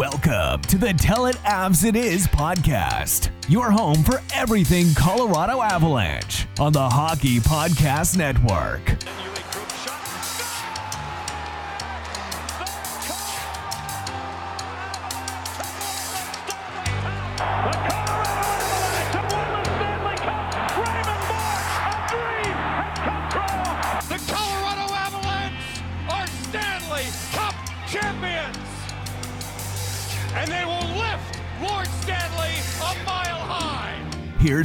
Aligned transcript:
Welcome 0.00 0.62
to 0.62 0.78
the 0.78 0.94
Tell 0.94 1.26
It 1.26 1.36
Avs 1.44 1.84
It 1.84 1.94
Is 1.94 2.26
podcast, 2.26 3.28
your 3.50 3.70
home 3.70 4.02
for 4.02 4.22
everything 4.32 4.94
Colorado 4.94 5.60
Avalanche 5.60 6.46
on 6.58 6.72
the 6.72 6.88
Hockey 6.88 7.38
Podcast 7.38 8.16
Network. 8.16 8.96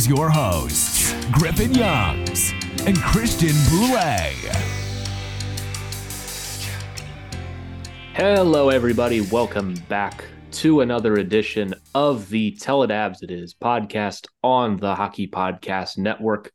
Here's 0.05 0.19
your 0.19 0.29
hosts, 0.29 1.15
Griffin 1.31 1.73
Youngs 1.73 2.53
and 2.85 2.95
Christian 2.95 3.55
Bolle. 3.71 4.53
Hello, 8.13 8.69
everybody. 8.69 9.21
Welcome 9.21 9.73
back 9.89 10.25
to 10.51 10.81
another 10.81 11.15
edition 11.15 11.73
of 11.95 12.29
the 12.29 12.51
Tell 12.51 12.83
It 12.83 12.91
Is 13.31 13.55
podcast 13.55 14.27
on 14.43 14.77
the 14.77 14.93
Hockey 14.93 15.27
Podcast 15.27 15.97
Network. 15.97 16.51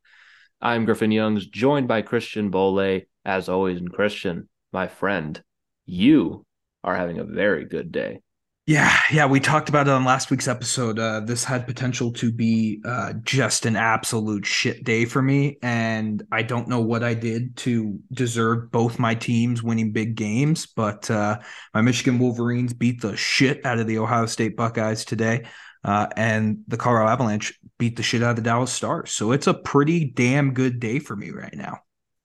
I'm 0.61 0.85
Griffin 0.85 1.11
Youngs, 1.11 1.45
joined 1.47 1.89
by 1.89 2.03
Christian 2.03 2.51
Bolle, 2.51 3.01
as 3.25 3.48
always. 3.48 3.79
And 3.79 3.93
Christian, 3.93 4.48
my 4.73 4.87
friend, 4.87 5.43
you 5.87 6.47
are 6.85 6.95
having 6.95 7.19
a 7.19 7.25
very 7.25 7.64
good 7.64 7.91
day. 7.91 8.20
Yeah, 8.66 8.97
yeah, 9.11 9.27
we 9.27 9.41
talked 9.41 9.69
about 9.69 9.89
it 9.89 9.91
on 9.91 10.05
last 10.05 10.30
week's 10.30 10.47
episode. 10.47 10.98
Uh, 10.98 11.20
this 11.20 11.42
had 11.42 11.66
potential 11.66 12.12
to 12.12 12.30
be 12.30 12.80
uh, 12.84 13.14
just 13.25 13.67
an 13.67 13.75
absolute 13.75 14.47
shit 14.47 14.84
day 14.84 15.06
for 15.06 15.20
me, 15.20 15.58
and 15.61 16.22
I 16.30 16.42
don't 16.42 16.69
know 16.69 16.80
what 16.80 17.02
I 17.02 17.14
did 17.14 17.56
to 17.58 17.98
deserve 18.12 18.70
both 18.70 19.00
my 19.00 19.14
teams 19.17 19.61
winning 19.61 19.91
big 19.91 20.14
games. 20.14 20.67
But 20.67 21.11
uh, 21.11 21.41
my 21.75 21.80
Michigan 21.80 22.20
Wolverines 22.20 22.72
beat 22.72 23.00
the 23.00 23.17
shit 23.17 23.67
out 23.67 23.80
of 23.80 23.89
the 23.89 23.98
Ohio 23.98 24.27
State 24.27 24.56
Buckeyes 24.56 25.05
today, 25.05 25.47
uh, 25.83 26.06
and 26.14 26.58
the 26.69 26.77
Colorado 26.77 27.11
Avalanche 27.11 27.58
beat 27.78 27.97
the 27.97 28.05
shit 28.05 28.22
out 28.22 28.30
of 28.30 28.36
the 28.36 28.42
Dallas 28.42 28.72
Stars. 28.72 29.11
So 29.11 29.33
it's 29.33 29.48
a 29.48 29.55
pretty 29.55 30.05
damn 30.05 30.52
good 30.52 30.78
day 30.78 31.00
for 31.00 31.17
me 31.17 31.30
right 31.30 31.56
now. 31.56 31.80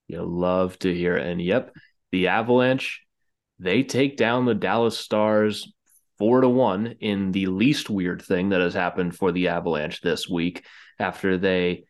You 0.07 0.23
love 0.23 0.77
to 0.79 0.93
hear 0.93 1.17
it. 1.17 1.25
And 1.25 1.41
yep, 1.41 1.73
the 2.11 2.27
Avalanche, 2.27 3.01
they 3.57 3.81
take 3.81 4.17
down 4.17 4.45
the 4.45 4.53
Dallas 4.53 4.99
Stars 4.99 5.71
four 6.17 6.41
to 6.41 6.49
one 6.49 6.95
in 6.99 7.31
the 7.31 7.47
least 7.47 7.89
weird 7.89 8.21
thing 8.21 8.49
that 8.49 8.61
has 8.61 8.73
happened 8.73 9.15
for 9.15 9.31
the 9.31 9.49
Avalanche 9.49 10.01
this 10.01 10.27
week 10.29 10.65
after 10.99 11.37
they 11.37 11.85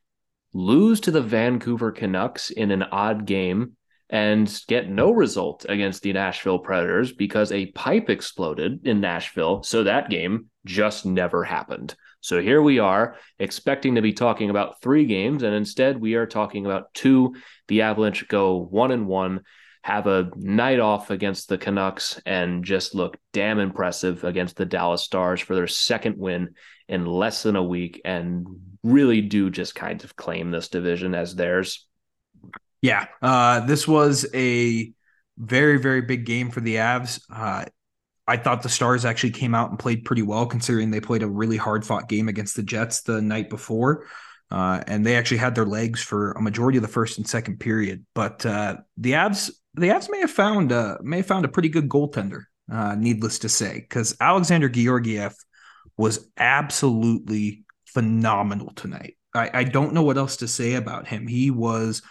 lose 0.53 1.01
to 1.01 1.11
the 1.11 1.21
Vancouver 1.21 1.91
Canucks 1.91 2.49
in 2.49 2.71
an 2.71 2.83
odd 2.83 3.25
game 3.25 3.73
and 4.09 4.61
get 4.67 4.89
no 4.89 5.11
result 5.11 5.65
against 5.67 6.03
the 6.03 6.13
Nashville 6.13 6.59
Predators 6.59 7.11
because 7.11 7.51
a 7.51 7.65
pipe 7.67 8.09
exploded 8.09 8.85
in 8.85 9.01
Nashville. 9.01 9.63
So 9.63 9.83
that 9.83 10.09
game 10.09 10.49
just 10.65 11.05
never 11.05 11.43
happened. 11.43 11.95
So 12.21 12.41
here 12.41 12.61
we 12.61 12.79
are 12.79 13.17
expecting 13.37 13.95
to 13.95 14.01
be 14.01 14.13
talking 14.13 14.49
about 14.49 14.81
three 14.81 15.05
games, 15.05 15.43
and 15.43 15.53
instead 15.53 15.99
we 15.99 16.15
are 16.15 16.25
talking 16.25 16.65
about 16.65 16.93
two. 16.93 17.35
The 17.67 17.83
Avalanche 17.83 18.27
go 18.27 18.57
one 18.57 18.91
and 18.91 19.05
one 19.07 19.41
have 19.85 20.07
a 20.07 20.31
night 20.35 20.79
off 20.79 21.11
against 21.11 21.47
the 21.47 21.59
Canucks 21.59 22.19
and 22.25 22.65
just 22.65 22.95
look 22.95 23.17
damn 23.33 23.59
impressive 23.59 24.23
against 24.23 24.55
the 24.55 24.65
Dallas 24.65 25.03
Stars 25.03 25.39
for 25.39 25.53
their 25.53 25.67
second 25.67 26.17
win 26.17 26.55
in 26.87 27.05
less 27.05 27.43
than 27.43 27.55
a 27.55 27.61
week 27.61 28.01
and 28.03 28.47
really 28.81 29.21
do 29.21 29.51
just 29.51 29.75
kind 29.75 30.03
of 30.03 30.15
claim 30.15 30.49
this 30.49 30.69
division 30.69 31.13
as 31.13 31.35
theirs. 31.35 31.85
Yeah, 32.81 33.05
uh, 33.21 33.59
this 33.67 33.87
was 33.87 34.25
a 34.33 34.91
very, 35.37 35.77
very 35.77 36.01
big 36.01 36.25
game 36.25 36.49
for 36.49 36.61
the 36.61 36.77
Avs. 36.77 37.21
Uh, 37.31 37.65
I 38.27 38.37
thought 38.37 38.63
the 38.63 38.69
Stars 38.69 39.05
actually 39.05 39.33
came 39.33 39.53
out 39.53 39.69
and 39.69 39.77
played 39.77 40.03
pretty 40.03 40.23
well, 40.23 40.47
considering 40.47 40.89
they 40.89 40.99
played 40.99 41.21
a 41.21 41.29
really 41.29 41.57
hard 41.57 41.85
fought 41.85 42.09
game 42.09 42.27
against 42.27 42.55
the 42.55 42.63
Jets 42.63 43.03
the 43.03 43.21
night 43.21 43.51
before. 43.51 44.07
Uh, 44.49 44.83
and 44.87 45.05
they 45.05 45.15
actually 45.15 45.37
had 45.37 45.53
their 45.53 45.65
legs 45.65 46.01
for 46.01 46.31
a 46.31 46.41
majority 46.41 46.79
of 46.79 46.81
the 46.81 46.87
first 46.87 47.19
and 47.19 47.27
second 47.27 47.59
period. 47.59 48.03
But 48.15 48.43
uh, 48.47 48.77
the 48.97 49.11
Avs, 49.11 49.51
the 49.75 49.87
Avs 49.87 50.09
may 50.09 50.19
have 50.19 50.31
found 50.31 50.71
uh, 50.71 50.97
may 51.01 51.17
have 51.17 51.25
found 51.25 51.45
a 51.45 51.49
pretty 51.49 51.69
good 51.69 51.89
goaltender. 51.89 52.43
Uh, 52.71 52.95
needless 52.95 53.39
to 53.39 53.49
say, 53.49 53.75
because 53.75 54.15
Alexander 54.19 54.67
Georgiev 54.67 55.35
was 55.97 56.27
absolutely 56.37 57.63
phenomenal 57.85 58.73
tonight. 58.75 59.17
I, 59.35 59.51
I 59.53 59.63
don't 59.65 59.93
know 59.93 60.01
what 60.01 60.17
else 60.17 60.37
to 60.37 60.47
say 60.47 60.73
about 60.73 61.07
him. 61.07 61.27
He 61.27 61.51
was 61.51 62.01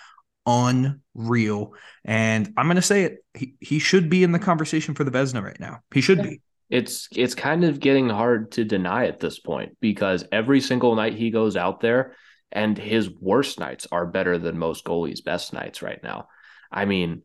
unreal, 0.47 1.75
and 2.05 2.53
I'm 2.57 2.67
going 2.67 2.77
to 2.77 2.83
say 2.83 3.03
it. 3.03 3.25
He 3.35 3.55
he 3.61 3.79
should 3.79 4.09
be 4.09 4.23
in 4.23 4.33
the 4.33 4.39
conversation 4.39 4.95
for 4.95 5.05
the 5.05 5.11
Vezina 5.11 5.43
right 5.43 5.59
now. 5.59 5.81
He 5.93 6.01
should 6.01 6.23
be. 6.23 6.41
It's 6.71 7.09
it's 7.13 7.35
kind 7.35 7.65
of 7.65 7.81
getting 7.81 8.09
hard 8.09 8.53
to 8.53 8.65
deny 8.65 9.07
at 9.07 9.21
this 9.21 9.39
point 9.39 9.77
because 9.81 10.25
every 10.31 10.61
single 10.61 10.95
night 10.95 11.15
he 11.15 11.31
goes 11.31 11.57
out 11.57 11.81
there 11.81 12.15
and 12.53 12.79
his 12.79 13.11
worst 13.11 13.59
nights 13.59 13.87
are 13.91 14.07
better 14.07 14.39
than 14.39 14.57
most 14.57 14.85
goalies' 14.85 15.25
best 15.25 15.53
nights 15.53 15.83
right 15.83 16.03
now. 16.03 16.29
I 16.71 16.85
mean, 16.85 17.23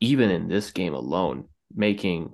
even 0.00 0.30
in 0.30 0.48
this 0.48 0.70
game 0.70 0.94
alone, 0.94 1.48
making 1.74 2.32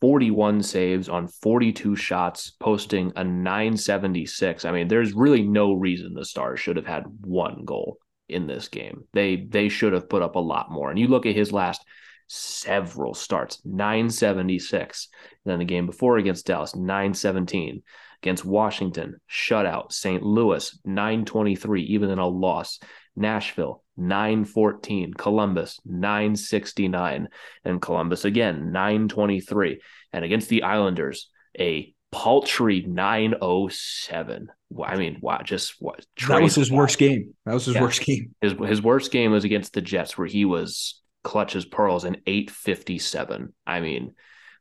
41 0.00 0.62
saves 0.62 1.08
on 1.08 1.28
42 1.28 1.96
shots, 1.96 2.50
posting 2.60 3.12
a 3.16 3.24
976. 3.24 4.64
I 4.64 4.72
mean, 4.72 4.88
there's 4.88 5.14
really 5.14 5.42
no 5.42 5.72
reason 5.72 6.12
the 6.12 6.24
Stars 6.24 6.60
should 6.60 6.76
have 6.76 6.86
had 6.86 7.04
one 7.20 7.64
goal 7.64 7.98
in 8.28 8.46
this 8.46 8.68
game. 8.68 9.04
They 9.12 9.36
they 9.36 9.68
should 9.68 9.92
have 9.92 10.08
put 10.08 10.22
up 10.22 10.36
a 10.36 10.40
lot 10.40 10.70
more. 10.70 10.90
And 10.90 10.98
you 10.98 11.08
look 11.08 11.26
at 11.26 11.34
his 11.34 11.52
last 11.52 11.82
several 12.28 13.14
starts, 13.14 13.62
976. 13.64 15.08
And 15.44 15.52
then 15.52 15.58
the 15.60 15.64
game 15.64 15.86
before 15.86 16.18
against 16.18 16.46
Dallas, 16.46 16.74
917. 16.74 17.82
Against 18.22 18.44
Washington, 18.44 19.16
shutout. 19.30 19.92
St. 19.92 20.22
Louis, 20.22 20.78
923, 20.84 21.82
even 21.82 22.10
in 22.10 22.18
a 22.18 22.26
loss. 22.26 22.80
Nashville, 23.16 23.82
914. 23.96 25.14
Columbus, 25.14 25.80
969. 25.84 27.28
And 27.64 27.82
Columbus 27.82 28.24
again, 28.24 28.72
923. 28.72 29.80
And 30.12 30.24
against 30.24 30.48
the 30.48 30.62
Islanders, 30.62 31.30
a 31.58 31.92
paltry 32.12 32.84
907. 32.86 34.48
I 34.84 34.96
mean, 34.96 35.18
wow, 35.20 35.40
just 35.42 35.74
what? 35.78 36.04
That 36.28 36.42
was 36.42 36.54
his 36.54 36.70
worst 36.70 36.98
game. 36.98 37.34
That 37.44 37.54
was 37.54 37.66
his 37.66 37.74
Yeah. 37.74 37.82
worst 37.82 38.04
game. 38.04 38.34
His 38.40 38.52
his 38.66 38.82
worst 38.82 39.10
game 39.12 39.32
was 39.32 39.44
against 39.44 39.72
the 39.74 39.80
Jets, 39.82 40.16
where 40.18 40.26
he 40.26 40.44
was 40.44 41.00
clutch 41.24 41.56
as 41.56 41.64
pearls 41.64 42.04
in 42.04 42.18
857. 42.26 43.52
I 43.66 43.80
mean, 43.80 44.14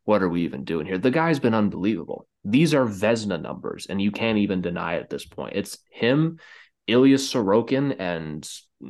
what 0.03 0.21
are 0.21 0.29
we 0.29 0.43
even 0.43 0.63
doing 0.63 0.85
here? 0.85 0.97
The 0.97 1.11
guy's 1.11 1.39
been 1.39 1.53
unbelievable. 1.53 2.27
These 2.43 2.73
are 2.73 2.85
Vezina 2.85 3.41
numbers, 3.41 3.87
and 3.87 4.01
you 4.01 4.11
can't 4.11 4.37
even 4.37 4.61
deny 4.61 4.95
at 4.95 5.09
this 5.09 5.25
point. 5.25 5.55
It's 5.55 5.79
him, 5.89 6.39
Ilya 6.87 7.17
Sorokin, 7.17 7.95
and 7.99 8.47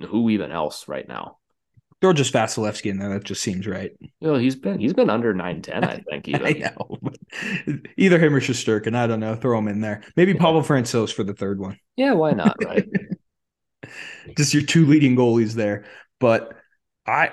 who 0.07 0.29
even 0.29 0.51
else 0.51 0.87
right 0.87 1.07
now. 1.07 1.37
Throw 2.01 2.13
just 2.13 2.33
Vasilevskiy 2.33 2.91
in 2.91 2.99
there. 2.99 3.09
That 3.09 3.23
just 3.23 3.41
seems 3.41 3.65
right. 3.65 3.91
You 3.99 4.09
know, 4.21 4.35
he's 4.35 4.55
been 4.55 4.79
he's 4.79 4.93
been 4.93 5.09
under 5.09 5.33
910, 5.33 5.83
I 5.83 6.03
think. 6.09 6.27
Even. 6.27 6.45
I 6.45 6.51
know. 6.51 7.79
Either 7.97 8.19
him 8.19 8.35
or 8.35 8.41
Shesterkin. 8.41 8.95
I 8.95 9.07
don't 9.07 9.21
know. 9.21 9.35
Throw 9.35 9.57
him 9.57 9.67
in 9.67 9.81
there. 9.81 10.03
Maybe 10.15 10.33
Pavel 10.33 10.61
Francouz 10.61 11.13
for 11.13 11.23
the 11.23 11.33
third 11.33 11.59
one. 11.59 11.79
Yeah, 11.95 12.13
why 12.13 12.31
not? 12.31 12.57
Right. 12.63 12.87
Just 14.37 14.53
your 14.53 14.63
two 14.63 14.85
leading 14.85 15.15
goalies 15.15 15.53
there. 15.53 15.85
But 16.19 16.53
I 17.07 17.31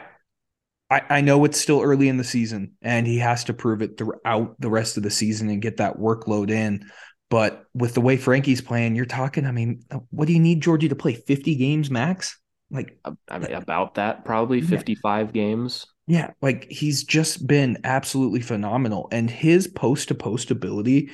I, 0.92 1.02
I 1.08 1.20
know 1.22 1.44
it's 1.46 1.58
still 1.60 1.80
early 1.80 2.08
in 2.08 2.18
the 2.18 2.24
season 2.24 2.72
and 2.82 3.06
he 3.06 3.18
has 3.18 3.44
to 3.44 3.54
prove 3.54 3.80
it 3.80 3.96
throughout 3.96 4.60
the 4.60 4.68
rest 4.68 4.98
of 4.98 5.02
the 5.02 5.10
season 5.10 5.48
and 5.48 5.62
get 5.62 5.78
that 5.78 5.96
workload 5.96 6.50
in. 6.50 6.84
But 7.32 7.64
with 7.72 7.94
the 7.94 8.02
way 8.02 8.18
Frankie's 8.18 8.60
playing, 8.60 8.94
you're 8.94 9.06
talking, 9.06 9.46
I 9.46 9.52
mean, 9.52 9.82
what 10.10 10.26
do 10.26 10.34
you 10.34 10.38
need 10.38 10.60
Georgie 10.60 10.90
to 10.90 10.94
play? 10.94 11.14
50 11.14 11.54
games 11.54 11.90
max? 11.90 12.38
Like 12.70 12.98
I 13.30 13.38
mean, 13.38 13.52
about 13.52 13.94
that, 13.94 14.26
probably 14.26 14.58
Yeah. 14.58 14.66
55 14.68 15.32
games. 15.32 15.86
Yeah, 16.06 16.32
like 16.42 16.70
he's 16.70 17.04
just 17.04 17.46
been 17.46 17.78
absolutely 17.84 18.40
phenomenal. 18.40 19.08
And 19.12 19.30
his 19.30 19.66
post 19.66 20.08
to 20.08 20.14
post 20.14 20.50
ability 20.50 21.12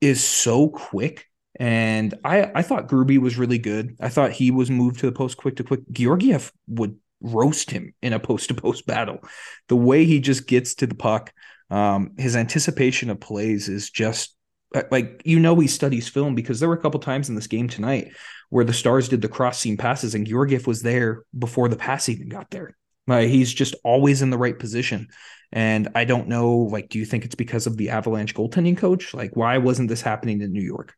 is 0.00 0.24
so 0.24 0.70
quick. 0.70 1.26
And 1.60 2.14
I, 2.24 2.50
I 2.54 2.62
thought 2.62 2.88
Gruby 2.88 3.18
was 3.18 3.36
really 3.36 3.58
good. 3.58 3.96
I 4.00 4.08
thought 4.08 4.32
he 4.32 4.50
was 4.50 4.70
moved 4.70 5.00
to 5.00 5.06
the 5.06 5.12
post 5.12 5.36
quick 5.36 5.56
to 5.56 5.64
quick. 5.64 5.80
Georgiev 5.92 6.52
would 6.68 6.96
roast 7.20 7.70
him 7.70 7.92
in 8.00 8.14
a 8.14 8.18
post 8.18 8.48
to 8.48 8.54
post 8.54 8.86
battle. 8.86 9.18
The 9.68 9.76
way 9.76 10.06
he 10.06 10.20
just 10.20 10.46
gets 10.46 10.76
to 10.76 10.86
the 10.86 10.94
puck, 10.94 11.34
um, 11.68 12.12
his 12.16 12.34
anticipation 12.34 13.10
of 13.10 13.20
plays 13.20 13.68
is 13.68 13.90
just 13.90 14.30
uh, 14.30 14.34
Uh, 14.74 14.82
like 14.90 15.22
you 15.24 15.38
know 15.38 15.58
he 15.58 15.68
studies 15.68 16.08
film 16.08 16.34
because 16.34 16.60
there 16.60 16.68
were 16.68 16.74
a 16.74 16.80
couple 16.80 17.00
times 17.00 17.28
in 17.28 17.34
this 17.34 17.46
game 17.46 17.68
tonight 17.68 18.12
where 18.50 18.64
the 18.64 18.72
stars 18.72 19.08
did 19.08 19.22
the 19.22 19.28
cross 19.28 19.58
seam 19.58 19.76
passes 19.76 20.14
and 20.14 20.26
Georgiev 20.26 20.66
was 20.66 20.82
there 20.82 21.22
before 21.38 21.68
the 21.68 21.76
pass 21.76 22.08
even 22.08 22.28
got 22.28 22.50
there 22.50 22.76
Like 23.06 23.28
he's 23.28 23.52
just 23.52 23.74
always 23.84 24.22
in 24.22 24.30
the 24.30 24.38
right 24.38 24.58
position. 24.58 25.08
And 25.52 25.88
I 25.94 26.04
don't 26.04 26.26
know, 26.26 26.56
like, 26.56 26.88
do 26.88 26.98
you 26.98 27.04
think 27.04 27.24
it's 27.24 27.36
because 27.36 27.68
of 27.68 27.76
the 27.76 27.90
Avalanche 27.90 28.34
goaltending 28.34 28.76
coach? 28.76 29.14
Like, 29.14 29.36
why 29.36 29.58
wasn't 29.58 29.88
this 29.88 30.02
happening 30.02 30.40
in 30.40 30.52
New 30.52 30.62
York? 30.62 30.94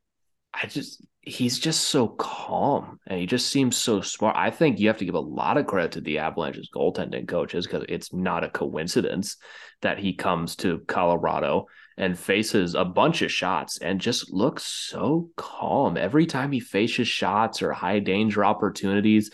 I 0.54 0.66
just 0.66 1.04
he's 1.20 1.58
just 1.58 1.88
so 1.88 2.08
calm 2.08 2.98
and 3.06 3.18
he 3.18 3.26
just 3.26 3.48
seems 3.48 3.76
so 3.76 4.00
smart. 4.00 4.36
I 4.36 4.50
think 4.50 4.78
you 4.78 4.86
have 4.86 4.98
to 4.98 5.04
give 5.04 5.16
a 5.16 5.20
lot 5.20 5.58
of 5.58 5.66
credit 5.66 5.92
to 5.92 6.00
the 6.00 6.18
Avalanche's 6.18 6.70
goaltending 6.74 7.28
coaches 7.28 7.66
because 7.66 7.84
it's 7.88 8.14
not 8.14 8.44
a 8.44 8.48
coincidence 8.48 9.36
that 9.82 9.98
he 9.98 10.14
comes 10.14 10.56
to 10.56 10.78
Colorado 10.86 11.66
and 11.96 12.18
faces 12.18 12.74
a 12.74 12.84
bunch 12.84 13.22
of 13.22 13.32
shots 13.32 13.78
and 13.78 14.00
just 14.00 14.32
looks 14.32 14.64
so 14.64 15.30
calm 15.36 15.96
every 15.96 16.26
time 16.26 16.52
he 16.52 16.60
faces 16.60 17.08
shots 17.08 17.62
or 17.62 17.72
high 17.72 17.98
danger 18.00 18.44
opportunities. 18.44 19.30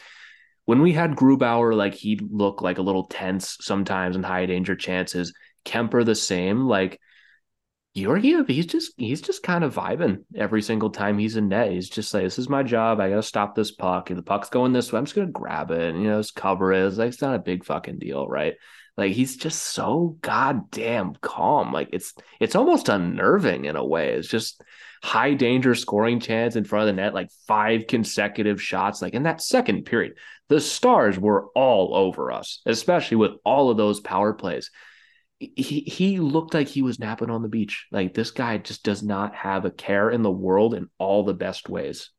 When 0.65 0.81
we 0.81 0.93
had 0.93 1.17
Grubauer, 1.17 1.75
like 1.75 1.95
he'd 1.95 2.23
look 2.31 2.63
like 2.63 2.79
a 2.79 2.83
little 2.83 3.07
tense 3.07 3.57
sometimes 3.61 4.15
in 4.15 4.23
high 4.23 4.47
danger 4.47 4.77
chances. 4.77 5.33
Kemper 5.65 6.05
the 6.05 6.15
same, 6.15 6.67
like 6.67 7.01
Georgiev, 7.95 8.47
he's 8.47 8.67
just 8.67 8.95
he's 8.97 9.21
just 9.21 9.43
kind 9.43 9.65
of 9.65 9.75
vibing 9.75 10.25
every 10.35 10.63
single 10.63 10.89
time 10.89 11.19
he's 11.19 11.37
in 11.37 11.49
net. 11.49 11.73
He's 11.73 11.91
just 11.91 12.15
like, 12.15 12.23
"This 12.23 12.39
is 12.39 12.49
my 12.49 12.63
job. 12.63 13.01
I 13.01 13.11
gotta 13.11 13.23
stop 13.23 13.55
this 13.55 13.71
puck. 13.71 14.11
If 14.11 14.17
the 14.17 14.23
puck's 14.23 14.49
going 14.49 14.73
this 14.73 14.91
way, 14.93 14.99
I'm 14.99 15.05
just 15.05 15.15
gonna 15.15 15.27
grab 15.29 15.71
it 15.71 15.91
and 15.95 16.03
you 16.03 16.09
know, 16.09 16.19
just 16.19 16.35
cover 16.35 16.73
it. 16.73 16.87
It's 16.87 16.97
like 16.97 17.09
it's 17.09 17.21
not 17.21 17.35
a 17.35 17.39
big 17.39 17.65
fucking 17.65 17.99
deal, 17.99 18.27
right? 18.27 18.55
Like 18.97 19.13
he's 19.13 19.37
just 19.37 19.63
so 19.63 20.19
goddamn 20.21 21.15
calm. 21.21 21.73
Like 21.73 21.89
it's 21.93 22.15
it's 22.41 22.55
almost 22.55 22.89
unnerving 22.89 23.65
in 23.65 23.77
a 23.77 23.85
way. 23.85 24.15
It's 24.15 24.29
just 24.29 24.63
high 25.03 25.35
danger 25.35 25.75
scoring 25.75 26.21
chance 26.21 26.57
in 26.57 26.65
front 26.65 26.89
of 26.89 26.95
the 26.95 27.01
net, 27.01 27.15
like 27.15 27.31
five 27.47 27.87
consecutive 27.87 28.63
shots. 28.63 29.01
Like 29.01 29.15
in 29.15 29.23
that 29.25 29.41
second 29.41 29.85
period, 29.85 30.15
the 30.49 30.61
stars 30.61 31.19
were 31.19 31.49
all 31.55 31.95
over 31.95 32.31
us, 32.31 32.61
especially 32.67 33.17
with 33.17 33.33
all 33.45 33.71
of 33.71 33.77
those 33.77 34.01
power 34.01 34.35
plays 34.35 34.71
he 35.57 35.81
he 35.81 36.21
looked 36.21 36.55
like 36.55 36.69
he 36.69 36.83
was 36.83 36.99
napping 36.99 37.31
on 37.31 37.43
the 37.43 37.49
beach. 37.49 37.87
Like 37.91 38.15
this 38.15 38.31
guy 38.31 38.59
just 38.59 38.85
does 38.85 39.03
not 39.03 39.35
have 39.35 39.65
a 39.65 39.71
care 39.71 40.11
in 40.11 40.23
the 40.23 40.31
world 40.31 40.75
in 40.75 40.89
all 40.99 41.25
the 41.25 41.35
best 41.35 41.69
ways. 41.69 42.11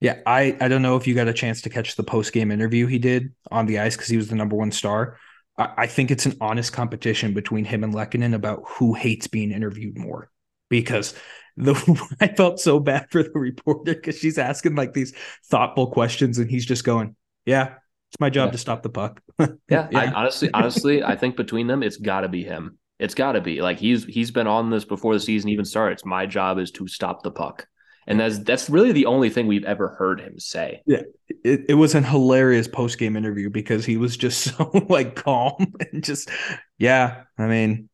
Yeah, 0.00 0.20
I 0.26 0.56
I 0.60 0.68
don't 0.68 0.82
know 0.82 0.96
if 0.96 1.06
you 1.06 1.14
got 1.14 1.28
a 1.28 1.34
chance 1.34 1.62
to 1.62 1.70
catch 1.70 1.96
the 1.96 2.02
post 2.02 2.32
game 2.32 2.50
interview 2.50 2.86
he 2.86 2.98
did 2.98 3.34
on 3.50 3.66
the 3.66 3.78
ice 3.80 3.96
because 3.96 4.08
he 4.08 4.16
was 4.16 4.28
the 4.28 4.34
number 4.34 4.56
one 4.56 4.72
star. 4.72 5.18
I, 5.56 5.86
think 5.86 6.10
it's 6.10 6.26
an 6.26 6.36
honest 6.40 6.72
competition 6.72 7.32
between 7.32 7.64
him 7.64 7.84
and 7.84 7.94
Lehkonen 7.94 8.34
about 8.34 8.64
who 8.66 8.94
hates 8.94 9.28
being 9.28 9.52
interviewed 9.52 9.96
more. 9.96 10.30
Because 10.68 11.14
the 11.56 11.74
I 12.20 12.28
felt 12.28 12.58
so 12.58 12.80
bad 12.80 13.06
for 13.10 13.22
the 13.22 13.38
reporter 13.38 13.94
because 13.94 14.18
she's 14.18 14.38
asking 14.38 14.74
like 14.74 14.92
these 14.92 15.14
thoughtful 15.46 15.92
questions 15.92 16.38
and 16.38 16.50
he's 16.50 16.66
just 16.66 16.84
going, 16.84 17.14
"Yeah, 17.46 17.74
it's 18.14 18.20
my 18.20 18.30
job 18.30 18.48
yeah. 18.48 18.52
to 18.52 18.58
stop 18.58 18.82
the 18.82 18.90
puck. 18.90 19.20
yeah, 19.38 19.48
yeah. 19.68 19.88
I, 19.92 20.12
honestly, 20.12 20.48
honestly, 20.54 21.02
I 21.02 21.16
think 21.16 21.36
between 21.36 21.66
them, 21.66 21.82
it's 21.82 21.96
got 21.96 22.20
to 22.20 22.28
be 22.28 22.44
him. 22.44 22.78
It's 23.00 23.14
got 23.14 23.32
to 23.32 23.40
be 23.40 23.60
like 23.60 23.78
he's 23.78 24.04
he's 24.04 24.30
been 24.30 24.46
on 24.46 24.70
this 24.70 24.84
before 24.84 25.14
the 25.14 25.20
season 25.20 25.50
even 25.50 25.64
starts. 25.64 26.04
My 26.04 26.24
job 26.24 26.58
is 26.58 26.70
to 26.72 26.86
stop 26.86 27.22
the 27.22 27.32
puck, 27.32 27.66
and 28.06 28.20
that's 28.20 28.38
that's 28.40 28.70
really 28.70 28.92
the 28.92 29.06
only 29.06 29.30
thing 29.30 29.46
we've 29.46 29.64
ever 29.64 29.88
heard 29.88 30.20
him 30.20 30.38
say. 30.38 30.82
Yeah, 30.86 31.02
it, 31.44 31.66
it 31.70 31.74
was 31.74 31.94
an 31.94 32.04
hilarious 32.04 32.68
post 32.68 32.98
game 32.98 33.16
interview 33.16 33.50
because 33.50 33.84
he 33.84 33.96
was 33.96 34.16
just 34.16 34.40
so 34.56 34.70
like 34.88 35.16
calm 35.16 35.74
and 35.92 36.02
just 36.02 36.30
yeah. 36.78 37.22
I 37.38 37.46
mean, 37.46 37.88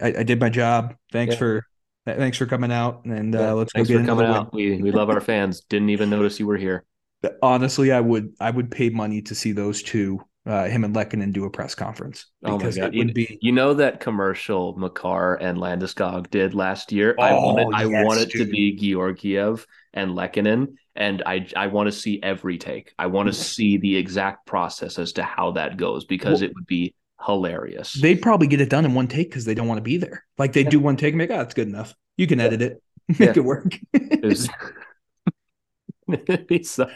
I, 0.00 0.08
I 0.18 0.22
did 0.22 0.40
my 0.40 0.48
job. 0.48 0.94
Thanks 1.12 1.34
yeah. 1.34 1.38
for 1.38 1.66
thanks 2.06 2.38
for 2.38 2.46
coming 2.46 2.70
out 2.70 3.04
and 3.04 3.34
uh, 3.34 3.54
let's 3.56 3.72
thanks 3.72 3.88
go 3.88 3.96
get 3.96 4.02
for 4.02 4.06
coming 4.06 4.26
out. 4.26 4.54
We 4.54 4.80
we 4.80 4.92
love 4.92 5.10
our 5.10 5.20
fans. 5.20 5.62
Didn't 5.62 5.90
even 5.90 6.10
notice 6.10 6.38
you 6.38 6.46
were 6.46 6.56
here 6.56 6.84
honestly, 7.42 7.92
I 7.92 8.00
would 8.00 8.34
I 8.40 8.50
would 8.50 8.70
pay 8.70 8.90
money 8.90 9.22
to 9.22 9.34
see 9.34 9.52
those 9.52 9.82
two, 9.82 10.20
uh, 10.46 10.66
him 10.66 10.84
and 10.84 10.94
Lehkonen 10.94 11.32
do 11.32 11.44
a 11.44 11.50
press 11.50 11.74
conference 11.74 12.26
because 12.40 12.78
oh 12.78 12.84
it 12.84 12.94
would 12.94 13.08
you, 13.08 13.12
be. 13.12 13.38
You 13.42 13.52
know 13.52 13.74
that 13.74 14.00
commercial 14.00 14.74
Makar 14.78 15.34
and 15.34 15.58
Landeskog 15.58 16.30
did 16.30 16.54
last 16.54 16.92
year. 16.92 17.16
Oh, 17.18 17.22
I 17.22 17.32
want 17.32 17.60
it. 17.60 17.68
Yes, 17.70 17.80
I 17.80 18.04
want 18.04 18.20
it 18.20 18.30
to 18.30 18.44
be 18.44 18.76
Georgiev 18.76 19.66
and 19.92 20.12
Lehkonen, 20.12 20.74
and 20.94 21.22
I 21.26 21.48
I 21.56 21.66
want 21.66 21.88
to 21.88 21.92
see 21.92 22.20
every 22.22 22.58
take. 22.58 22.94
I 22.98 23.06
want 23.06 23.26
to 23.26 23.32
see 23.32 23.78
the 23.78 23.96
exact 23.96 24.46
process 24.46 24.98
as 24.98 25.12
to 25.14 25.24
how 25.24 25.52
that 25.52 25.76
goes 25.76 26.04
because 26.04 26.40
well, 26.40 26.50
it 26.50 26.54
would 26.54 26.66
be 26.66 26.94
hilarious. 27.24 27.92
They'd 27.94 28.22
probably 28.22 28.46
get 28.46 28.60
it 28.60 28.70
done 28.70 28.84
in 28.84 28.94
one 28.94 29.08
take 29.08 29.30
because 29.30 29.44
they 29.44 29.54
don't 29.54 29.66
want 29.66 29.78
to 29.78 29.82
be 29.82 29.96
there. 29.96 30.24
Like 30.38 30.52
they 30.52 30.62
yeah. 30.62 30.70
do 30.70 30.80
one 30.80 30.96
take 30.96 31.12
and 31.12 31.18
make, 31.18 31.30
oh, 31.30 31.38
that's 31.38 31.54
good 31.54 31.68
enough. 31.68 31.94
You 32.16 32.26
can 32.28 32.40
edit 32.40 32.62
it, 32.62 32.82
make 33.08 33.20
yeah. 33.20 33.32
it 33.34 33.44
work. 33.44 33.76
So. 36.62 36.88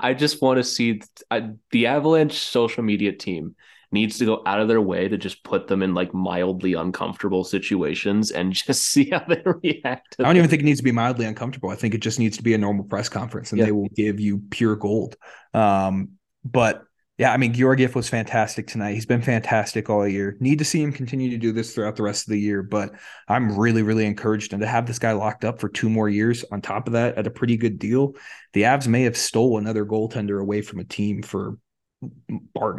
I 0.00 0.14
just 0.14 0.42
want 0.42 0.58
to 0.58 0.64
see 0.64 1.00
I, 1.30 1.50
the 1.70 1.86
Avalanche 1.86 2.38
social 2.38 2.82
media 2.82 3.12
team 3.12 3.56
needs 3.92 4.18
to 4.18 4.24
go 4.24 4.42
out 4.46 4.58
of 4.58 4.68
their 4.68 4.80
way 4.80 5.06
to 5.06 5.18
just 5.18 5.44
put 5.44 5.68
them 5.68 5.82
in 5.82 5.94
like 5.94 6.14
mildly 6.14 6.72
uncomfortable 6.72 7.44
situations 7.44 8.30
and 8.30 8.52
just 8.52 8.82
see 8.82 9.10
how 9.10 9.22
they 9.28 9.42
react. 9.62 10.16
I 10.18 10.22
don't 10.22 10.28
them. 10.28 10.36
even 10.38 10.50
think 10.50 10.62
it 10.62 10.64
needs 10.64 10.80
to 10.80 10.84
be 10.84 10.92
mildly 10.92 11.26
uncomfortable. 11.26 11.70
I 11.70 11.76
think 11.76 11.94
it 11.94 11.98
just 11.98 12.18
needs 12.18 12.36
to 12.38 12.42
be 12.42 12.54
a 12.54 12.58
normal 12.58 12.84
press 12.84 13.08
conference 13.08 13.52
and 13.52 13.58
yeah. 13.58 13.66
they 13.66 13.72
will 13.72 13.88
give 13.94 14.18
you 14.18 14.42
pure 14.50 14.76
gold. 14.76 15.16
Um, 15.54 16.12
but 16.44 16.84
yeah, 17.22 17.32
I 17.32 17.36
mean, 17.36 17.52
Georgiev 17.52 17.94
was 17.94 18.08
fantastic 18.08 18.66
tonight. 18.66 18.94
He's 18.94 19.06
been 19.06 19.22
fantastic 19.22 19.88
all 19.88 20.08
year. 20.08 20.36
Need 20.40 20.58
to 20.58 20.64
see 20.64 20.82
him 20.82 20.92
continue 20.92 21.30
to 21.30 21.36
do 21.36 21.52
this 21.52 21.72
throughout 21.72 21.94
the 21.94 22.02
rest 22.02 22.26
of 22.26 22.32
the 22.32 22.40
year, 22.40 22.64
but 22.64 22.90
I'm 23.28 23.56
really, 23.56 23.84
really 23.84 24.06
encouraged. 24.06 24.52
And 24.52 24.60
to 24.60 24.66
have 24.66 24.86
this 24.86 24.98
guy 24.98 25.12
locked 25.12 25.44
up 25.44 25.60
for 25.60 25.68
two 25.68 25.88
more 25.88 26.08
years 26.08 26.44
on 26.50 26.60
top 26.60 26.88
of 26.88 26.94
that 26.94 27.16
at 27.16 27.28
a 27.28 27.30
pretty 27.30 27.56
good 27.56 27.78
deal, 27.78 28.16
the 28.54 28.62
Avs 28.62 28.88
may 28.88 29.02
have 29.02 29.16
stole 29.16 29.58
another 29.58 29.86
goaltender 29.86 30.40
away 30.40 30.62
from 30.62 30.80
a 30.80 30.84
team 30.84 31.22
for 31.22 31.58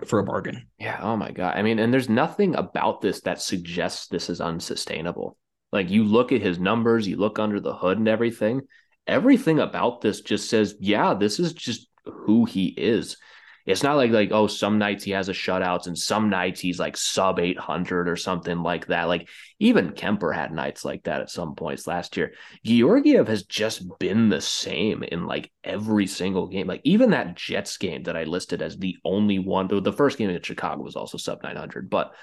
for 0.06 0.20
a 0.20 0.26
bargain. 0.26 0.68
Yeah. 0.78 1.00
Oh 1.02 1.16
my 1.16 1.32
god. 1.32 1.56
I 1.56 1.62
mean, 1.62 1.80
and 1.80 1.94
there's 1.94 2.10
nothing 2.10 2.54
about 2.56 3.00
this 3.00 3.22
that 3.22 3.42
suggests 3.42 4.08
this 4.08 4.30
is 4.30 4.42
unsustainable. 4.42 5.38
Like 5.72 5.90
you 5.90 6.04
look 6.04 6.34
at 6.34 6.42
his 6.42 6.60
numbers, 6.60 7.08
you 7.08 7.16
look 7.16 7.40
under 7.40 7.62
the 7.62 7.74
hood 7.74 7.98
and 7.98 8.10
everything. 8.10 8.64
Everything 9.08 9.62
about 9.62 10.02
this 10.02 10.20
just 10.20 10.50
says, 10.50 10.76
yeah, 10.82 11.14
this 11.14 11.40
is 11.40 11.54
just 11.54 11.88
who 12.04 12.44
he 12.44 12.68
is 12.68 13.16
it's 13.66 13.84
not 13.84 13.96
like 13.96 14.12
like 14.12 14.32
oh 14.32 14.48
some 14.48 14.78
nights 14.78 15.04
he 15.04 15.12
has 15.12 15.30
a 15.30 15.34
shutouts 15.34 15.88
and 15.88 15.98
some 15.98 16.30
nights 16.30 16.60
he's 16.60 16.80
like 16.80 16.98
sub 16.98 17.40
800 17.40 18.10
or 18.10 18.16
something 18.16 18.62
like 18.62 18.88
that 18.88 19.06
like 19.06 19.30
even 19.60 19.92
Kemper 19.92 20.32
had 20.32 20.52
nights 20.52 20.84
like 20.84 21.04
that 21.04 21.22
at 21.22 21.30
some 21.30 21.56
points 21.56 21.88
last 21.88 22.18
year 22.18 22.34
Georgiev 22.64 23.28
has 23.28 23.44
just 23.44 23.84
been 24.00 24.30
the 24.30 24.42
same 24.42 25.04
in 25.04 25.26
like 25.26 25.52
every 25.64 26.08
single 26.08 26.48
game 26.48 26.68
like 26.68 26.82
even 26.84 27.12
that 27.12 27.36
Jets 27.36 27.78
game 27.78 28.04
that 28.04 28.18
I 28.18 28.24
listed 28.24 28.62
as 28.62 28.78
the 28.78 28.98
only 29.06 29.40
one 29.40 29.68
the 29.68 29.94
first 29.94 30.18
game 30.18 30.30
in 30.30 30.42
Chicago 30.42 30.84
was 30.84 30.96
also 30.96 31.18
sub 31.18 31.42
900 31.44 31.90
but 31.90 32.14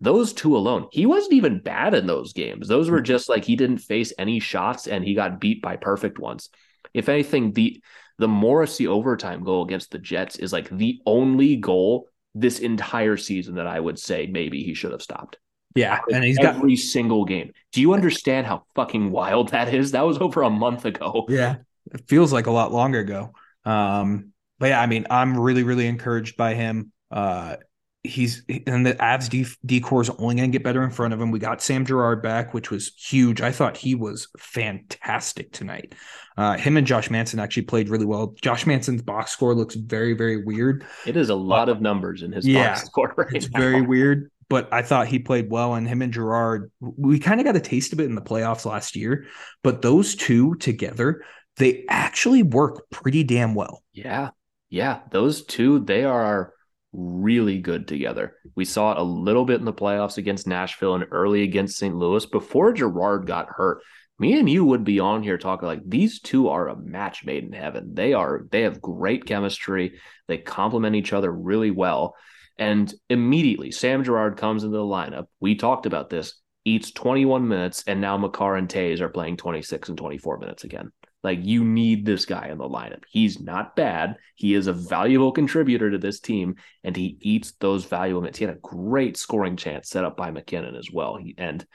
those 0.00 0.32
two 0.32 0.56
alone, 0.56 0.86
he 0.92 1.06
wasn't 1.06 1.34
even 1.34 1.60
bad 1.60 1.94
in 1.94 2.06
those 2.06 2.32
games. 2.32 2.68
Those 2.68 2.88
were 2.88 2.98
mm-hmm. 2.98 3.04
just 3.04 3.28
like 3.28 3.44
he 3.44 3.56
didn't 3.56 3.78
face 3.78 4.12
any 4.18 4.38
shots 4.38 4.86
and 4.86 5.04
he 5.04 5.14
got 5.14 5.40
beat 5.40 5.60
by 5.60 5.76
perfect 5.76 6.18
ones. 6.18 6.50
If 6.94 7.08
anything, 7.08 7.52
the 7.52 7.82
the 8.18 8.28
Morrissey 8.28 8.86
overtime 8.86 9.44
goal 9.44 9.64
against 9.64 9.90
the 9.90 9.98
Jets 9.98 10.36
is 10.36 10.52
like 10.52 10.68
the 10.70 11.00
only 11.06 11.56
goal 11.56 12.08
this 12.34 12.58
entire 12.58 13.16
season 13.16 13.54
that 13.56 13.66
I 13.66 13.80
would 13.80 13.98
say 13.98 14.26
maybe 14.26 14.62
he 14.62 14.74
should 14.74 14.92
have 14.92 15.02
stopped. 15.02 15.38
Yeah, 15.74 16.00
and 16.12 16.24
he's 16.24 16.38
every 16.38 16.46
got 16.46 16.56
every 16.56 16.76
single 16.76 17.24
game. 17.24 17.52
Do 17.72 17.80
you 17.80 17.92
understand 17.92 18.46
how 18.46 18.64
fucking 18.74 19.10
wild 19.10 19.50
that 19.50 19.72
is? 19.72 19.92
That 19.92 20.06
was 20.06 20.18
over 20.18 20.42
a 20.42 20.50
month 20.50 20.84
ago. 20.84 21.26
Yeah, 21.28 21.56
it 21.92 22.08
feels 22.08 22.32
like 22.32 22.46
a 22.46 22.50
lot 22.50 22.72
longer 22.72 22.98
ago. 22.98 23.32
Um, 23.64 24.32
but 24.58 24.68
yeah, 24.68 24.80
I 24.80 24.86
mean, 24.86 25.06
I'm 25.10 25.38
really, 25.38 25.62
really 25.62 25.86
encouraged 25.86 26.36
by 26.36 26.54
him. 26.54 26.92
Uh, 27.10 27.56
he's 28.04 28.42
and 28.66 28.86
the 28.86 28.94
Avs 28.94 29.28
D, 29.28 29.46
decor 29.66 30.02
is 30.02 30.10
only 30.10 30.36
going 30.36 30.50
to 30.50 30.56
get 30.56 30.62
better 30.62 30.82
in 30.82 30.90
front 30.90 31.12
of 31.12 31.20
him. 31.20 31.30
We 31.30 31.38
got 31.38 31.62
Sam 31.62 31.84
Girard 31.84 32.22
back, 32.22 32.54
which 32.54 32.70
was 32.70 32.92
huge. 32.96 33.40
I 33.40 33.50
thought 33.52 33.76
he 33.76 33.94
was 33.94 34.28
fantastic 34.38 35.52
tonight. 35.52 35.94
Uh, 36.36 36.56
him 36.56 36.76
and 36.76 36.86
Josh 36.86 37.10
Manson 37.10 37.40
actually 37.40 37.64
played 37.64 37.88
really 37.88 38.06
well. 38.06 38.34
Josh 38.40 38.66
Manson's 38.66 39.02
box 39.02 39.32
score 39.32 39.54
looks 39.54 39.74
very, 39.74 40.14
very 40.14 40.44
weird. 40.44 40.84
It 41.06 41.16
is 41.16 41.30
a 41.30 41.34
lot 41.34 41.68
of 41.68 41.80
numbers 41.80 42.22
in 42.22 42.32
his 42.32 42.46
yeah, 42.46 42.74
box 42.74 42.86
score 42.86 43.14
right 43.16 43.32
It's 43.32 43.50
now. 43.50 43.58
very 43.58 43.82
weird, 43.82 44.30
but 44.48 44.72
I 44.72 44.82
thought 44.82 45.08
he 45.08 45.18
played 45.18 45.50
well. 45.50 45.74
And 45.74 45.88
him 45.88 46.00
and 46.00 46.12
Girard, 46.12 46.70
we 46.80 47.18
kind 47.18 47.40
of 47.40 47.44
got 47.46 47.56
a 47.56 47.60
taste 47.60 47.92
of 47.92 48.00
it 48.00 48.04
in 48.04 48.14
the 48.14 48.22
playoffs 48.22 48.64
last 48.64 48.94
year, 48.94 49.26
but 49.64 49.82
those 49.82 50.14
two 50.14 50.54
together, 50.56 51.24
they 51.56 51.84
actually 51.88 52.44
work 52.44 52.88
pretty 52.90 53.24
damn 53.24 53.56
well. 53.56 53.82
Yeah. 53.92 54.30
Yeah. 54.70 55.00
Those 55.10 55.44
two, 55.44 55.80
they 55.80 56.04
are 56.04 56.54
really 56.92 57.58
good 57.58 57.86
together. 57.86 58.36
We 58.54 58.64
saw 58.64 58.92
it 58.92 58.98
a 58.98 59.02
little 59.02 59.44
bit 59.44 59.58
in 59.58 59.64
the 59.64 59.72
playoffs 59.72 60.18
against 60.18 60.46
Nashville 60.46 60.94
and 60.94 61.06
early 61.10 61.42
against 61.42 61.78
St. 61.78 61.94
Louis 61.94 62.24
before 62.26 62.72
Girard 62.72 63.26
got 63.26 63.48
hurt. 63.48 63.82
Me 64.18 64.38
and 64.38 64.50
you 64.50 64.64
would 64.64 64.82
be 64.82 64.98
on 64.98 65.22
here 65.22 65.38
talking 65.38 65.68
like 65.68 65.82
these 65.86 66.20
two 66.20 66.48
are 66.48 66.68
a 66.68 66.76
match 66.76 67.24
made 67.24 67.44
in 67.44 67.52
heaven. 67.52 67.94
They 67.94 68.14
are 68.14 68.46
they 68.50 68.62
have 68.62 68.82
great 68.82 69.26
chemistry. 69.26 70.00
They 70.26 70.38
complement 70.38 70.96
each 70.96 71.12
other 71.12 71.30
really 71.30 71.70
well. 71.70 72.16
And 72.58 72.92
immediately 73.08 73.70
Sam 73.70 74.02
Girard 74.02 74.36
comes 74.36 74.64
into 74.64 74.76
the 74.76 74.82
lineup. 74.82 75.26
We 75.38 75.54
talked 75.54 75.86
about 75.86 76.10
this. 76.10 76.34
Eats 76.64 76.90
21 76.90 77.48
minutes, 77.48 77.84
and 77.86 78.00
now 78.00 78.18
Makar 78.18 78.56
and 78.56 78.68
Toews 78.68 79.00
are 79.00 79.08
playing 79.08 79.38
26 79.38 79.88
and 79.88 79.96
24 79.96 80.38
minutes 80.38 80.64
again. 80.64 80.90
Like 81.22 81.40
you 81.42 81.64
need 81.64 82.06
this 82.06 82.26
guy 82.26 82.48
in 82.48 82.58
the 82.58 82.68
lineup. 82.68 83.02
He's 83.08 83.40
not 83.40 83.74
bad. 83.74 84.16
He 84.36 84.54
is 84.54 84.66
a 84.68 84.72
valuable 84.72 85.32
contributor 85.32 85.90
to 85.90 85.98
this 85.98 86.20
team, 86.20 86.56
and 86.84 86.96
he 86.96 87.18
eats 87.20 87.52
those 87.58 87.84
valuable 87.84 88.20
minutes. 88.20 88.38
He 88.38 88.44
had 88.44 88.54
a 88.54 88.60
great 88.60 89.16
scoring 89.16 89.56
chance 89.56 89.88
set 89.88 90.04
up 90.04 90.16
by 90.16 90.30
MacKinnon 90.30 90.76
as 90.76 90.90
well. 90.92 91.16
He, 91.16 91.34
and 91.36 91.66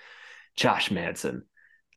Josh 0.56 0.92
Manson, 0.92 1.44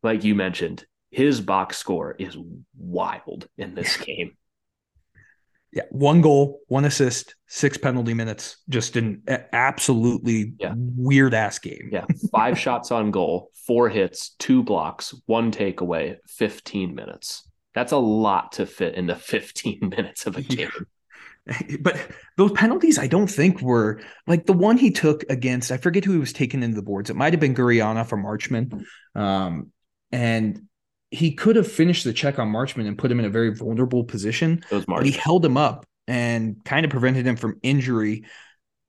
like 0.03 0.25
you 0.25 0.35
mentioned, 0.35 0.85
his 1.11 1.41
box 1.41 1.77
score 1.77 2.17
is 2.19 2.37
wild 2.77 3.49
in 3.57 3.75
this 3.75 3.97
game. 3.97 4.37
Yeah, 5.77 5.83
one 5.91 6.23
goal, 6.23 6.61
one 6.69 6.87
assist, 6.87 7.35
six 7.49 7.77
penalty 7.77 8.15
minutes. 8.15 8.57
Just 8.71 8.97
an 8.97 9.23
absolutely 9.53 10.55
Yeah. 10.59 10.73
weird 10.75 11.35
ass 11.35 11.59
game. 11.59 11.91
Yeah, 11.93 12.07
five 12.33 12.59
shots 12.65 12.91
on 12.91 13.11
goal, 13.11 13.51
four 13.67 13.91
hits, 13.91 14.31
two 14.39 14.63
blocks, 14.63 15.15
one 15.27 15.53
takeaway, 15.53 16.17
15 16.29 16.95
minutes. 16.95 17.47
That's 17.75 17.93
a 17.93 17.99
lot 17.99 18.53
to 18.53 18.65
fit 18.65 18.95
into 18.95 19.15
15 19.35 19.81
minutes 19.95 20.27
of 20.27 20.39
a 20.39 20.43
game. 20.43 20.71
But 21.79 21.97
those 22.37 22.51
penalties, 22.53 22.99
I 22.99 23.07
don't 23.07 23.29
think 23.31 23.61
were 23.63 24.01
like 24.27 24.47
the 24.47 24.53
one 24.53 24.79
he 24.79 24.91
took 24.91 25.23
against. 25.29 25.71
I 25.71 25.77
forget 25.77 26.05
who 26.05 26.13
he 26.15 26.19
was 26.19 26.33
taking 26.33 26.63
into 26.65 26.75
the 26.75 26.83
boards. 26.83 27.09
It 27.09 27.15
might 27.15 27.35
have 27.35 27.39
been 27.39 27.55
Gurianov 27.55 28.09
from 28.09 28.25
Marchment, 28.25 28.83
um, 29.15 29.71
and 30.11 30.63
he 31.11 31.33
could 31.35 31.57
have 31.57 31.71
finished 31.71 32.05
the 32.05 32.13
check 32.13 32.39
on 32.39 32.49
Marchment 32.49 32.87
and 32.89 32.99
put 32.99 33.11
him 33.11 33.19
in 33.19 33.25
a 33.25 33.31
very 33.31 33.55
vulnerable 33.55 34.05
position. 34.05 34.65
But 34.99 35.07
he 35.07 35.13
held 35.13 35.45
him 35.45 35.57
up 35.57 35.87
and 36.09 36.57
kind 36.65 36.85
of 36.85 36.91
prevented 36.91 37.27
him 37.27 37.37
from 37.37 37.59
injury. 37.63 38.25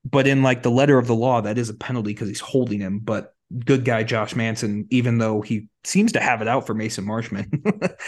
But 0.05 0.27
in 0.27 0.41
like 0.43 0.63
the 0.63 0.71
letter 0.71 0.97
of 0.97 1.07
the 1.07 1.15
law, 1.15 1.41
that 1.41 1.57
is 1.57 1.69
a 1.69 1.73
penalty 1.73 2.13
because 2.13 2.27
he's 2.27 2.39
holding 2.39 2.79
him. 2.79 2.99
But 2.99 3.33
good 3.65 3.85
guy 3.85 4.03
Josh 4.03 4.35
Manson, 4.35 4.87
even 4.89 5.17
though 5.17 5.41
he 5.41 5.69
seems 5.83 6.13
to 6.13 6.19
have 6.19 6.41
it 6.41 6.47
out 6.47 6.65
for 6.67 6.73
Mason 6.73 7.05
Marchment, 7.05 7.47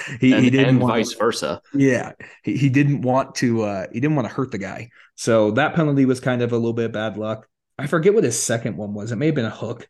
he, 0.20 0.34
and, 0.34 0.44
he 0.44 0.50
didn't 0.50 0.70
and 0.70 0.82
want- 0.82 0.94
vice 0.94 1.14
versa. 1.14 1.62
yeah, 1.74 2.14
he, 2.44 2.58
he 2.58 2.70
didn't 2.70 3.02
want 3.02 3.36
to. 3.36 3.64
Uh, 3.64 3.86
he 3.92 4.00
didn't 4.00 4.16
want 4.16 4.28
to 4.28 4.34
hurt 4.34 4.52
the 4.52 4.58
guy. 4.58 4.90
So 5.16 5.52
that 5.52 5.76
penalty 5.76 6.06
was 6.06 6.20
kind 6.20 6.42
of 6.42 6.52
a 6.52 6.56
little 6.58 6.74
bit 6.74 6.86
of 6.86 6.92
bad 6.94 7.18
luck. 7.18 7.48
I 7.78 7.88
forget 7.88 8.14
what 8.14 8.24
his 8.24 8.42
second 8.42 8.76
one 8.78 8.94
was. 8.94 9.12
It 9.12 9.16
may 9.18 9.28
have 9.28 9.36
been 9.36 9.46
a 9.46 9.50
hook. 9.50 9.88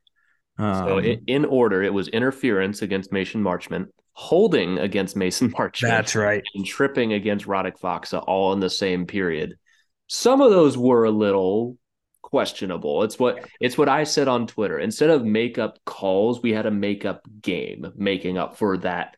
Um, 0.58 0.74
So 0.88 0.98
in, 1.00 1.24
in 1.28 1.46
order, 1.46 1.82
it 1.84 1.94
was 1.94 2.08
interference 2.08 2.82
against 2.82 3.12
Mason 3.12 3.42
Marchment, 3.44 3.88
holding 4.20 4.78
against 4.80 5.16
Mason 5.16 5.48
hmm, 5.48 5.56
Marchment, 5.56 5.88
that's 5.88 6.14
right. 6.14 6.44
and 6.54 6.66
tripping 6.66 7.14
against 7.14 7.46
Radek 7.46 7.80
Faksa 7.80 8.22
all 8.28 8.52
in 8.52 8.60
the 8.60 8.70
same 8.70 9.06
period. 9.08 9.58
Some 10.08 10.42
of 10.42 10.52
those 10.52 10.78
were 10.78 11.06
a 11.06 11.12
little 11.12 11.78
questionable. 12.22 13.04
It's 13.04 13.18
what 13.18 13.48
it's 13.62 13.78
what 13.78 13.88
I 13.88 14.04
said 14.04 14.28
on 14.28 14.46
Twitter. 14.46 14.78
Instead 14.78 15.10
of 15.10 15.24
make 15.24 15.58
up 15.58 15.80
calls, 15.86 16.42
we 16.42 16.52
had 16.52 16.66
a 16.66 16.72
make 16.72 17.06
up 17.06 17.26
game, 17.42 17.94
making 17.96 18.38
up 18.38 18.58
for 18.58 18.78
that 18.80 19.16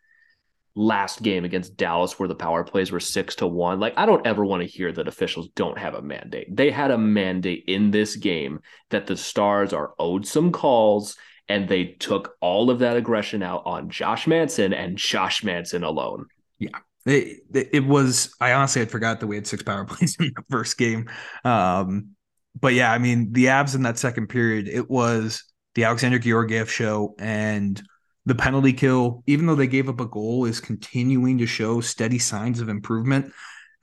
last 0.76 1.24
game 1.24 1.46
against 1.46 1.76
Dallas 1.76 2.20
where 2.20 2.30
the 2.30 2.36
power 2.36 2.64
plays 2.64 2.92
were 2.92 3.00
six 3.00 3.36
to 3.38 3.48
one. 3.48 3.80
Like 3.80 3.96
I 3.98 4.06
don't 4.06 4.28
ever 4.28 4.46
want 4.46 4.62
to 4.62 4.70
hear 4.70 4.92
that 4.92 5.08
officials 5.08 5.50
don't 5.56 5.80
have 5.80 5.96
a 5.96 6.02
mandate. 6.04 6.56
They 6.56 6.70
had 6.70 6.92
a 6.92 6.98
mandate 6.98 7.64
in 7.68 7.90
this 7.90 8.18
game 8.18 8.60
that 8.92 9.08
the 9.08 9.18
stars 9.18 9.74
are 9.74 9.96
owed 9.98 10.28
some 10.28 10.52
calls 10.52 11.18
and 11.52 11.68
they 11.68 11.84
took 11.84 12.38
all 12.40 12.70
of 12.70 12.80
that 12.80 12.96
aggression 12.96 13.44
out 13.44 13.64
on 13.66 13.90
Josh 13.90 14.26
Manson 14.26 14.74
and 14.74 14.98
Josh 14.98 15.44
Manson 15.44 15.84
alone. 15.84 16.28
Yeah. 16.60 16.70
it, 17.06 17.42
it 17.54 17.86
was. 17.86 18.34
I 18.40 18.54
honestly 18.54 18.80
had 18.80 18.90
forgot 18.90 19.20
that 19.20 19.28
we 19.28 19.36
had 19.36 19.46
six 19.46 19.62
power 19.62 19.84
plays 19.90 20.16
in 20.18 20.32
the 20.34 20.44
first 20.50 20.78
game. 20.78 21.10
Um, 21.44 22.12
but 22.58 22.74
yeah, 22.74 22.92
I 22.92 23.00
mean 23.00 23.34
the 23.34 23.46
Avs 23.46 23.76
in 23.76 23.84
that 23.84 23.98
second 23.98 24.28
period. 24.28 24.70
It 24.70 24.90
was 24.90 25.44
the 25.76 25.84
Alexander 25.84 26.20
Georgiev 26.20 26.72
show 26.72 27.16
and 27.20 27.82
the 28.26 28.36
penalty 28.36 28.72
kill. 28.72 29.24
Even 29.28 29.46
though 29.46 29.56
they 29.56 29.68
gave 29.68 29.90
up 29.90 30.00
a 30.00 30.06
goal, 30.06 30.46
is 30.46 30.62
continuing 30.62 31.38
to 31.40 31.46
show 31.46 31.82
steady 31.82 32.20
signs 32.20 32.62
of 32.62 32.70
improvement. 32.70 33.34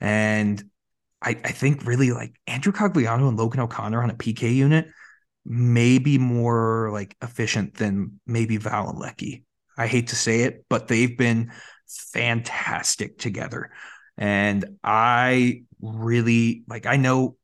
And 0.01 0.63
I, 1.21 1.31
I 1.43 1.51
think 1.51 1.85
really 1.85 2.11
like 2.11 2.33
Andrew 2.47 2.73
Cogliano 2.73 3.27
and 3.27 3.37
Logan 3.37 3.59
O'Connor 3.59 4.01
on 4.01 4.09
a 4.09 4.15
PK 4.15 4.55
unit 4.55 4.87
may 5.45 5.97
be 5.97 6.17
more 6.17 6.89
like 6.91 7.15
efficient 7.21 7.75
than 7.75 8.19
maybe 8.27 8.57
Val 8.57 8.89
and 8.89 8.99
Lecky. 8.99 9.45
I 9.77 9.87
hate 9.87 10.09
to 10.09 10.15
say 10.15 10.41
it, 10.41 10.65
but 10.69 10.87
they've 10.87 11.17
been 11.17 11.51
fantastic 12.13 13.17
together. 13.17 13.71
And 14.17 14.77
I 14.83 15.63
really 15.81 16.63
like, 16.67 16.85
I 16.85 16.97
know 16.97 17.37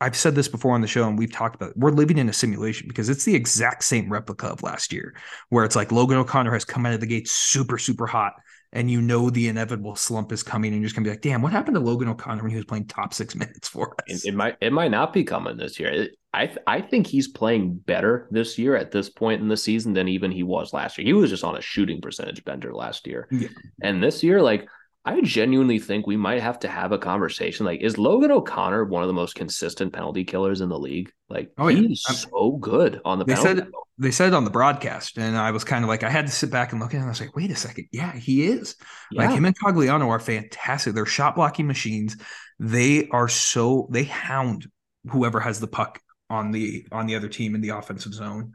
I've 0.00 0.16
said 0.16 0.34
this 0.34 0.48
before 0.48 0.74
on 0.74 0.80
the 0.80 0.86
show 0.86 1.06
and 1.06 1.18
we've 1.18 1.32
talked 1.32 1.56
about 1.56 1.70
it. 1.70 1.76
We're 1.76 1.90
living 1.90 2.16
in 2.16 2.28
a 2.28 2.32
simulation 2.32 2.88
because 2.88 3.08
it's 3.08 3.24
the 3.24 3.34
exact 3.34 3.84
same 3.84 4.10
replica 4.10 4.46
of 4.46 4.62
last 4.62 4.92
year, 4.92 5.14
where 5.50 5.64
it's 5.64 5.76
like 5.76 5.92
Logan 5.92 6.16
O'Connor 6.16 6.52
has 6.52 6.64
come 6.64 6.86
out 6.86 6.94
of 6.94 7.00
the 7.00 7.06
gate 7.06 7.28
super, 7.28 7.76
super 7.76 8.06
hot. 8.06 8.34
And 8.72 8.88
you 8.88 9.02
know 9.02 9.30
the 9.30 9.48
inevitable 9.48 9.96
slump 9.96 10.30
is 10.30 10.44
coming, 10.44 10.72
and 10.72 10.80
you're 10.80 10.86
just 10.86 10.94
gonna 10.94 11.04
be 11.04 11.10
like, 11.10 11.22
"Damn, 11.22 11.42
what 11.42 11.50
happened 11.50 11.74
to 11.74 11.80
Logan 11.80 12.08
O'Connor 12.08 12.42
when 12.42 12.50
he 12.50 12.56
was 12.56 12.66
playing 12.66 12.86
top 12.86 13.12
six 13.12 13.34
minutes 13.34 13.68
for 13.68 13.96
It, 14.06 14.14
us?" 14.14 14.24
it 14.24 14.34
might 14.34 14.56
it 14.60 14.72
might 14.72 14.92
not 14.92 15.12
be 15.12 15.24
coming 15.24 15.56
this 15.56 15.80
year. 15.80 15.90
It- 15.90 16.12
I 16.32 16.46
th- 16.46 16.58
I 16.68 16.80
think 16.80 17.08
he's 17.08 17.26
playing 17.26 17.74
better 17.86 18.28
this 18.30 18.56
year 18.56 18.76
at 18.76 18.92
this 18.92 19.10
point 19.10 19.42
in 19.42 19.48
the 19.48 19.56
season 19.56 19.94
than 19.94 20.06
even 20.06 20.30
he 20.30 20.44
was 20.44 20.72
last 20.72 20.96
year. 20.96 21.04
He 21.04 21.12
was 21.12 21.28
just 21.30 21.42
on 21.42 21.56
a 21.56 21.60
shooting 21.60 22.00
percentage 22.00 22.44
bender 22.44 22.72
last 22.72 23.08
year, 23.08 23.26
Yeah. 23.32 23.48
and 23.82 24.00
this 24.00 24.22
year, 24.22 24.40
like 24.40 24.68
I 25.04 25.20
genuinely 25.22 25.78
think 25.78 26.06
we 26.06 26.16
might 26.18 26.42
have 26.42 26.58
to 26.60 26.68
have 26.68 26.92
a 26.92 26.98
conversation. 26.98 27.64
Like, 27.64 27.80
is 27.80 27.96
Logan 27.96 28.30
O'Connor 28.30 28.84
one 28.84 29.02
of 29.02 29.06
the 29.08 29.14
most 29.14 29.34
consistent 29.34 29.94
penalty 29.94 30.24
killers 30.24 30.60
in 30.60 30.68
the 30.68 30.78
league? 30.78 31.10
Like, 31.30 31.50
Oh, 31.56 31.68
he's 31.68 32.04
I'm- 32.06 32.16
uh, 32.16 32.18
so 32.18 32.52
good 32.60 33.00
on 33.04 33.18
the 33.18 33.24
They 33.24 33.34
penalty. 33.34 33.60
said- 33.62 33.70
they 33.96 34.10
said 34.10 34.28
it 34.28 34.34
on 34.34 34.44
the 34.44 34.50
broadcast, 34.50 35.18
and 35.18 35.36
I 35.36 35.50
was 35.50 35.62
kind 35.62 35.84
of 35.84 35.88
like, 35.88 36.02
I 36.02 36.08
had 36.10 36.26
to 36.26 36.32
sit 36.32 36.50
back 36.50 36.72
and 36.72 36.80
look 36.80 36.90
at 36.90 36.94
it. 36.94 37.00
And 37.00 37.06
I 37.06 37.10
was 37.10 37.20
like, 37.20 37.36
wait 37.36 37.50
a 37.50 37.54
second, 37.56 37.86
yeah, 37.92 38.12
he 38.16 38.44
is. 38.44 38.76
yeah. 39.10 39.26
Like 39.26 39.36
him 39.36 39.44
and 39.44 39.58
Cogliano 39.58 40.08
are 40.08 40.18
fantastic. 40.20 40.94
They're 40.94 41.04
shot 41.06 41.34
blocking 41.34 41.66
machines. 41.66 42.16
They 42.58 43.08
are 43.08 43.28
so 43.28 43.88
they 43.90 44.04
hound 44.04 44.66
whoever 45.10 45.38
has 45.40 45.60
the 45.60 45.66
puck 45.66 46.00
on 46.30 46.50
the 46.50 46.86
on 46.92 47.06
the 47.06 47.14
other 47.16 47.28
team 47.28 47.54
in 47.54 47.60
the 47.60 47.70
offensive 47.70 48.14
zone. 48.14 48.52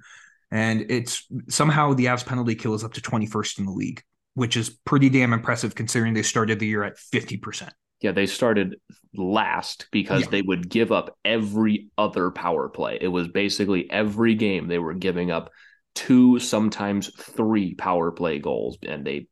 And 0.52 0.86
it's 0.90 1.28
somehow 1.50 1.94
the 1.94 2.06
Avs 2.06 2.26
penalty 2.26 2.56
kill 2.56 2.74
is 2.76 2.84
up 2.84 2.94
to 2.94 3.02
21st 3.02 3.60
in 3.60 3.66
the 3.66 3.72
league, 3.72 4.02
which 4.36 4.56
is 4.56 4.70
pretty 4.70 5.10
damn 5.10 5.34
impressive 5.34 5.76
considering 5.76 6.14
they 6.14 6.22
started 6.22 6.60
the 6.60 6.68
year 6.68 6.84
at 6.84 6.98
50%. 6.98 7.72
Yeah, 8.02 8.12
they 8.12 8.26
started 8.26 8.76
last 9.16 9.88
because 9.92 10.24
Yeah. 10.24 10.30
they 10.30 10.42
would 10.42 10.70
give 10.70 10.92
up 10.92 11.18
every 11.26 11.90
other 11.98 12.30
power 12.30 12.70
play. 12.70 12.98
It 13.02 13.08
was 13.08 13.30
basically 13.30 13.90
every 13.90 14.36
game 14.36 14.68
they 14.68 14.78
were 14.80 14.94
giving 14.94 15.32
up 15.32 15.52
two, 15.96 16.40
sometimes 16.40 17.10
three 17.18 17.74
power 17.74 18.12
play 18.12 18.38
goals, 18.40 18.78
and 18.84 19.06
they 19.06 19.28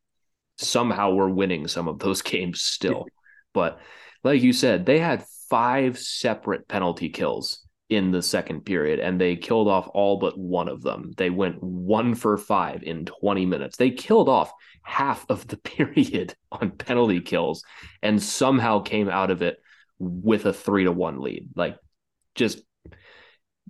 somehow 0.58 1.12
were 1.12 1.30
winning 1.30 1.68
some 1.68 1.88
of 1.88 2.00
those 2.00 2.22
games 2.34 2.62
still. 2.62 3.06
But 3.54 3.80
like 4.24 4.42
you 4.42 4.54
said, 4.54 4.86
they 4.86 5.00
had 5.00 5.26
five 5.50 6.00
separate 6.00 6.68
penalty 6.68 7.10
kills 7.10 7.63
in 7.96 8.12
the 8.12 8.22
second 8.22 8.62
period, 8.66 9.00
and 9.00 9.20
they 9.20 9.36
killed 9.36 9.68
off 9.68 9.90
all 9.94 10.18
but 10.18 10.38
one 10.38 10.68
of 10.68 10.82
them. 10.82 11.12
They 11.18 11.30
went 11.30 11.62
one 11.62 12.16
for 12.16 12.38
five 12.38 12.84
in 12.84 13.06
20 13.06 13.46
minutes. 13.46 13.78
They 13.78 13.92
killed 13.92 14.30
off 14.30 14.52
half 14.84 15.26
of 15.30 15.48
the 15.48 15.58
period 15.76 16.36
on 16.52 16.72
penalty 16.72 17.22
kills 17.22 17.64
and 18.02 18.22
somehow 18.22 18.82
came 18.82 19.10
out 19.10 19.32
of 19.32 19.42
it 19.42 19.58
with 20.00 20.46
a 20.46 20.54
three 20.54 20.84
to 20.86 20.92
one 20.92 21.22
lead. 21.22 21.50
Like 21.56 21.78
just 22.36 22.62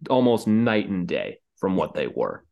almost 0.10 0.48
night 0.48 0.89
and 0.89 1.08
day 1.08 1.39
from 1.58 1.75
what 1.75 1.94
they 1.94 2.08
were. 2.08 2.44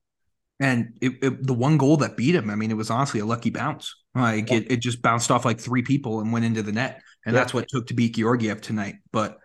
And 0.59 0.97
it, 1.01 1.13
it, 1.23 1.47
the 1.47 1.53
one 1.53 1.77
goal 1.77 1.97
that 1.97 2.15
beat 2.15 2.35
him, 2.35 2.49
I 2.49 2.55
mean, 2.55 2.69
it 2.69 2.77
was 2.77 2.91
honestly 2.91 3.19
a 3.19 3.25
lucky 3.25 3.49
bounce. 3.49 3.95
Like 4.13 4.51
it, 4.51 4.71
it 4.71 4.77
just 4.77 5.01
bounced 5.01 5.31
off 5.31 5.43
like 5.45 5.59
three 5.59 5.81
people 5.81 6.21
and 6.21 6.31
went 6.31 6.45
into 6.45 6.61
the 6.61 6.71
net. 6.71 7.01
And 7.25 7.33
Yeah. 7.33 7.41
that's 7.41 7.53
what 7.53 7.63
it 7.63 7.69
took 7.69 7.87
to 7.87 7.93
beat 7.93 8.15
Georgiev 8.15 8.61
tonight. 8.61 8.95
But 9.11 9.39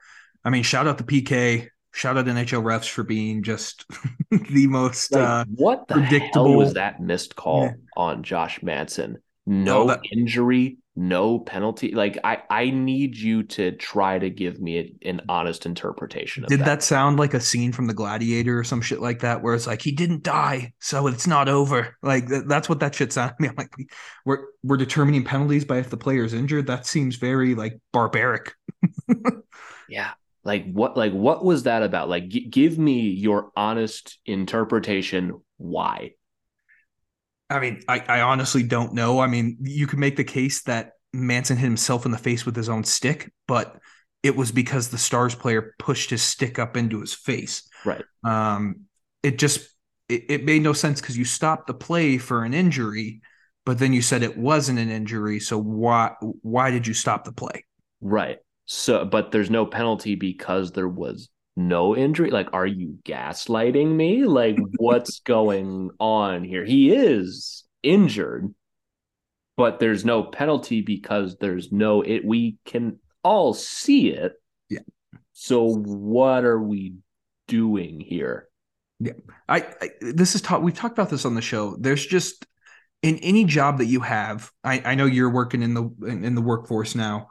I 0.44 0.50
mean, 0.50 0.62
shout 0.62 0.86
out 0.86 0.98
the 0.98 1.04
PK, 1.04 1.68
shout 1.96 2.16
out 2.18 2.26
NHL 2.26 2.62
refs 2.62 2.88
for 2.88 3.02
being 3.02 3.42
just 3.42 3.84
the 4.30 4.66
most 4.66 5.12
Like, 5.12 5.22
uh 5.22 5.44
what 5.54 5.88
the 5.88 5.94
predictable- 5.94 6.48
hell 6.50 6.56
was 6.58 6.74
that 6.74 7.00
missed 7.00 7.36
call 7.36 7.64
Yeah. 7.64 7.72
on 7.96 8.22
Josh 8.22 8.62
Manson? 8.62 9.18
No 9.46 9.64
No, 9.84 9.86
that- 9.88 10.00
injury, 10.12 10.78
no 10.96 11.38
penalty. 11.38 11.92
Like 11.94 12.18
I, 12.24 12.42
I 12.50 12.70
need 12.70 13.16
you 13.16 13.42
to 13.44 13.70
try 13.72 14.18
to 14.18 14.28
give 14.30 14.58
me 14.60 14.78
a- 14.78 15.08
an 15.08 15.20
honest 15.28 15.64
interpretation 15.66 16.42
of 16.42 16.48
did 16.48 16.60
that. 16.60 16.64
that 16.66 16.82
sound 16.82 17.18
like 17.18 17.32
a 17.34 17.40
scene 17.40 17.70
from 17.72 17.86
the 17.86 17.94
gladiator 17.94 18.58
or 18.58 18.64
some 18.64 18.80
shit 18.80 19.00
like 19.00 19.20
that 19.20 19.42
where 19.42 19.54
it's 19.54 19.66
like 19.66 19.82
he 19.82 19.92
didn't 19.92 20.22
die 20.22 20.72
so 20.80 21.06
it's 21.06 21.26
not 21.26 21.48
over 21.48 21.96
like 22.02 22.26
th- 22.28 22.44
that's 22.48 22.68
what 22.68 22.80
that 22.80 22.94
shit 22.94 23.12
sounded 23.12 23.36
to 23.36 23.42
me 23.42 23.48
i'm 23.48 23.54
like 23.56 23.76
we, 23.76 23.86
we're 24.24 24.46
we're 24.64 24.78
determining 24.78 25.22
penalties 25.22 25.64
by 25.66 25.76
if 25.78 25.90
the 25.90 25.96
player 25.98 26.24
is 26.24 26.32
injured 26.34 26.66
that 26.66 26.86
seems 26.86 27.16
very 27.16 27.54
like 27.54 27.78
barbaric 27.92 28.54
Yeah. 29.88 30.12
Like 30.46 30.72
what 30.72 30.96
like 30.96 31.12
what 31.12 31.44
was 31.44 31.64
that 31.64 31.82
about? 31.82 32.08
Like 32.08 32.28
g- 32.28 32.46
give 32.46 32.78
me 32.78 33.00
your 33.08 33.50
honest 33.56 34.18
interpretation 34.24 35.42
why. 35.56 36.12
I 37.50 37.58
mean, 37.58 37.82
I, 37.88 37.98
I 38.08 38.20
honestly 38.20 38.62
don't 38.62 38.94
know. 38.94 39.18
I 39.18 39.26
mean, 39.26 39.56
you 39.60 39.88
could 39.88 39.98
make 39.98 40.16
the 40.16 40.24
case 40.24 40.62
that 40.62 40.92
Manson 41.12 41.56
hit 41.56 41.64
himself 41.64 42.06
in 42.06 42.12
the 42.12 42.18
face 42.18 42.46
with 42.46 42.54
his 42.54 42.68
own 42.68 42.84
stick, 42.84 43.32
but 43.48 43.76
it 44.22 44.36
was 44.36 44.52
because 44.52 44.88
the 44.88 44.98
Stars 44.98 45.34
player 45.34 45.74
pushed 45.80 46.10
his 46.10 46.22
stick 46.22 46.60
up 46.60 46.76
into 46.76 47.00
his 47.00 47.12
face. 47.12 47.68
Right. 47.84 48.04
Um, 48.22 48.82
it 49.24 49.38
just 49.38 49.68
it, 50.08 50.24
it 50.28 50.44
made 50.44 50.62
no 50.62 50.72
sense 50.72 51.00
because 51.00 51.18
you 51.18 51.24
stopped 51.24 51.66
the 51.66 51.74
play 51.74 52.18
for 52.18 52.44
an 52.44 52.54
injury, 52.54 53.20
but 53.64 53.80
then 53.80 53.92
you 53.92 54.00
said 54.00 54.22
it 54.22 54.38
wasn't 54.38 54.78
an 54.78 54.90
injury. 54.90 55.40
So 55.40 55.58
why 55.58 56.14
why 56.20 56.70
did 56.70 56.86
you 56.86 56.94
stop 56.94 57.24
the 57.24 57.32
play? 57.32 57.64
Right. 58.00 58.38
So, 58.66 59.04
but 59.04 59.32
there's 59.32 59.50
no 59.50 59.64
penalty 59.64 60.16
because 60.16 60.72
there 60.72 60.88
was 60.88 61.28
no 61.56 61.96
injury. 61.96 62.30
Like, 62.30 62.48
are 62.52 62.66
you 62.66 62.98
gaslighting 63.04 63.94
me? 63.94 64.24
Like, 64.24 64.58
what's 64.76 65.20
going 65.20 65.90
on 65.98 66.44
here? 66.44 66.64
He 66.64 66.92
is 66.92 67.64
injured, 67.82 68.52
but 69.56 69.78
there's 69.78 70.04
no 70.04 70.24
penalty 70.24 70.82
because 70.82 71.36
there's 71.36 71.72
no 71.72 72.02
it. 72.02 72.24
We 72.24 72.56
can 72.64 72.98
all 73.22 73.54
see 73.54 74.08
it. 74.10 74.32
Yeah. 74.68 74.80
So 75.32 75.74
what 75.74 76.44
are 76.44 76.60
we 76.60 76.94
doing 77.48 78.00
here? 78.00 78.48
Yeah, 78.98 79.12
I, 79.48 79.66
I 79.80 79.90
this 80.00 80.34
is 80.34 80.40
taught. 80.40 80.62
We've 80.62 80.74
talked 80.74 80.98
about 80.98 81.10
this 81.10 81.24
on 81.24 81.34
the 81.34 81.42
show. 81.42 81.76
There's 81.78 82.04
just 82.04 82.46
in 83.02 83.18
any 83.18 83.44
job 83.44 83.78
that 83.78 83.86
you 83.86 84.00
have. 84.00 84.50
I, 84.64 84.80
I 84.84 84.94
know 84.94 85.04
you're 85.04 85.30
working 85.30 85.62
in 85.62 85.74
the 85.74 85.90
in, 86.06 86.24
in 86.24 86.34
the 86.34 86.40
workforce 86.40 86.94
now. 86.94 87.28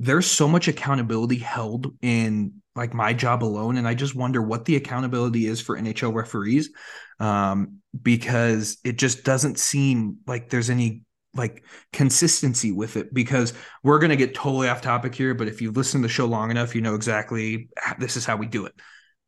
There's 0.00 0.26
so 0.26 0.48
much 0.48 0.66
accountability 0.66 1.36
held 1.36 1.94
in 2.02 2.62
like 2.74 2.94
my 2.94 3.12
job 3.12 3.44
alone, 3.44 3.76
and 3.76 3.86
I 3.86 3.94
just 3.94 4.14
wonder 4.14 4.42
what 4.42 4.64
the 4.64 4.76
accountability 4.76 5.46
is 5.46 5.60
for 5.60 5.76
NHL 5.76 6.14
referees, 6.14 6.70
um, 7.18 7.78
because 8.00 8.78
it 8.84 8.98
just 8.98 9.24
doesn't 9.24 9.58
seem 9.58 10.18
like 10.26 10.50
there's 10.50 10.70
any 10.70 11.02
like 11.34 11.64
consistency 11.92 12.72
with 12.72 12.96
it 12.96 13.14
because 13.14 13.52
we're 13.84 14.00
going 14.00 14.10
to 14.10 14.16
get 14.16 14.34
totally 14.34 14.68
off 14.68 14.82
topic 14.82 15.14
here 15.14 15.32
but 15.32 15.46
if 15.46 15.62
you've 15.62 15.76
listened 15.76 16.02
to 16.02 16.08
the 16.08 16.12
show 16.12 16.26
long 16.26 16.50
enough 16.50 16.74
you 16.74 16.80
know 16.80 16.96
exactly 16.96 17.68
this 18.00 18.16
is 18.16 18.26
how 18.26 18.36
we 18.36 18.48
do 18.48 18.66
it 18.66 18.74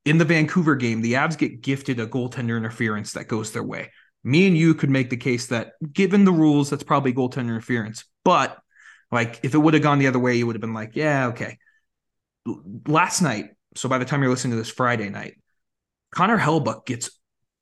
in 0.05 0.19
the 0.19 0.25
Vancouver 0.25 0.75
game, 0.75 1.01
the 1.01 1.15
Avs 1.15 1.39
get 1.39 1.61
gifted 1.61 2.01
a 2.01 2.07
goaltender 2.07 2.57
interference 2.57 3.13
that 3.13 3.29
goes 3.29 3.53
their 3.53 3.63
way. 3.63 3.91
Me 4.25 4.47
and 4.47 4.57
you 4.57 4.75
could 4.75 4.91
make 4.91 5.11
the 5.11 5.17
case 5.17 5.47
that 5.47 5.73
given 5.93 6.25
the 6.25 6.33
rules, 6.33 6.71
that's 6.71 6.83
probably 6.83 7.13
goaltender 7.13 7.49
interference. 7.49 8.05
But 8.25 8.59
like 9.13 9.41
if 9.43 9.55
it 9.55 9.59
would 9.59 9.75
have 9.75 9.83
gone 9.83 9.99
the 9.99 10.09
other 10.09 10.19
way, 10.19 10.37
you 10.37 10.47
would 10.47 10.57
have 10.57 10.61
been 10.61 10.75
like, 10.75 10.97
yeah, 10.97 11.29
okay. 11.29 11.59
Last 12.89 13.23
night, 13.23 13.51
so 13.77 13.89
by 13.89 13.99
the 13.99 14.05
time 14.05 14.23
you're 14.23 14.31
listening 14.31 14.53
to 14.53 14.57
this 14.57 14.71
Friday 14.71 15.09
night, 15.09 15.35
Connor 16.11 16.39
Hellebuyck 16.39 16.87
gets 16.87 17.11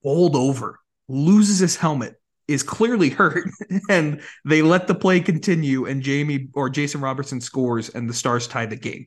bowled 0.02 0.36
over, 0.36 0.80
loses 1.08 1.58
his 1.58 1.76
helmet, 1.76 2.14
is 2.48 2.62
clearly 2.62 3.10
hurt, 3.10 3.48
and 3.90 4.22
they 4.46 4.62
let 4.62 4.86
the 4.86 4.94
play 4.94 5.20
continue, 5.20 5.84
and 5.84 6.02
Jamie 6.02 6.48
or 6.54 6.70
Jason 6.70 7.02
Robertson 7.02 7.40
scores, 7.40 7.90
and 7.90 8.08
the 8.08 8.14
Stars 8.14 8.48
tie 8.48 8.66
the 8.66 8.76
game 8.76 9.06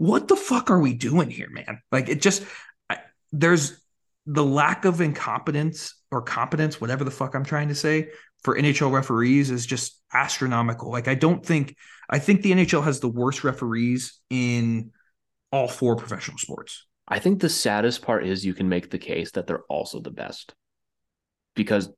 what 0.00 0.28
the 0.28 0.36
fuck 0.36 0.70
are 0.70 0.80
we 0.80 0.94
doing 0.94 1.28
here, 1.28 1.50
man? 1.50 1.82
Like 1.92 2.08
it 2.08 2.22
just 2.22 2.42
I, 2.88 3.00
there's 3.32 3.78
the 4.24 4.42
lack 4.42 4.86
of 4.86 5.02
incompetence 5.02 5.94
or 6.10 6.22
competence, 6.22 6.80
whatever 6.80 7.04
the 7.04 7.10
fuck 7.10 7.34
I'm 7.34 7.44
trying 7.44 7.68
to 7.68 7.74
say, 7.74 8.08
for 8.42 8.56
NHL 8.56 8.92
referees 8.92 9.50
is 9.50 9.66
just 9.66 10.00
astronomical. 10.12 10.90
Like 10.90 11.08
I 11.08 11.14
don't 11.14 11.44
think 11.44 11.76
I 12.08 12.18
think 12.18 12.42
the 12.42 12.52
NHL 12.52 12.84
has 12.84 13.00
the 13.00 13.08
worst 13.08 13.44
referees 13.44 14.20
in 14.30 14.90
all 15.52 15.68
four 15.68 15.96
professional 15.96 16.38
sports. 16.38 16.86
I 17.06 17.18
think 17.18 17.40
the 17.40 17.48
saddest 17.48 18.02
part 18.02 18.26
is 18.26 18.44
you 18.44 18.54
can 18.54 18.68
make 18.68 18.90
the 18.90 18.98
case 18.98 19.32
that 19.32 19.46
they're 19.46 19.64
also 19.68 20.00
the 20.00 20.10
best. 20.10 20.54
Because 21.56 21.90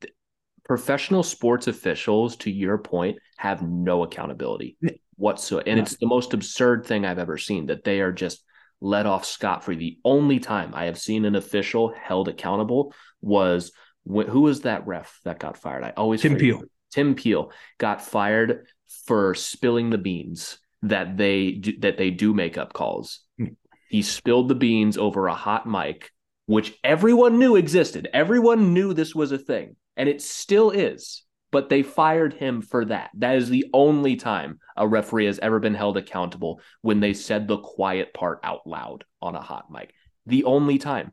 professional 0.64 1.23
sports 1.23 1.66
officials 1.66 2.37
to 2.37 2.50
your 2.50 2.78
point 2.78 3.19
have 3.37 3.62
no 3.62 4.02
accountability 4.02 4.76
whatsoever. 5.16 5.69
And 5.69 5.76
yeah. 5.76 5.83
it's 5.83 5.99
the 5.99 6.07
most 6.07 6.35
absurd 6.35 6.87
thing 6.87 7.04
I've 7.04 7.19
ever 7.19 7.37
seen 7.37 7.66
that 7.66 7.85
they 7.85 8.00
are 8.00 8.12
just 8.12 8.42
let 8.81 9.07
off 9.07 9.25
scot 9.25 9.64
free. 9.64 9.76
The 9.76 9.99
only 10.04 10.40
time 10.40 10.73
I 10.75 10.87
have 10.87 10.99
seen 10.99 11.25
an 11.25 11.37
official 11.37 11.95
held 11.95 12.28
accountable 12.28 12.95
was 13.21 13.73
when, 14.04 14.28
who 14.28 14.42
was 14.42 14.62
that 14.62 14.87
ref 14.87 15.21
that 15.25 15.38
got 15.38 15.56
fired? 15.56 15.85
I 15.85 15.90
always 15.97 16.23
Tim 16.23 16.37
Peel. 16.37 16.62
Tim 16.90 17.14
Peel 17.14 17.52
got 17.78 18.02
fired 18.02 18.66
for 19.06 19.35
spilling 19.35 19.90
the 19.90 19.99
beans 19.99 20.59
that 20.82 21.16
they 21.16 21.52
do, 21.52 21.78
that 21.78 21.97
they 21.97 22.11
do 22.11 22.35
make 22.35 22.59
up 22.59 22.73
calls. 22.73 23.21
Mm. 23.40 23.56
He 23.88 24.02
spilled 24.02 24.49
the 24.49 24.54
beans 24.54 24.99
over 24.99 25.26
a 25.26 25.35
hot 25.35 25.66
mic, 25.66 26.11
which 26.47 26.75
everyone 26.82 27.38
knew 27.38 27.56
existed. 27.56 28.09
Everyone 28.12 28.75
knew 28.75 28.92
this 28.92 29.14
was 29.14 29.32
a 29.32 29.38
thing, 29.38 29.76
and 29.97 30.09
it 30.09 30.21
still 30.21 30.71
is 30.71 31.23
but 31.52 31.68
they 31.68 31.83
fired 31.83 32.33
him 32.33 32.62
for 32.62 32.87
that. 32.87 33.11
That 33.14 33.37
is 33.37 33.48
the 33.48 33.66
only 33.72 34.16
time 34.16 34.59
a 34.77 34.88
referee 34.88 35.27
has 35.27 35.38
ever 35.38 35.61
been 35.61 35.74
held 35.74 35.96
accountable 35.96 36.61
when 36.81 36.98
they 36.98 37.12
said 37.12 37.46
the 37.46 37.59
quiet 37.59 38.12
part 38.14 38.40
out 38.42 38.66
loud 38.66 39.05
on 39.20 39.37
a 39.37 39.40
hot 39.40 39.70
mic. 39.70 39.92
The 40.27 40.44
only 40.44 40.79
time. 40.79 41.12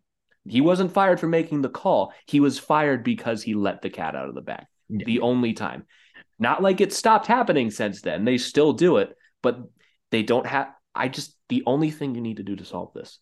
He 0.49 0.61
wasn't 0.61 0.91
fired 0.91 1.19
for 1.19 1.27
making 1.27 1.61
the 1.61 1.69
call. 1.69 2.13
He 2.25 2.39
was 2.39 2.59
fired 2.59 3.03
because 3.03 3.43
he 3.43 3.53
let 3.53 3.81
the 3.81 3.89
cat 3.89 4.15
out 4.15 4.29
of 4.29 4.35
the 4.35 4.41
bag. 4.41 4.65
Yeah. 4.89 5.05
The 5.05 5.21
only 5.21 5.53
time. 5.53 5.85
Not 6.39 6.63
like 6.63 6.81
it 6.81 6.93
stopped 6.93 7.27
happening 7.27 7.69
since 7.69 8.01
then. 8.01 8.25
They 8.25 8.37
still 8.37 8.73
do 8.73 8.97
it, 8.97 9.15
but 9.43 9.59
they 10.11 10.23
don't 10.23 10.47
have. 10.47 10.69
I 10.95 11.07
just, 11.07 11.35
the 11.49 11.63
only 11.65 11.91
thing 11.91 12.15
you 12.15 12.21
need 12.21 12.37
to 12.37 12.43
do 12.43 12.55
to 12.55 12.65
solve 12.65 12.93
this 12.93 13.19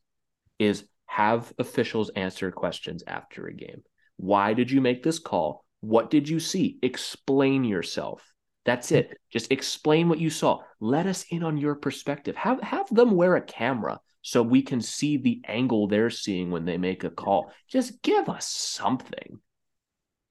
is 0.60 0.86
have 1.06 1.52
officials 1.60 2.10
answer 2.10 2.52
questions 2.52 3.04
after 3.06 3.48
a 3.48 3.54
game. 3.54 3.84
Why 4.18 4.54
did 4.54 4.72
you 4.72 4.82
make 4.82 5.04
this 5.04 5.20
call? 5.20 5.66
What 5.82 6.10
did 6.10 6.28
you 6.28 6.40
see? 6.40 6.80
Explain 6.82 7.64
yourself. 7.64 8.24
That's 8.66 8.92
it. 8.92 9.06
Mm-hmm. 9.06 9.16
Just 9.32 9.52
explain 9.52 10.10
what 10.10 10.20
you 10.20 10.30
saw. 10.30 10.60
Let 10.80 11.06
us 11.06 11.26
in 11.30 11.44
on 11.44 11.58
your 11.58 11.76
perspective. 11.76 12.36
Have 12.36 12.62
have 12.62 12.94
them 12.94 13.12
wear 13.12 13.36
a 13.36 13.42
camera 13.42 14.00
so 14.28 14.44
we 14.44 14.62
can 14.62 14.82
see 14.82 15.16
the 15.16 15.40
angle 15.48 15.88
they're 15.88 16.10
seeing 16.10 16.52
when 16.52 16.66
they 16.66 16.78
make 16.78 17.06
a 17.06 17.10
call. 17.10 17.50
Just 17.70 18.02
give 18.02 18.28
us 18.28 18.46
something. 18.46 19.40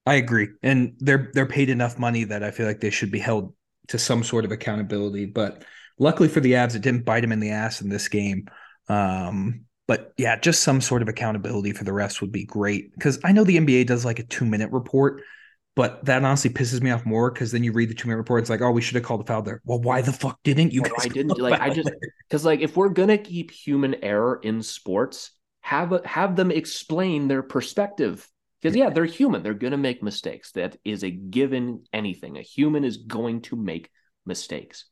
I 0.04 0.16
agree. 0.16 0.48
And 0.62 0.96
they're 0.98 1.30
they're 1.32 1.46
paid 1.46 1.70
enough 1.70 1.98
money 1.98 2.24
that 2.24 2.42
I 2.42 2.50
feel 2.50 2.66
like 2.66 2.80
they 2.80 2.90
should 2.90 3.10
be 3.10 3.18
held 3.18 3.54
to 3.88 3.98
some 3.98 4.22
sort 4.22 4.44
of 4.44 4.52
accountability. 4.52 5.24
But 5.24 5.64
luckily 5.98 6.28
for 6.28 6.40
the 6.40 6.52
Avs, 6.52 6.76
it 6.76 6.82
didn't 6.82 7.06
bite 7.06 7.22
them 7.22 7.32
in 7.32 7.40
the 7.40 7.52
ass 7.52 7.80
in 7.80 7.88
this 7.88 8.08
game. 8.08 8.48
Um, 8.90 9.64
but 9.88 10.12
yeah, 10.18 10.38
just 10.38 10.62
some 10.62 10.82
sort 10.82 11.00
of 11.00 11.08
accountability 11.08 11.72
for 11.72 11.84
the 11.84 11.94
rest 11.94 12.20
would 12.20 12.32
be 12.32 12.44
great. 12.44 12.92
Because 12.92 13.18
I 13.24 13.32
know 13.32 13.44
the 13.44 13.56
NBA 13.56 13.86
does 13.86 14.04
like 14.04 14.18
a 14.18 14.24
two 14.24 14.44
minute 14.44 14.72
report, 14.72 15.22
but 15.76 16.02
that 16.06 16.24
honestly 16.24 16.48
pisses 16.48 16.80
me 16.80 16.90
off 16.90 17.04
more 17.04 17.30
because 17.30 17.52
then 17.52 17.62
you 17.62 17.70
read 17.70 17.90
the 17.90 17.94
two 17.94 18.08
minute 18.08 18.16
report. 18.16 18.40
It's 18.40 18.50
like, 18.50 18.62
oh, 18.62 18.70
we 18.70 18.80
should 18.80 18.94
have 18.94 19.04
called 19.04 19.20
the 19.20 19.26
foul 19.26 19.42
there. 19.42 19.60
Well, 19.64 19.78
why 19.78 20.00
the 20.00 20.12
fuck 20.12 20.42
didn't 20.42 20.72
you? 20.72 20.82
I 20.98 21.08
didn't 21.08 21.38
like. 21.38 21.60
I 21.60 21.68
just 21.68 21.90
because 22.26 22.46
like 22.46 22.60
if 22.60 22.76
we're 22.76 22.88
gonna 22.88 23.18
keep 23.18 23.50
human 23.50 24.02
error 24.02 24.40
in 24.42 24.62
sports, 24.62 25.32
have 25.60 25.92
a, 25.92 26.00
have 26.08 26.34
them 26.34 26.50
explain 26.50 27.28
their 27.28 27.42
perspective. 27.42 28.26
Because 28.60 28.74
yeah, 28.74 28.88
they're 28.88 29.04
human. 29.04 29.42
They're 29.42 29.52
gonna 29.52 29.76
make 29.76 30.02
mistakes. 30.02 30.52
That 30.52 30.78
is 30.82 31.04
a 31.04 31.10
given. 31.10 31.84
Anything 31.92 32.38
a 32.38 32.42
human 32.42 32.82
is 32.82 32.96
going 32.96 33.42
to 33.42 33.56
make 33.56 33.90
mistakes. 34.24 34.86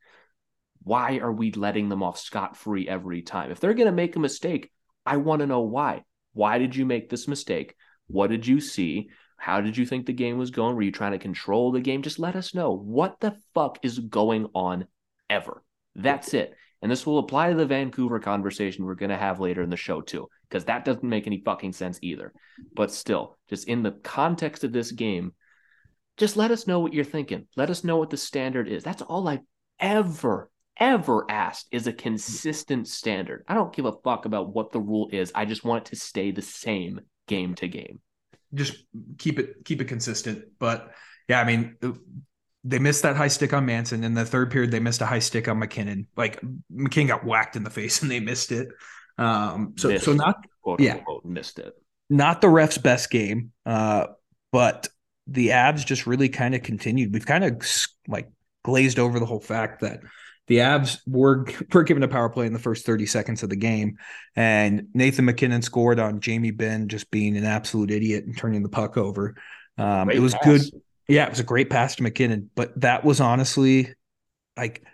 Why 0.83 1.19
are 1.19 1.33
we 1.33 1.51
letting 1.51 1.89
them 1.89 2.03
off 2.03 2.19
scot 2.19 2.59
free 2.59 2.87
every 2.87 3.23
time? 3.23 3.51
If 3.51 3.59
they're 3.59 3.73
gonna 3.73 3.91
make 3.91 4.17
a 4.17 4.21
mistake, 4.21 4.71
I 5.07 5.17
want 5.17 5.41
to 5.41 5.47
know 5.47 5.63
why. 5.63 6.03
Why 6.35 6.59
did 6.59 6.77
you 6.77 6.85
make 6.85 7.09
this 7.09 7.27
mistake? 7.27 7.75
What 8.07 8.29
did 8.29 8.47
you 8.47 8.61
see? 8.61 9.09
How 9.45 9.61
did 9.61 9.77
you 9.77 9.85
think 9.85 10.07
the 10.07 10.15
game 10.15 10.39
was 10.39 10.51
going? 10.51 10.75
Were 10.75 10.81
you 10.81 10.91
trying 10.91 11.13
to 11.13 11.19
control 11.19 11.71
the 11.71 11.83
game? 11.83 12.01
Just 12.01 12.19
let 12.19 12.35
us 12.35 12.55
know 12.55 12.75
what 12.75 13.21
the 13.21 13.37
fuck 13.53 13.79
is 13.83 13.99
going 13.99 14.47
on 14.55 14.87
ever. 15.29 15.63
That's 15.95 16.33
it. 16.33 16.55
And 16.81 16.91
this 16.91 17.05
will 17.05 17.19
apply 17.19 17.51
to 17.51 17.55
the 17.55 17.67
Vancouver 17.67 18.21
conversation 18.21 18.87
we're 18.87 18.95
going 18.95 19.11
to 19.11 19.19
have 19.19 19.41
later 19.41 19.61
in 19.61 19.69
the 19.69 19.77
show, 19.77 20.01
too, 20.01 20.31
because 20.49 20.65
that 20.65 20.87
doesn't 20.87 21.05
make 21.05 21.27
any 21.27 21.43
fucking 21.45 21.75
sense 21.75 21.99
either. 22.01 22.33
But 22.75 22.91
still, 22.91 23.37
just 23.51 23.69
in 23.69 23.83
the 23.83 23.91
context 23.91 24.65
of 24.65 24.73
this 24.73 24.93
game, 24.93 25.35
just 26.17 26.39
let 26.39 26.51
us 26.51 26.67
know 26.67 26.81
what 26.81 26.95
you're 26.95 27.05
thinking. 27.05 27.47
Let 27.55 27.69
us 27.69 27.85
know 27.85 27.99
what 27.99 28.09
the 28.09 28.17
standard 28.17 28.67
is. 28.67 28.83
That's 28.83 29.03
all 29.03 29.29
I've 29.29 29.45
ever, 29.79 30.51
ever 30.81 31.31
asked 31.31 31.69
is 31.71 31.87
a 31.87 31.93
consistent 31.93 32.89
standard. 32.89 33.45
I 33.47 33.53
don't 33.53 33.77
give 33.77 33.85
a 33.85 33.93
fuck 33.93 34.25
about 34.25 34.55
what 34.55 34.73
the 34.73 34.81
rule 34.81 35.11
is. 35.13 35.33
I 35.35 35.45
just 35.45 35.67
want 35.67 35.87
it 35.87 35.91
to 35.91 36.01
stay 36.01 36.31
the 36.31 36.41
same 36.41 37.03
game 37.27 37.55
to 37.57 37.69
game 37.69 38.01
just 38.55 38.77
keep 39.19 39.39
it 39.39 39.65
keep 39.65 39.81
it 39.81 39.87
consistent. 39.87 40.45
But 40.59 40.93
yeah, 41.29 41.41
I 41.41 41.45
mean, 41.45 41.77
they 42.65 42.79
missed 42.79 43.03
that 43.03 43.17
high 43.17 43.29
stick 43.29 43.53
on 43.53 43.67
Manson. 43.67 44.05
In 44.05 44.15
the 44.15 44.25
third 44.25 44.51
period, 44.51 44.71
they 44.71 44.81
missed 44.81 45.01
a 45.03 45.07
high 45.07 45.19
stick 45.19 45.49
on 45.49 45.59
MacKinnon. 45.59 46.07
Like 46.17 46.41
MacKinnon 46.71 47.09
got 47.09 47.25
whacked 47.25 47.57
in 47.57 47.65
the 47.65 47.71
face 47.71 48.03
and 48.03 48.11
they 48.11 48.21
missed 48.21 48.53
it. 48.53 48.69
Um, 49.19 49.75
so 49.77 49.89
missed, 49.89 50.05
so 50.05 50.13
not 50.13 50.45
yeah 50.79 50.95
unquote, 50.95 51.25
missed 51.25 51.59
it. 51.59 51.75
Not 52.11 52.41
the 52.41 52.49
ref's 52.49 52.79
best 52.79 53.11
game, 53.11 53.53
uh, 53.65 54.07
but 54.53 54.89
the 55.27 55.49
Avs 55.49 55.87
just 55.87 56.07
really 56.07 56.29
kind 56.29 56.55
of 56.55 56.63
continued. 56.63 57.13
We've 57.13 57.27
kind 57.27 57.45
of 57.45 57.67
like 58.09 58.31
glazed 58.63 58.99
over 58.99 59.19
the 59.19 59.27
whole 59.27 59.41
fact 59.41 59.81
that 59.81 60.01
the 60.47 60.59
Avs 60.59 61.01
were 61.07 61.47
were 61.73 61.85
given 61.85 62.03
a 62.03 62.09
power 62.09 62.29
play 62.29 62.47
in 62.47 62.53
the 62.53 62.59
first 62.59 62.85
30 62.85 63.07
seconds 63.07 63.43
of 63.43 63.51
the 63.51 63.57
game, 63.57 63.99
and 64.37 64.89
Nathan 64.95 65.25
MacKinnon 65.25 65.63
scored 65.63 65.99
on 65.99 66.21
Jamie 66.21 66.51
Benn 66.51 66.89
just 66.89 67.11
being 67.11 67.37
an 67.37 67.45
absolute 67.45 67.91
idiot 67.91 68.25
and 68.25 68.37
turning 68.37 68.63
the 68.63 68.69
puck 68.69 68.97
over. 68.97 69.35
Um, 69.79 70.11
it 70.11 70.21
was 70.21 70.35
pass. 70.35 70.45
good. 70.45 70.83
Yeah, 71.09 71.25
it 71.25 71.31
was 71.31 71.41
a 71.41 71.45
great 71.45 71.71
pass 71.71 71.97
to 71.97 72.03
MacKinnon, 72.03 72.51
but 72.55 72.79
that 72.81 73.05
was 73.05 73.21
honestly 73.21 73.95
like 74.57 74.85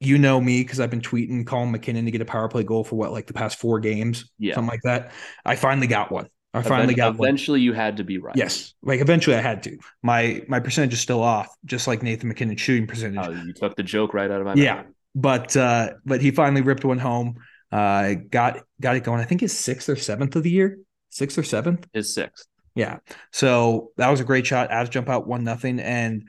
you 0.00 0.18
know 0.18 0.40
me 0.40 0.62
because 0.62 0.80
I've 0.80 0.90
been 0.90 1.00
tweeting 1.00 1.46
calling 1.46 1.70
MacKinnon 1.70 2.04
to 2.04 2.10
get 2.10 2.20
a 2.20 2.26
power 2.26 2.48
play 2.48 2.64
goal 2.64 2.84
for 2.84 2.96
what 2.96 3.12
like 3.12 3.26
the 3.26 3.32
past 3.32 3.58
four 3.58 3.80
games, 3.80 4.30
yeah. 4.38 4.54
something 4.54 4.70
like 4.70 4.82
that. 4.82 5.12
I 5.44 5.56
finally 5.56 5.86
got 5.86 6.12
one. 6.12 6.28
I 6.52 6.62
finally 6.62 6.94
got 6.94 7.16
one. 7.16 7.28
Eventually, 7.28 7.60
you 7.60 7.74
had 7.74 7.98
to 7.98 8.04
be 8.04 8.18
right. 8.18 8.36
Yes, 8.36 8.74
like 8.82 9.00
eventually 9.00 9.36
I 9.36 9.40
had 9.40 9.62
to. 9.64 9.78
My 10.02 10.42
my 10.48 10.58
percentage 10.60 10.94
is 10.94 11.00
still 11.00 11.22
off, 11.22 11.48
just 11.64 11.86
like 11.86 12.02
Nathan 12.02 12.28
MacKinnon's 12.28 12.60
shooting 12.60 12.86
percentage. 12.86 13.18
Oh, 13.22 13.30
you 13.30 13.52
took 13.52 13.76
the 13.76 13.82
joke 13.82 14.14
right 14.14 14.30
out 14.30 14.40
of 14.40 14.46
my 14.46 14.54
Yeah. 14.54 14.84
But 15.16 15.56
uh, 15.56 15.94
but 16.04 16.20
he 16.20 16.30
finally 16.30 16.60
ripped 16.60 16.84
one 16.84 16.98
home. 16.98 17.36
Uh, 17.72 18.14
got 18.30 18.60
got 18.80 18.96
it 18.96 19.02
going. 19.02 19.20
I 19.20 19.24
think 19.24 19.40
his 19.40 19.58
sixth 19.58 19.88
or 19.88 19.96
seventh 19.96 20.36
of 20.36 20.42
the 20.42 20.50
year, 20.50 20.78
sixth 21.08 21.38
or 21.38 21.42
seventh. 21.42 21.88
His 21.94 22.14
sixth. 22.14 22.46
Yeah. 22.74 22.98
So 23.32 23.92
that 23.96 24.10
was 24.10 24.20
a 24.20 24.24
great 24.24 24.46
shot. 24.46 24.70
Avs 24.70 24.90
jump 24.90 25.08
out 25.08 25.26
one 25.26 25.42
nothing, 25.42 25.80
and 25.80 26.28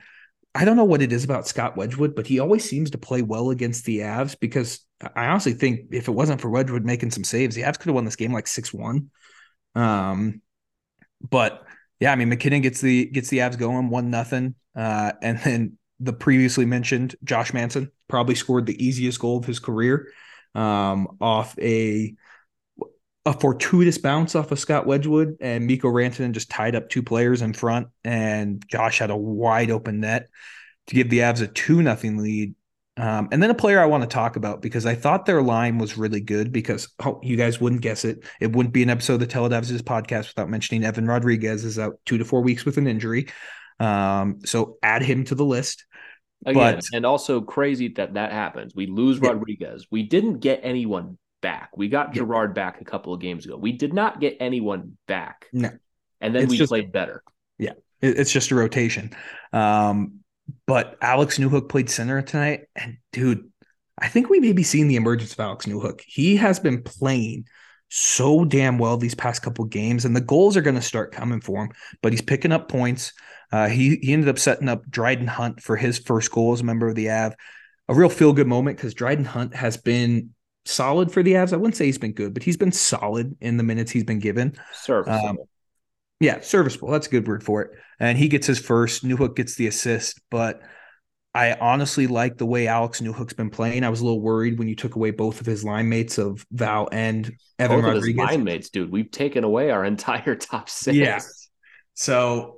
I 0.54 0.64
don't 0.64 0.76
know 0.76 0.84
what 0.84 1.02
it 1.02 1.12
is 1.12 1.22
about 1.22 1.46
Scott 1.46 1.76
Wedgwood, 1.76 2.16
but 2.16 2.26
he 2.26 2.40
always 2.40 2.68
seems 2.68 2.90
to 2.90 2.98
play 2.98 3.20
well 3.20 3.50
against 3.50 3.84
the 3.84 3.98
Avs 3.98 4.40
because 4.40 4.80
I 5.14 5.26
honestly 5.26 5.52
think 5.52 5.92
if 5.92 6.08
it 6.08 6.12
wasn't 6.12 6.40
for 6.40 6.48
Wedgwood 6.48 6.84
making 6.84 7.10
some 7.10 7.24
saves, 7.24 7.54
the 7.54 7.62
Avs 7.62 7.78
could 7.78 7.88
have 7.88 7.94
won 7.94 8.06
this 8.06 8.16
game 8.16 8.32
like 8.32 8.46
six 8.46 8.72
one. 8.72 9.10
Um, 9.74 10.40
but 11.20 11.62
yeah, 12.00 12.12
I 12.12 12.16
mean 12.16 12.30
MacKinnon 12.30 12.62
gets 12.62 12.80
the 12.80 13.04
gets 13.06 13.28
the 13.28 13.38
Avs 13.38 13.58
going 13.58 13.90
one 13.90 14.10
nothing, 14.10 14.54
uh, 14.74 15.12
and 15.20 15.38
then 15.40 15.78
the 16.00 16.12
previously 16.12 16.64
mentioned 16.64 17.16
Josh 17.24 17.52
Manson 17.52 17.90
probably 18.08 18.34
scored 18.34 18.66
the 18.66 18.84
easiest 18.84 19.18
goal 19.18 19.38
of 19.38 19.44
his 19.44 19.58
career 19.58 20.08
um, 20.54 21.16
off 21.20 21.58
a 21.58 22.14
a 23.26 23.32
fortuitous 23.34 23.98
bounce 23.98 24.34
off 24.34 24.52
of 24.52 24.58
Scott 24.58 24.86
Wedgwood 24.86 25.36
and 25.40 25.66
Mikko 25.66 25.88
Rantanen 25.88 26.32
just 26.32 26.50
tied 26.50 26.74
up 26.74 26.88
two 26.88 27.02
players 27.02 27.42
in 27.42 27.52
front, 27.52 27.88
and 28.04 28.64
Josh 28.68 28.98
had 28.98 29.10
a 29.10 29.16
wide 29.16 29.70
open 29.70 30.00
net 30.00 30.28
to 30.86 30.94
give 30.94 31.10
the 31.10 31.18
Avs 31.18 31.42
a 31.42 31.46
two 31.46 31.82
nothing 31.82 32.16
lead. 32.18 32.54
Um, 32.96 33.28
and 33.30 33.40
then 33.40 33.50
a 33.50 33.54
player 33.54 33.78
I 33.78 33.86
want 33.86 34.02
to 34.02 34.08
talk 34.08 34.34
about 34.34 34.60
because 34.60 34.84
I 34.84 34.96
thought 34.96 35.24
their 35.24 35.42
line 35.42 35.78
was 35.78 35.96
really 35.96 36.20
good 36.20 36.50
because 36.52 36.88
oh, 37.04 37.20
you 37.22 37.36
guys 37.36 37.60
wouldn't 37.60 37.82
guess 37.82 38.04
it. 38.04 38.24
It 38.40 38.56
wouldn't 38.56 38.74
be 38.74 38.82
an 38.82 38.90
episode 38.90 39.14
of 39.14 39.20
the 39.20 39.26
Tell 39.26 39.46
It 39.46 39.52
Avs 39.52 39.70
podcast 39.82 40.28
without 40.28 40.48
mentioning 40.48 40.82
Evan 40.82 41.06
Rodrigues 41.06 41.64
is 41.64 41.78
out 41.78 42.00
two 42.06 42.18
to 42.18 42.24
four 42.24 42.42
weeks 42.42 42.64
with 42.64 42.76
an 42.76 42.88
injury. 42.88 43.28
Um, 43.78 44.40
so 44.44 44.78
add 44.82 45.02
him 45.02 45.24
to 45.24 45.34
the 45.34 45.44
list. 45.44 45.84
Again, 46.46 46.76
But- 46.76 46.84
and 46.92 47.04
also 47.04 47.40
crazy 47.40 47.88
that 47.96 48.14
that 48.14 48.32
happens. 48.32 48.74
We 48.74 48.86
lose 48.86 49.18
Yeah. 49.20 49.30
Rodrigues. 49.30 49.86
We 49.90 50.04
didn't 50.04 50.38
get 50.38 50.60
anyone 50.62 51.18
back. 51.42 51.70
We 51.76 51.88
got 51.88 52.08
Yeah. 52.14 52.22
Girard 52.22 52.54
back 52.54 52.80
a 52.80 52.84
couple 52.84 53.12
of 53.12 53.20
games 53.20 53.44
ago. 53.44 53.56
We 53.56 53.72
did 53.72 53.92
not 53.92 54.20
get 54.20 54.36
anyone 54.40 54.96
back. 55.06 55.46
No. 55.52 55.70
And 56.20 56.34
then 56.34 56.44
It's 56.44 56.50
we 56.50 56.58
just- 56.58 56.70
played 56.70 56.92
better. 56.92 57.22
It- 58.00 58.16
It's 58.20 58.30
just 58.30 58.52
a 58.52 58.54
rotation. 58.54 59.10
Um, 59.52 60.20
but 60.66 60.96
Alex 61.02 61.36
Newhook 61.38 61.68
played 61.68 61.90
center 61.90 62.22
tonight, 62.22 62.66
and 62.76 62.98
dude, 63.12 63.50
I 64.00 64.06
think 64.06 64.30
we 64.30 64.38
may 64.38 64.52
be 64.52 64.62
seeing 64.62 64.86
the 64.86 64.94
emergence 64.94 65.32
of 65.32 65.40
Alex 65.40 65.66
Newhook. 65.66 66.00
He 66.06 66.36
has 66.36 66.60
been 66.60 66.84
playing 66.84 67.46
so 67.88 68.44
damn 68.44 68.78
well 68.78 68.98
these 68.98 69.16
past 69.16 69.42
couple 69.42 69.64
games, 69.64 70.04
and 70.04 70.14
the 70.14 70.20
goals 70.20 70.56
are 70.56 70.60
going 70.62 70.76
to 70.76 70.80
start 70.80 71.10
coming 71.10 71.40
for 71.40 71.64
him. 71.64 71.70
But 72.00 72.12
he's 72.12 72.22
picking 72.22 72.52
up 72.52 72.68
points. 72.68 73.12
Uh, 73.50 73.68
he 73.68 73.96
he 74.02 74.12
ended 74.12 74.28
up 74.28 74.38
setting 74.38 74.68
up 74.68 74.88
Dryden 74.90 75.26
Hunt 75.26 75.62
for 75.62 75.76
his 75.76 75.98
first 75.98 76.30
goal 76.30 76.52
as 76.52 76.60
a 76.60 76.64
member 76.64 76.88
of 76.88 76.94
the 76.94 77.10
Av. 77.10 77.34
A 77.88 77.94
real 77.94 78.08
feel 78.10 78.32
good 78.32 78.46
moment 78.46 78.76
because 78.76 78.92
Dryden 78.94 79.24
Hunt 79.24 79.54
has 79.54 79.76
been 79.78 80.34
solid 80.66 81.10
for 81.10 81.22
the 81.22 81.32
Avs. 81.32 81.52
I 81.52 81.56
wouldn't 81.56 81.76
say 81.76 81.86
he's 81.86 81.98
been 81.98 82.12
good, 82.12 82.34
but 82.34 82.42
he's 82.42 82.58
been 82.58 82.72
solid 82.72 83.36
in 83.40 83.56
the 83.56 83.62
minutes 83.62 83.90
he's 83.90 84.04
been 84.04 84.18
given. 84.18 84.54
Serviceable. 84.72 85.28
Um, 85.28 85.38
Yeah, 86.20 86.40
serviceable. 86.40 86.90
That's 86.90 87.06
a 87.06 87.10
good 87.10 87.26
word 87.26 87.42
for 87.44 87.62
it. 87.62 87.70
And 88.00 88.18
he 88.18 88.28
gets 88.28 88.46
his 88.46 88.58
first. 88.58 89.04
Newhook 89.04 89.36
gets 89.36 89.54
the 89.54 89.66
assist, 89.68 90.20
but 90.30 90.60
I 91.34 91.52
honestly 91.52 92.06
like 92.06 92.36
the 92.36 92.46
way 92.46 92.66
Alex 92.66 93.00
Newhook's 93.00 93.32
been 93.34 93.50
playing. 93.50 93.84
I 93.84 93.88
was 93.88 94.00
a 94.00 94.04
little 94.04 94.20
worried 94.20 94.58
when 94.58 94.68
you 94.68 94.74
took 94.74 94.96
away 94.96 95.10
both 95.12 95.40
of 95.40 95.46
his 95.46 95.64
line 95.64 95.88
mates 95.88 96.18
of 96.18 96.44
Val 96.50 96.88
and 96.90 97.32
Evan 97.58 97.80
Both 97.80 97.84
of 97.88 97.94
his 97.94 98.00
Rodrigues. 98.02 98.18
line 98.18 98.44
mates, 98.44 98.70
dude. 98.70 98.90
We've 98.90 99.10
taken 99.10 99.44
away 99.44 99.70
our 99.70 99.84
entire 99.84 100.34
top 100.36 100.68
six. 100.68 100.96
Yeah. 100.96 101.20
So 101.94 102.57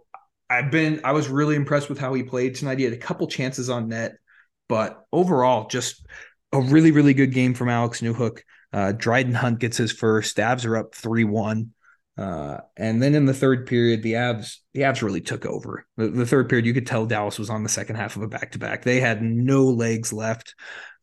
I've 0.50 0.72
been 0.72 1.00
I 1.04 1.12
was 1.12 1.28
really 1.28 1.54
impressed 1.54 1.88
with 1.88 1.98
how 1.98 2.12
he 2.12 2.24
played 2.24 2.56
tonight. 2.56 2.78
He 2.78 2.84
had 2.84 2.92
a 2.92 2.98
couple 2.98 3.28
chances 3.28 3.70
on 3.70 3.88
net, 3.88 4.16
but 4.68 5.06
overall, 5.12 5.68
just 5.68 6.04
a 6.52 6.60
really, 6.60 6.90
really 6.90 7.14
good 7.14 7.32
game 7.32 7.54
from 7.54 7.68
Alex 7.68 8.00
Newhook. 8.00 8.40
Uh, 8.72 8.92
Dryden 8.92 9.34
Hunt 9.34 9.60
gets 9.60 9.76
his 9.76 9.92
first. 9.92 10.36
Avs 10.36 10.66
are 10.66 10.76
up 10.76 10.94
three 10.94 11.24
one. 11.24 11.72
Uh, 12.18 12.58
and 12.76 13.02
then 13.02 13.14
in 13.14 13.24
the 13.24 13.32
third 13.32 13.66
period, 13.66 14.02
the 14.02 14.14
Avs 14.14 14.56
the 14.74 14.80
Avs 14.80 15.02
really 15.02 15.20
took 15.20 15.46
over. 15.46 15.86
The, 15.96 16.08
the 16.08 16.26
third 16.26 16.48
period, 16.48 16.66
you 16.66 16.74
could 16.74 16.86
tell 16.86 17.06
Dallas 17.06 17.38
was 17.38 17.48
on 17.48 17.62
the 17.62 17.68
second 17.68 17.96
half 17.96 18.16
of 18.16 18.22
a 18.22 18.28
back 18.28 18.52
to 18.52 18.58
back. 18.58 18.82
They 18.82 19.00
had 19.00 19.22
no 19.22 19.66
legs 19.66 20.12
left. 20.12 20.54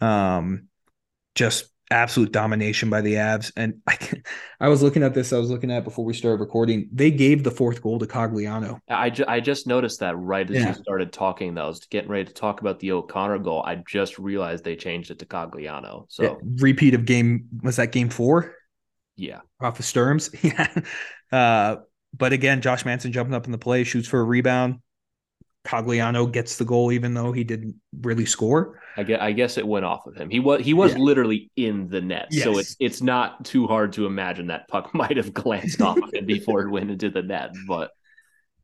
Um, 0.01 0.67
just 1.33 1.69
absolute 1.89 2.31
domination 2.31 2.89
by 2.89 3.01
the 3.01 3.13
Avs. 3.15 3.51
And 3.55 3.81
I, 3.87 3.97
I 4.59 4.67
was 4.69 4.81
looking 4.83 5.03
at 5.03 5.13
this. 5.13 5.31
I 5.33 5.37
was 5.37 5.49
looking 5.49 5.71
at 5.71 5.79
it 5.79 5.83
before 5.83 6.05
we 6.05 6.13
started 6.13 6.39
recording. 6.39 6.89
They 6.91 7.11
gave 7.11 7.43
the 7.43 7.51
fourth 7.51 7.81
goal 7.81 7.99
to 7.99 8.05
Cogliano. 8.05 8.79
I, 8.89 9.09
ju- 9.09 9.25
I 9.27 9.39
just 9.39 9.67
noticed 9.67 9.99
that 10.01 10.17
right 10.17 10.49
as 10.49 10.55
Yeah. 10.55 10.67
you 10.69 10.73
started 10.73 11.13
talking. 11.13 11.55
That 11.55 11.63
I 11.65 11.67
was 11.67 11.79
getting 11.85 12.09
ready 12.09 12.25
to 12.25 12.33
talk 12.33 12.61
about 12.61 12.79
the 12.79 12.91
O'Connor 12.91 13.39
goal. 13.39 13.63
I 13.65 13.83
just 13.87 14.19
realized 14.19 14.63
they 14.63 14.75
changed 14.75 15.11
it 15.11 15.19
to 15.19 15.25
Cogliano. 15.25 16.05
So 16.09 16.23
Yeah, 16.23 16.33
repeat 16.59 16.93
of 16.93 17.05
game 17.05 17.47
was 17.63 17.77
that 17.77 17.91
game 17.91 18.09
four 18.09 18.53
yeah, 19.15 19.39
off 19.59 19.79
of 19.79 19.85
Sturms. 19.85 20.29
Yeah. 20.43 20.81
Uh, 21.31 21.81
but 22.15 22.33
again, 22.33 22.61
Josh 22.61 22.85
Manson 22.85 23.11
jumping 23.11 23.33
up 23.33 23.45
in 23.45 23.51
the 23.51 23.57
play, 23.57 23.83
shoots 23.83 24.07
for 24.07 24.19
a 24.19 24.23
rebound. 24.23 24.79
Cogliano 25.67 26.31
gets 26.31 26.57
the 26.57 26.65
goal, 26.65 26.91
even 26.91 27.13
though 27.13 27.31
he 27.31 27.43
didn't 27.43 27.75
really 28.01 28.25
score. 28.25 28.79
I 28.95 29.03
guess, 29.03 29.19
I 29.21 29.31
guess 29.33 29.57
it 29.57 29.67
went 29.67 29.85
off 29.85 30.07
of 30.07 30.15
him. 30.15 30.29
He 30.29 30.39
was 30.39 30.61
he 30.63 30.73
was 30.73 30.93
Yeah. 30.93 30.99
literally 30.99 31.51
in 31.55 31.89
the 31.89 32.01
net, 32.01 32.33
so 32.33 32.57
it's 32.57 32.75
it's 32.79 33.01
not 33.01 33.45
too 33.45 33.67
hard 33.67 33.93
to 33.93 34.05
imagine 34.05 34.47
that 34.47 34.67
puck 34.69 34.93
might 34.93 35.17
have 35.17 35.33
glanced 35.33 35.81
off 35.81 36.01
of 36.01 36.13
him 36.13 36.25
before 36.25 36.61
it 36.61 36.71
went 36.71 36.91
into 36.91 37.09
the 37.09 37.21
net. 37.21 37.51
But 37.67 37.91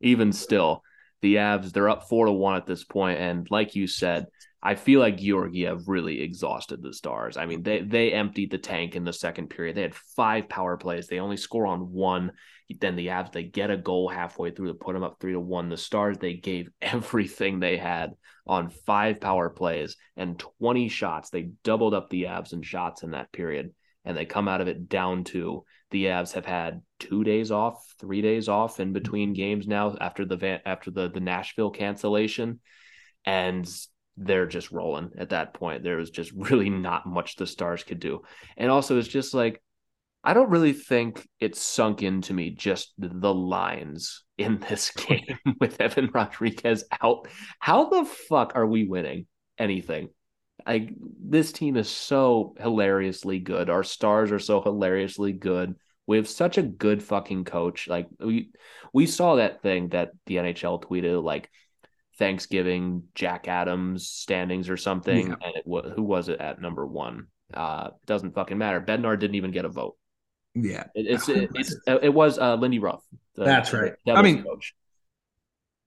even 0.00 0.32
still, 0.32 0.82
the 1.22 1.36
Avs 1.36 1.72
they're 1.72 1.88
up 1.88 2.08
four 2.08 2.26
to 2.26 2.32
one 2.32 2.56
at 2.56 2.66
this 2.66 2.84
point, 2.84 3.20
and 3.20 3.46
like 3.50 3.74
you 3.76 3.86
said, 3.86 4.26
I 4.62 4.74
feel 4.74 5.00
like 5.00 5.18
Georgiev 5.18 5.88
really 5.88 6.22
exhausted 6.22 6.82
the 6.82 6.92
Stars. 6.94 7.36
I 7.36 7.46
mean, 7.46 7.62
they 7.62 7.80
they 7.82 8.12
emptied 8.12 8.50
the 8.50 8.58
tank 8.58 8.96
in 8.96 9.04
the 9.04 9.12
second 9.12 9.48
period. 9.50 9.76
They 9.76 9.82
had 9.82 9.94
five 10.16 10.48
power 10.48 10.76
plays. 10.76 11.06
They 11.06 11.20
only 11.20 11.36
score 11.36 11.66
on 11.66 11.92
one. 11.92 12.32
Then 12.80 12.96
the 12.96 13.08
Avs 13.08 13.32
they 13.32 13.44
get 13.44 13.70
a 13.70 13.76
goal 13.76 14.08
halfway 14.08 14.50
through 14.50 14.68
to 14.68 14.74
put 14.74 14.94
them 14.94 15.02
up 15.02 15.18
three 15.20 15.32
to 15.32 15.40
one. 15.40 15.68
The 15.68 15.76
Stars 15.76 16.18
they 16.18 16.34
gave 16.34 16.70
everything 16.82 17.60
they 17.60 17.76
had 17.76 18.12
on 18.46 18.70
five 18.70 19.20
power 19.20 19.50
plays 19.50 19.96
and 20.16 20.38
20 20.38 20.88
shots. 20.88 21.30
They 21.30 21.50
doubled 21.62 21.94
up 21.94 22.10
the 22.10 22.24
Avs 22.24 22.52
in 22.52 22.62
shots 22.62 23.02
in 23.02 23.12
that 23.12 23.32
period, 23.32 23.74
and 24.04 24.16
they 24.16 24.26
come 24.26 24.48
out 24.48 24.60
of 24.60 24.68
it 24.68 24.88
down 24.88 25.24
to 25.24 25.64
the 25.94 26.06
Avs 26.06 26.32
have 26.32 26.44
had 26.44 26.82
two 26.98 27.22
days 27.22 27.52
off, 27.52 27.94
three 28.00 28.20
days 28.20 28.48
off 28.48 28.80
in 28.80 28.92
between 28.92 29.32
games 29.32 29.68
now 29.68 29.96
after 30.00 30.24
the 30.24 30.36
Van, 30.36 30.60
after 30.66 30.90
the 30.90 31.08
the 31.08 31.20
Nashville 31.20 31.70
cancellation, 31.70 32.58
and 33.24 33.68
they're 34.16 34.46
just 34.46 34.72
rolling 34.72 35.12
at 35.18 35.30
that 35.30 35.54
point. 35.54 35.84
There 35.84 35.96
was 35.96 36.10
just 36.10 36.32
really 36.36 36.68
not 36.68 37.06
much 37.06 37.36
the 37.36 37.46
Stars 37.46 37.84
could 37.84 38.00
do, 38.00 38.22
and 38.56 38.70
also 38.70 38.98
it's 38.98 39.08
just 39.08 39.34
like. 39.34 39.62
I 40.24 40.32
don't 40.32 40.50
really 40.50 40.72
think 40.72 41.28
it 41.38 41.54
sunk 41.54 42.02
into 42.02 42.32
me 42.32 42.50
just 42.50 42.94
the 42.98 43.32
lines 43.34 44.24
in 44.38 44.58
this 44.68 44.90
game 45.08 45.38
with 45.60 45.80
Evan 45.80 46.10
Rodrigues 46.12 46.84
out. 47.02 47.28
How 47.58 47.90
the 47.90 48.04
fuck 48.04 48.52
are 48.54 48.66
we 48.66 48.86
winning 48.88 49.26
anything? 49.58 50.08
Like 50.66 50.90
this 50.98 51.52
team 51.52 51.76
is 51.76 51.90
so 51.90 52.54
hilariously 52.58 53.38
good. 53.38 53.68
Our 53.68 53.82
stars 53.84 54.32
are 54.32 54.38
so 54.38 54.62
hilariously 54.62 55.32
good. 55.32 55.74
We 56.06 56.16
have 56.16 56.28
such 56.28 56.56
a 56.58 56.62
good 56.62 57.02
fucking 57.02 57.44
coach. 57.44 57.86
Like 57.86 58.08
we 58.18 58.50
we 58.94 59.06
saw 59.06 59.36
that 59.36 59.60
thing 59.62 59.88
that 59.90 60.12
the 60.26 60.36
NHL 60.36 60.82
tweeted 60.82 61.22
like 61.22 61.50
Thanksgiving 62.18 63.04
Jack 63.14 63.48
Adams 63.48 64.08
standings 64.08 64.70
or 64.70 64.76
something, 64.76 65.28
Yeah. 65.28 65.34
and 65.44 65.56
it 65.56 65.66
was 65.66 65.92
who 65.94 66.02
was 66.02 66.28
it 66.28 66.40
at 66.40 66.60
number 66.60 66.86
one? 66.86 67.26
Uh, 67.52 67.90
doesn't 68.06 68.34
fucking 68.34 68.56
matter. 68.56 68.80
Bednar 68.80 69.18
didn't 69.18 69.34
even 69.36 69.50
get 69.50 69.64
a 69.64 69.68
vote. 69.68 69.96
Yeah. 70.54 70.84
It, 70.94 71.06
it's 71.06 71.28
it, 71.28 71.50
it's 71.54 71.76
it 71.86 72.12
was 72.12 72.38
uh, 72.38 72.54
Lindy 72.56 72.78
Ruff. 72.78 73.02
the- 73.34 73.44
That's 73.44 73.72
right. 73.72 73.92
the 74.06 74.12
I 74.12 74.22
mean, 74.22 74.42
coach. 74.42 74.74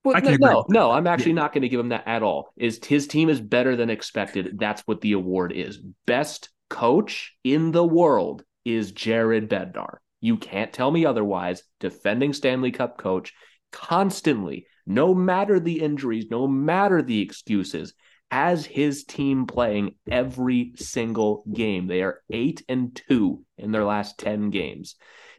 Well, 0.04 0.22
no, 0.22 0.36
no, 0.38 0.66
no, 0.70 0.92
I'm 0.92 1.06
actually 1.08 1.32
Yeah. 1.32 1.42
not 1.42 1.54
going 1.54 1.64
to 1.64 1.70
give 1.70 1.82
him 1.82 1.90
that 1.90 2.08
at 2.08 2.24
all. 2.24 2.54
Is 2.56 2.80
his 2.86 3.08
team 3.08 3.28
is 3.28 3.42
better 3.42 3.76
than 3.76 3.90
expected? 3.90 4.58
That's 4.58 4.82
what 4.86 5.02
the 5.02 5.12
award 5.14 5.52
is. 5.52 5.80
Best 6.06 6.50
coach 6.70 7.36
in 7.44 7.72
the 7.74 7.84
world 7.86 8.44
is 8.64 8.94
Jared 8.94 9.50
Bednar. 9.50 9.98
You 10.22 10.38
can't 10.38 10.72
tell 10.72 10.90
me 10.92 11.06
otherwise. 11.06 11.62
Defending 11.82 12.32
Stanley 12.32 12.72
Cup 12.72 12.98
coach 12.98 13.34
constantly, 13.74 14.68
no 14.86 15.14
matter 15.14 15.60
the 15.60 15.82
injuries, 15.82 16.28
no 16.32 16.48
matter 16.48 17.02
the 17.02 17.20
excuses, 17.22 17.94
has 18.32 18.66
his 18.66 19.04
team 19.06 19.46
playing 19.48 19.96
every 20.10 20.74
single 20.76 21.44
game. 21.54 21.88
They 21.88 22.02
are 22.02 22.22
eight 22.30 22.63
and 22.68 22.96
two 23.08 23.44
in 23.58 23.72
their 23.72 23.86
last 23.86 24.18
10 24.20 24.50
games. 24.50 24.96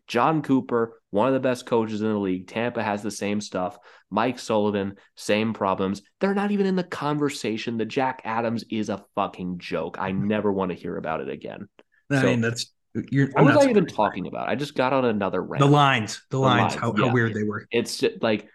Jon 0.06 0.40
Cooper, 0.40 0.98
one 1.10 1.28
of 1.28 1.34
the 1.34 1.40
best 1.40 1.66
coaches 1.66 2.00
in 2.00 2.08
the 2.08 2.18
league. 2.18 2.48
Tampa 2.48 2.82
has 2.82 3.02
the 3.02 3.10
same 3.10 3.42
stuff. 3.42 3.76
Mike 4.10 4.38
Sullivan, 4.38 4.94
same 5.16 5.52
problems. 5.52 6.00
They're 6.20 6.34
not 6.34 6.50
even 6.50 6.64
in 6.64 6.76
the 6.76 6.82
conversation. 6.84 7.76
The 7.76 7.84
Jack 7.84 8.22
Adams 8.24 8.64
is 8.70 8.88
a 8.88 9.04
fucking 9.14 9.58
joke. 9.58 9.98
I 10.00 10.12
never 10.12 10.50
want 10.50 10.70
to 10.70 10.76
hear 10.76 10.96
about 10.96 11.20
it 11.20 11.28
again. 11.28 11.68
I 12.10 12.20
So- 12.22 12.26
mean, 12.26 12.40
that's 12.40 12.72
You're, 13.12 13.26
What 13.28 13.40
I'm 13.40 13.44
was 13.44 13.66
I 13.66 13.68
even 13.68 13.84
talking 13.86 14.26
about? 14.26 14.48
I 14.48 14.54
just 14.54 14.74
got 14.74 14.94
on 14.94 15.04
another 15.04 15.42
rant. 15.42 15.60
The 15.60 15.66
lines, 15.70 16.22
the, 16.30 16.38
lines, 16.38 16.72
lines, 16.72 16.74
how, 16.74 16.94
how 16.96 17.12
weird 17.12 17.34
they 17.34 17.42
were. 17.44 17.66
It's 17.70 17.98
just 17.98 18.22
like 18.22 18.48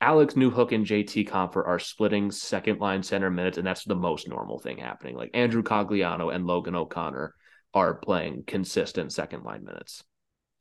Alex 0.00 0.34
Newhook 0.34 0.72
and 0.72 0.86
JT 0.86 1.28
Compher 1.28 1.66
are 1.66 1.78
splitting 1.78 2.30
second 2.30 2.80
line 2.80 3.02
center 3.02 3.30
minutes, 3.30 3.58
and 3.58 3.66
that's 3.66 3.84
the 3.84 3.94
most 3.94 4.28
normal 4.28 4.58
thing 4.58 4.78
happening. 4.78 5.14
Like 5.14 5.30
Andrew 5.34 5.62
Cogliano 5.62 6.34
and 6.34 6.46
Logan 6.46 6.74
O'Connor 6.74 7.34
are 7.74 7.94
playing 7.94 8.44
consistent 8.46 9.12
second 9.12 9.44
line 9.44 9.64
minutes, 9.64 10.02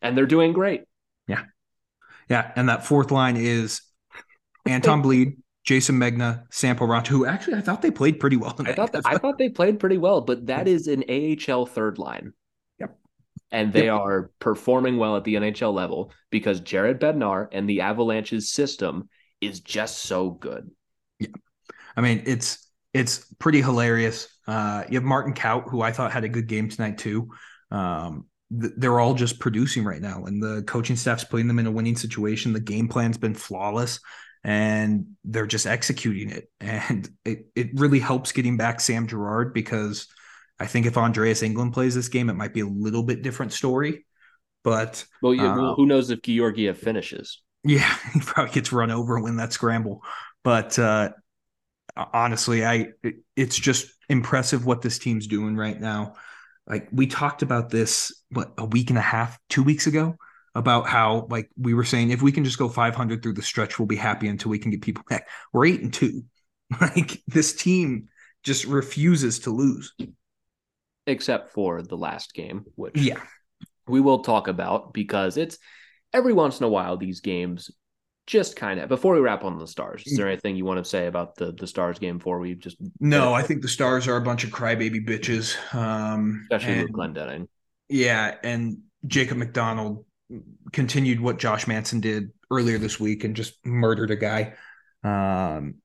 and 0.02 0.18
they're 0.18 0.26
doing 0.26 0.52
great. 0.54 0.84
Yeah, 1.28 1.44
Yeah. 2.30 2.52
and 2.56 2.68
that 2.70 2.86
fourth 2.86 3.12
line 3.12 3.38
is 3.38 3.82
Anton 4.66 5.02
Blidh, 5.02 5.38
Jayson 5.66 5.96
Megna, 5.98 6.44
Sample 6.52 6.88
Ront, 6.88 7.08
who 7.08 7.26
actually 7.26 7.56
I 7.58 7.62
thought 7.62 7.82
they 7.82 7.92
played 7.92 8.20
pretty 8.20 8.36
well. 8.36 8.56
I 8.60 8.74
thought 8.74 8.92
that, 8.92 9.04
I 9.06 9.18
thought 9.18 9.38
they 9.38 9.50
played 9.50 9.80
pretty 9.80 9.98
well, 9.98 10.22
but 10.22 10.48
that 10.48 10.68
is 10.68 10.88
an 10.88 11.04
AHL 11.10 11.66
third 11.66 11.98
line. 11.98 12.34
Yep. 12.80 12.98
And 13.52 13.72
they 13.72 13.86
Yep. 13.86 14.00
are 14.00 14.32
performing 14.40 14.98
well 14.98 15.16
at 15.16 15.24
the 15.24 15.36
NHL 15.36 15.74
level 15.74 16.12
because 16.30 16.60
Jared 16.60 17.00
Bednar 17.00 17.48
and 17.52 17.70
the 17.70 17.82
Avalanche's 17.82 18.52
system 18.52 19.08
is 19.42 19.60
just 19.62 20.00
so 20.00 20.30
good. 20.32 20.70
Yeah. 21.20 21.28
I 21.96 22.02
mean, 22.02 22.24
it's 22.26 22.68
it's 22.94 23.26
pretty 23.40 23.62
hilarious. 23.62 24.28
Uh, 24.48 24.84
you 24.90 24.96
have 24.98 25.04
Martin 25.04 25.34
Kaut, 25.34 25.70
who 25.70 25.82
I 25.82 25.92
thought 25.92 26.12
had 26.12 26.24
a 26.24 26.30
good 26.30 26.48
game 26.48 26.70
tonight 26.70 26.98
too. 26.98 27.30
Um, 27.72 28.26
th- 28.60 28.74
they're 28.78 29.00
all 29.00 29.14
just 29.14 29.40
producing 29.40 29.84
right 29.84 30.02
now, 30.02 30.26
and 30.26 30.42
the 30.42 30.64
coaching 30.64 30.96
staff's 30.96 31.24
putting 31.24 31.48
them 31.48 31.60
in 31.60 31.68
a 31.68 31.72
winning 31.72 31.96
situation. 31.96 32.54
The 32.54 32.60
game 32.60 32.88
plan's 32.88 33.18
been 33.18 33.36
flawless, 33.36 34.00
and 34.44 35.16
they're 35.24 35.48
just 35.48 35.68
executing 35.68 36.32
it. 36.32 36.50
And 36.62 37.10
it 37.26 37.48
it 37.56 37.70
really 37.80 38.00
helps 38.00 38.32
getting 38.32 38.58
back 38.58 38.80
Sam 38.82 39.08
Girard 39.08 39.54
because 39.54 40.08
I 40.60 40.68
think 40.68 40.86
if 40.86 40.98
Andreas 40.98 41.42
Englund 41.44 41.74
plays 41.74 41.96
this 41.96 42.10
game, 42.10 42.30
it 42.30 42.36
might 42.36 42.54
be 42.54 42.62
a 42.62 42.68
little 42.68 43.04
bit 43.04 43.22
different 43.22 43.54
story. 43.54 44.06
But 44.64 45.06
Well, 45.22 45.34
yeah, 45.34 45.48
well, 45.50 45.72
Uh, 45.72 45.76
who 45.76 45.86
knows 45.86 46.10
if 46.10 46.22
Georgiev 46.22 46.78
finishes? 46.78 47.42
Yeah, 47.64 47.96
he 48.14 48.20
probably 48.22 48.54
gets 48.54 48.72
run 48.72 48.92
over 48.92 49.20
when 49.20 49.38
that 49.38 49.54
scramble. 49.54 50.04
But 50.44 50.78
uh, 50.80 51.10
honestly, 51.96 52.66
I 52.66 52.90
it- 53.04 53.24
it's 53.36 53.58
just 53.58 53.88
impressive 54.10 54.66
what 54.66 54.82
this 54.82 55.00
team's 55.00 55.28
doing 55.28 55.56
right 55.56 55.80
now. 55.80 56.16
Like 56.68 56.88
we 56.92 57.08
talked 57.08 57.42
about 57.42 57.70
this 57.70 58.14
what 58.32 58.54
a 58.58 58.66
week 58.66 58.90
and 58.90 59.00
a 59.00 59.02
half, 59.04 59.40
two 59.50 59.64
weeks 59.64 59.88
ago, 59.88 60.16
about 60.56 60.88
how 60.88 61.28
like 61.30 61.50
we 61.58 61.74
were 61.74 61.84
saying 61.86 62.12
if 62.12 62.22
we 62.22 62.32
can 62.32 62.44
just 62.46 62.60
go 62.60 62.70
500 62.70 63.24
through 63.24 63.34
the 63.34 63.42
stretch, 63.42 63.80
we'll 63.80 63.88
be 63.88 63.96
happy 63.96 64.28
until 64.28 64.52
we 64.52 64.60
can 64.60 64.72
get 64.72 64.82
people 64.82 65.04
back. 65.10 65.28
We're 65.54 65.66
eight 65.66 65.82
and 65.82 65.94
two. 65.94 66.24
Like 66.82 67.24
this 67.28 67.54
team 67.54 68.10
just 68.44 68.66
refuses 68.66 69.40
to 69.40 69.50
lose. 69.52 69.94
Except 71.08 71.50
for 71.50 71.82
the 71.82 71.98
last 71.98 72.34
game, 72.34 72.66
which 72.76 73.12
Yeah, 73.12 73.22
we 73.88 74.02
will 74.02 74.24
talk 74.24 74.48
about 74.48 74.94
because 74.94 75.38
it's 75.38 75.58
every 76.14 76.34
once 76.34 76.60
in 76.60 76.66
a 76.66 76.70
while 76.70 76.98
these 76.98 77.20
games 77.22 77.72
just 78.28 78.56
kind 78.56 78.80
of 78.80 78.88
before 78.90 79.16
we 79.16 79.20
wrap 79.20 79.44
on 79.44 79.58
the 79.58 79.66
stars 79.66 80.04
is 80.06 80.16
there 80.16 80.28
anything 80.28 80.56
you 80.56 80.64
want 80.64 80.78
to 80.78 80.88
say 80.88 81.08
about 81.08 81.36
the 81.36 81.52
the 81.54 81.66
stars 81.66 81.98
game 81.98 82.20
before 82.20 82.40
we 82.40 82.54
just 82.54 82.78
no, 83.00 83.34
I 83.34 83.42
think 83.42 83.62
the 83.62 83.68
Stars 83.68 84.08
are 84.08 84.18
a 84.18 84.22
bunch 84.22 84.44
of 84.44 84.52
crybaby 84.52 85.06
bitches. 85.06 85.56
Um, 85.74 86.42
especially 86.52 86.74
and- 86.74 86.82
with 86.84 86.92
Glendening 86.92 87.48
Yeah, 87.90 88.36
and 88.44 88.80
Jacob 89.08 89.38
MacDonald 89.38 90.06
continued 90.72 91.20
what 91.20 91.40
Josh 91.40 91.66
Manson 91.68 92.02
did 92.02 92.32
earlier 92.52 92.78
this 92.78 93.00
week 93.00 93.24
and 93.24 93.36
just 93.36 93.54
murdered 93.66 94.12
a 94.12 94.16
guy. 94.16 94.54
Um, 95.04 95.76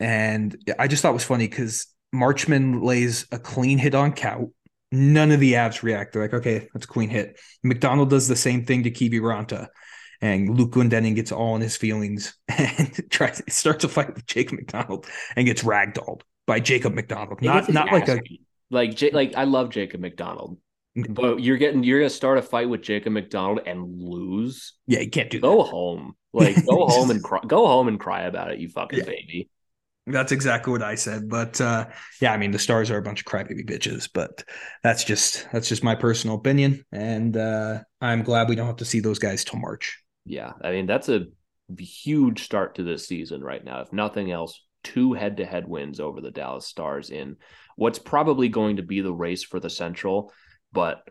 and 0.00 0.56
I 0.78 0.88
just 0.88 1.02
thought 1.02 1.10
it 1.10 1.14
was 1.14 1.24
funny 1.24 1.46
because 1.46 1.86
Marchment 2.14 2.82
lays 2.82 3.26
a 3.30 3.38
clean 3.38 3.78
hit 3.78 3.94
on 3.94 4.12
Kaut. 4.12 4.50
None 4.94 5.32
of 5.32 5.40
the 5.40 5.54
Avs 5.54 5.82
react. 5.82 6.12
They're 6.12 6.22
like, 6.22 6.34
okay, 6.34 6.68
that's 6.72 6.84
a 6.84 6.88
clean 6.88 7.08
hit. 7.08 7.38
MacDonald 7.62 8.10
does 8.10 8.28
the 8.28 8.36
same 8.36 8.64
thing 8.64 8.84
to 8.84 8.90
Kiwi 8.90 9.20
Ranta. 9.20 9.68
And 10.20 10.56
Luke 10.56 10.72
Glendening 10.72 11.14
gets 11.14 11.32
all 11.32 11.54
in 11.56 11.60
his 11.62 11.76
feelings 11.76 12.34
and 12.48 13.00
tries 13.10 13.42
starts 13.48 13.84
a 13.84 13.88
fight 13.88 14.14
with 14.14 14.26
Jacob 14.26 14.56
MacDonald 14.58 15.06
and 15.36 15.44
gets 15.46 15.62
ragdolled 15.64 16.22
by 16.46 16.60
Jacob 16.60 16.94
MacDonald. 16.94 17.42
Not 17.42 17.68
not 17.70 17.92
like 17.92 18.08
a 18.08 18.20
like 18.70 18.98
like 19.12 19.34
I 19.36 19.44
love 19.44 19.70
Jacob 19.70 20.00
MacDonald 20.00 20.58
Mm. 20.96 21.12
but 21.12 21.42
you're 21.42 21.56
getting 21.56 21.82
you're 21.82 21.98
gonna 21.98 22.08
start 22.08 22.38
a 22.38 22.42
fight 22.42 22.68
with 22.68 22.80
Jacob 22.80 23.14
MacDonald 23.14 23.62
and 23.66 24.00
lose 24.00 24.74
yeah, 24.86 25.00
you 25.00 25.10
can't 25.10 25.28
do 25.28 25.40
that. 25.40 25.46
go 25.48 25.64
home 25.64 26.14
like 26.32 26.54
go 26.64 26.86
home 26.88 27.10
and 27.10 27.20
cry 27.20 27.40
go 27.48 27.66
home 27.66 27.88
and 27.88 27.98
cry 27.98 28.22
about 28.22 28.52
it 28.52 28.60
you 28.60 28.68
fucking 28.68 29.00
Yeah. 29.00 29.04
baby 29.04 29.50
That's 30.06 30.32
exactly 30.32 30.70
what 30.70 30.82
I 30.82 30.96
said. 30.96 31.28
But 31.30 31.60
uh, 31.60 31.86
yeah, 32.20 32.32
I 32.32 32.36
mean 32.36 32.50
the 32.50 32.58
stars 32.58 32.90
are 32.90 32.98
a 32.98 33.02
bunch 33.02 33.20
of 33.20 33.26
crybaby 33.26 33.68
bitches, 33.68 34.08
but 34.12 34.44
that's 34.82 35.02
just 35.04 35.46
that's 35.52 35.68
just 35.68 35.82
my 35.82 35.94
personal 35.94 36.36
opinion. 36.36 36.84
And 36.92 37.36
uh, 37.36 37.80
I'm 38.00 38.22
glad 38.22 38.48
we 38.48 38.54
don't 38.54 38.66
have 38.66 38.76
to 38.76 38.84
see 38.84 39.00
those 39.00 39.18
guys 39.18 39.44
till 39.44 39.60
March. 39.60 40.02
Yeah, 40.26 40.52
I 40.62 40.72
mean 40.72 40.86
that's 40.86 41.08
a 41.08 41.26
huge 41.78 42.42
start 42.42 42.74
to 42.74 42.82
this 42.82 43.08
season 43.08 43.42
right 43.42 43.64
now. 43.64 43.80
If 43.80 43.92
nothing 43.92 44.30
else, 44.30 44.60
two 44.82 45.14
head-to-head 45.14 45.66
wins 45.66 46.00
over 46.00 46.20
the 46.20 46.30
Dallas 46.30 46.66
Stars 46.66 47.08
in 47.08 47.36
what's 47.76 47.98
probably 47.98 48.50
going 48.50 48.76
to 48.76 48.82
be 48.82 49.00
the 49.00 49.12
race 49.12 49.42
for 49.42 49.58
the 49.58 49.70
Central, 49.70 50.32
but 50.72 51.02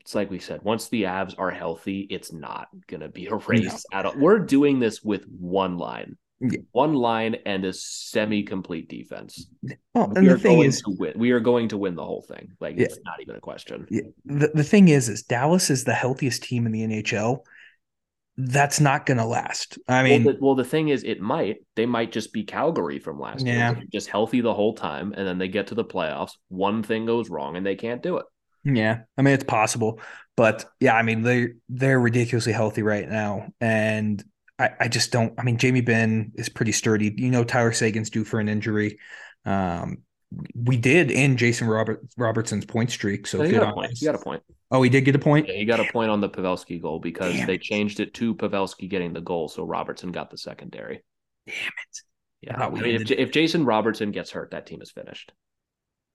it's 0.00 0.14
like 0.14 0.30
we 0.30 0.38
said, 0.38 0.60
once 0.62 0.88
the 0.88 1.04
Avs 1.04 1.34
are 1.38 1.50
healthy, 1.50 2.06
it's 2.10 2.32
not 2.32 2.68
going 2.86 3.00
to 3.00 3.08
be 3.08 3.26
a 3.26 3.34
race 3.34 3.84
at 3.92 4.06
all. 4.06 4.14
We're 4.16 4.38
doing 4.38 4.78
this 4.78 5.02
with 5.02 5.24
one 5.24 5.78
line. 5.78 6.16
One 6.72 6.94
line 6.94 7.36
and 7.44 7.64
a 7.64 7.72
semi-complete 7.72 8.88
defense. 8.88 9.46
Well, 9.94 10.08
we 10.08 10.26
the 10.26 10.34
are 10.34 10.38
thing 10.38 10.56
going 10.56 10.68
is, 10.68 10.80
to 10.82 10.96
win. 10.98 11.12
We 11.16 11.32
are 11.32 11.40
going 11.40 11.68
to 11.68 11.78
win 11.78 11.94
the 11.94 12.04
whole 12.04 12.22
thing. 12.22 12.52
Like 12.60 12.76
Yeah. 12.78 12.84
it's 12.84 12.98
not 13.04 13.20
even 13.20 13.36
a 13.36 13.40
question. 13.40 13.86
yeah, 13.90 14.02
the, 14.24 14.50
the 14.54 14.64
thing 14.64 14.88
is, 14.88 15.08
is 15.08 15.22
Dallas 15.22 15.68
is 15.68 15.84
the 15.84 15.92
healthiest 15.94 16.42
team 16.42 16.64
in 16.66 16.72
the 16.72 16.82
NHL. 16.82 17.40
That's 18.38 18.80
not 18.80 19.04
going 19.04 19.18
to 19.18 19.26
last. 19.26 19.78
I 19.86 20.02
mean, 20.02 20.24
well, 20.24 20.32
the, 20.34 20.40
well, 20.40 20.54
the 20.54 20.64
thing 20.64 20.88
is, 20.88 21.04
it 21.04 21.20
might. 21.20 21.58
They 21.76 21.84
might 21.84 22.10
just 22.10 22.32
be 22.32 22.44
Calgary 22.44 22.98
from 22.98 23.20
last 23.20 23.44
year, 23.44 23.56
Yeah. 23.56 23.74
they're 23.74 23.84
just 23.92 24.08
healthy 24.08 24.40
the 24.40 24.54
whole 24.54 24.72
time, 24.74 25.12
and 25.14 25.26
then 25.26 25.36
they 25.36 25.48
get 25.48 25.66
to 25.66 25.74
the 25.74 25.84
playoffs. 25.84 26.32
One 26.48 26.82
thing 26.82 27.04
goes 27.04 27.28
wrong, 27.28 27.56
and 27.56 27.66
they 27.66 27.76
can't 27.76 28.02
do 28.02 28.16
it. 28.16 28.24
Yeah, 28.64 29.00
I 29.16 29.22
mean 29.22 29.34
it's 29.34 29.44
possible, 29.44 30.00
but 30.36 30.66
yeah, 30.80 30.94
I 30.94 31.02
mean 31.02 31.22
they 31.22 31.48
they're 31.70 31.98
ridiculously 31.98 32.52
healthy 32.52 32.82
right 32.82 33.08
now, 33.08 33.48
and 33.60 34.22
I 34.60 34.70
I 34.80 34.88
just 34.88 35.10
don't. 35.10 35.32
I 35.38 35.42
mean 35.42 35.56
Jamie 35.56 35.80
Benn 35.80 36.32
is 36.34 36.48
pretty 36.48 36.72
sturdy. 36.72 37.14
You 37.16 37.30
know 37.30 37.44
Tyler 37.44 37.72
Seguin's 37.72 38.10
due 38.10 38.24
for 38.24 38.38
an 38.38 38.48
injury. 38.48 38.98
Um, 39.44 39.98
we 40.54 40.76
did 40.76 41.10
end 41.10 41.38
Jason 41.38 41.66
Robert 41.66 42.06
Robertson's 42.16 42.64
point 42.64 42.90
streak, 42.90 43.26
so 43.26 43.42
you 43.42 43.50
good 43.50 43.60
got 43.60 43.68
on 43.68 43.74
point. 43.74 44.00
You 44.00 44.06
got 44.06 44.14
a 44.14 44.22
point. 44.22 44.42
Oh, 44.70 44.82
he 44.82 44.90
did 44.90 45.04
get 45.04 45.16
a 45.16 45.18
point. 45.18 45.48
Yeah, 45.48 45.54
he 45.54 45.64
got 45.64 45.80
a 45.80 45.90
point 45.90 46.10
on 46.10 46.20
the 46.20 46.28
Pavelski 46.28 46.80
goal 46.80 47.00
because 47.00 47.34
Damn 47.34 47.46
they 47.46 47.54
it. 47.54 47.62
changed 47.62 47.98
it 47.98 48.14
to 48.14 48.34
Pavelski 48.36 48.88
getting 48.88 49.12
the 49.12 49.20
goal, 49.20 49.48
so 49.48 49.64
Robertson 49.64 50.12
got 50.12 50.30
the 50.30 50.38
secondary. 50.38 51.02
Damn 51.46 51.56
it! 51.56 52.00
Yeah, 52.42 52.62
I 52.62 52.66
I, 52.66 52.70
mean, 52.70 52.84
if, 52.84 53.10
if 53.10 53.32
Jason 53.32 53.64
Robertson 53.64 54.12
gets 54.12 54.30
hurt, 54.30 54.52
that 54.52 54.66
team 54.66 54.80
is 54.82 54.90
finished. 54.90 55.32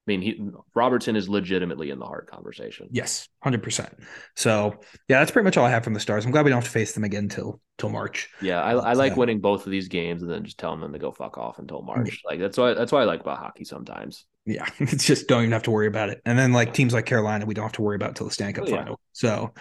I 0.06 0.12
mean, 0.12 0.22
he 0.22 0.40
Robertson 0.74 1.16
is 1.16 1.28
legitimately 1.28 1.90
in 1.90 1.98
the 1.98 2.06
Hart 2.06 2.30
conversation. 2.30 2.86
Yes, 2.92 3.28
hundred 3.42 3.62
percent. 3.64 3.92
So 4.36 4.76
yeah, 5.08 5.18
that's 5.18 5.32
pretty 5.32 5.44
much 5.44 5.56
all 5.56 5.64
I 5.66 5.70
have 5.70 5.82
from 5.82 5.94
the 5.94 6.00
Stars. 6.00 6.24
I'm 6.24 6.30
glad 6.30 6.44
we 6.44 6.50
don't 6.50 6.58
have 6.58 6.64
to 6.64 6.70
face 6.70 6.92
them 6.92 7.02
again 7.02 7.28
till 7.28 7.60
till 7.78 7.88
March. 7.90 8.28
Yeah, 8.40 8.62
I, 8.62 8.72
I 8.74 8.92
like 8.92 9.14
So- 9.14 9.18
winning 9.18 9.40
both 9.40 9.66
of 9.66 9.72
these 9.72 9.88
games 9.88 10.22
and 10.22 10.30
then 10.30 10.44
just 10.44 10.58
telling 10.58 10.80
them 10.80 10.92
to 10.92 10.98
go 11.00 11.10
fuck 11.10 11.38
off 11.38 11.58
until 11.58 11.82
March. 11.82 12.22
Like 12.24 12.38
that's 12.38 12.56
why 12.56 12.74
that's 12.74 12.92
why 12.92 13.02
I 13.02 13.04
like 13.04 13.20
about 13.20 13.38
hockey 13.38 13.64
sometimes. 13.64 14.26
Yeah, 14.44 14.66
it's 14.78 15.04
just 15.04 15.26
don't 15.26 15.42
even 15.42 15.52
have 15.52 15.64
to 15.64 15.72
worry 15.72 15.88
about 15.88 16.10
it. 16.10 16.22
And 16.24 16.38
then 16.38 16.52
like 16.52 16.72
teams 16.72 16.94
like 16.94 17.06
Carolina, 17.06 17.44
we 17.46 17.54
don't 17.54 17.64
have 17.64 17.72
to 17.72 17.82
worry 17.82 17.96
about 17.96 18.14
till 18.14 18.26
the 18.28 18.32
Stanley 18.32 18.52
Cup 18.52 18.64
Oh, 18.66 18.70
yeah. 18.70 18.76
final. 18.76 19.00
So, 19.12 19.54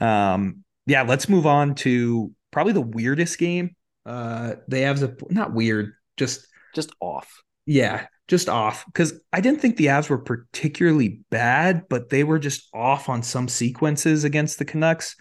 um, 0.00 0.64
yeah, 0.86 1.02
let's 1.02 1.28
move 1.28 1.46
on 1.46 1.74
to 1.76 2.32
probably 2.50 2.72
the 2.72 2.80
weirdest 2.80 3.38
game. 3.38 3.76
Uh, 4.06 4.54
they 4.66 4.80
have 4.82 4.98
the 4.98 5.14
not 5.28 5.52
weird, 5.52 5.92
just 6.16 6.46
Just 6.74 6.90
off. 7.00 7.42
Yeah, 7.66 8.06
just 8.28 8.48
off 8.48 8.84
because 8.86 9.20
I 9.32 9.40
didn't 9.40 9.60
think 9.60 9.76
the 9.76 9.86
Avs 9.86 10.08
were 10.08 10.18
particularly 10.18 11.20
bad, 11.30 11.84
but 11.88 12.08
they 12.08 12.24
were 12.24 12.38
just 12.38 12.68
off 12.74 13.08
on 13.08 13.22
some 13.22 13.48
sequences 13.48 14.24
against 14.24 14.58
the 14.58 14.64
Canucks. 14.64 15.16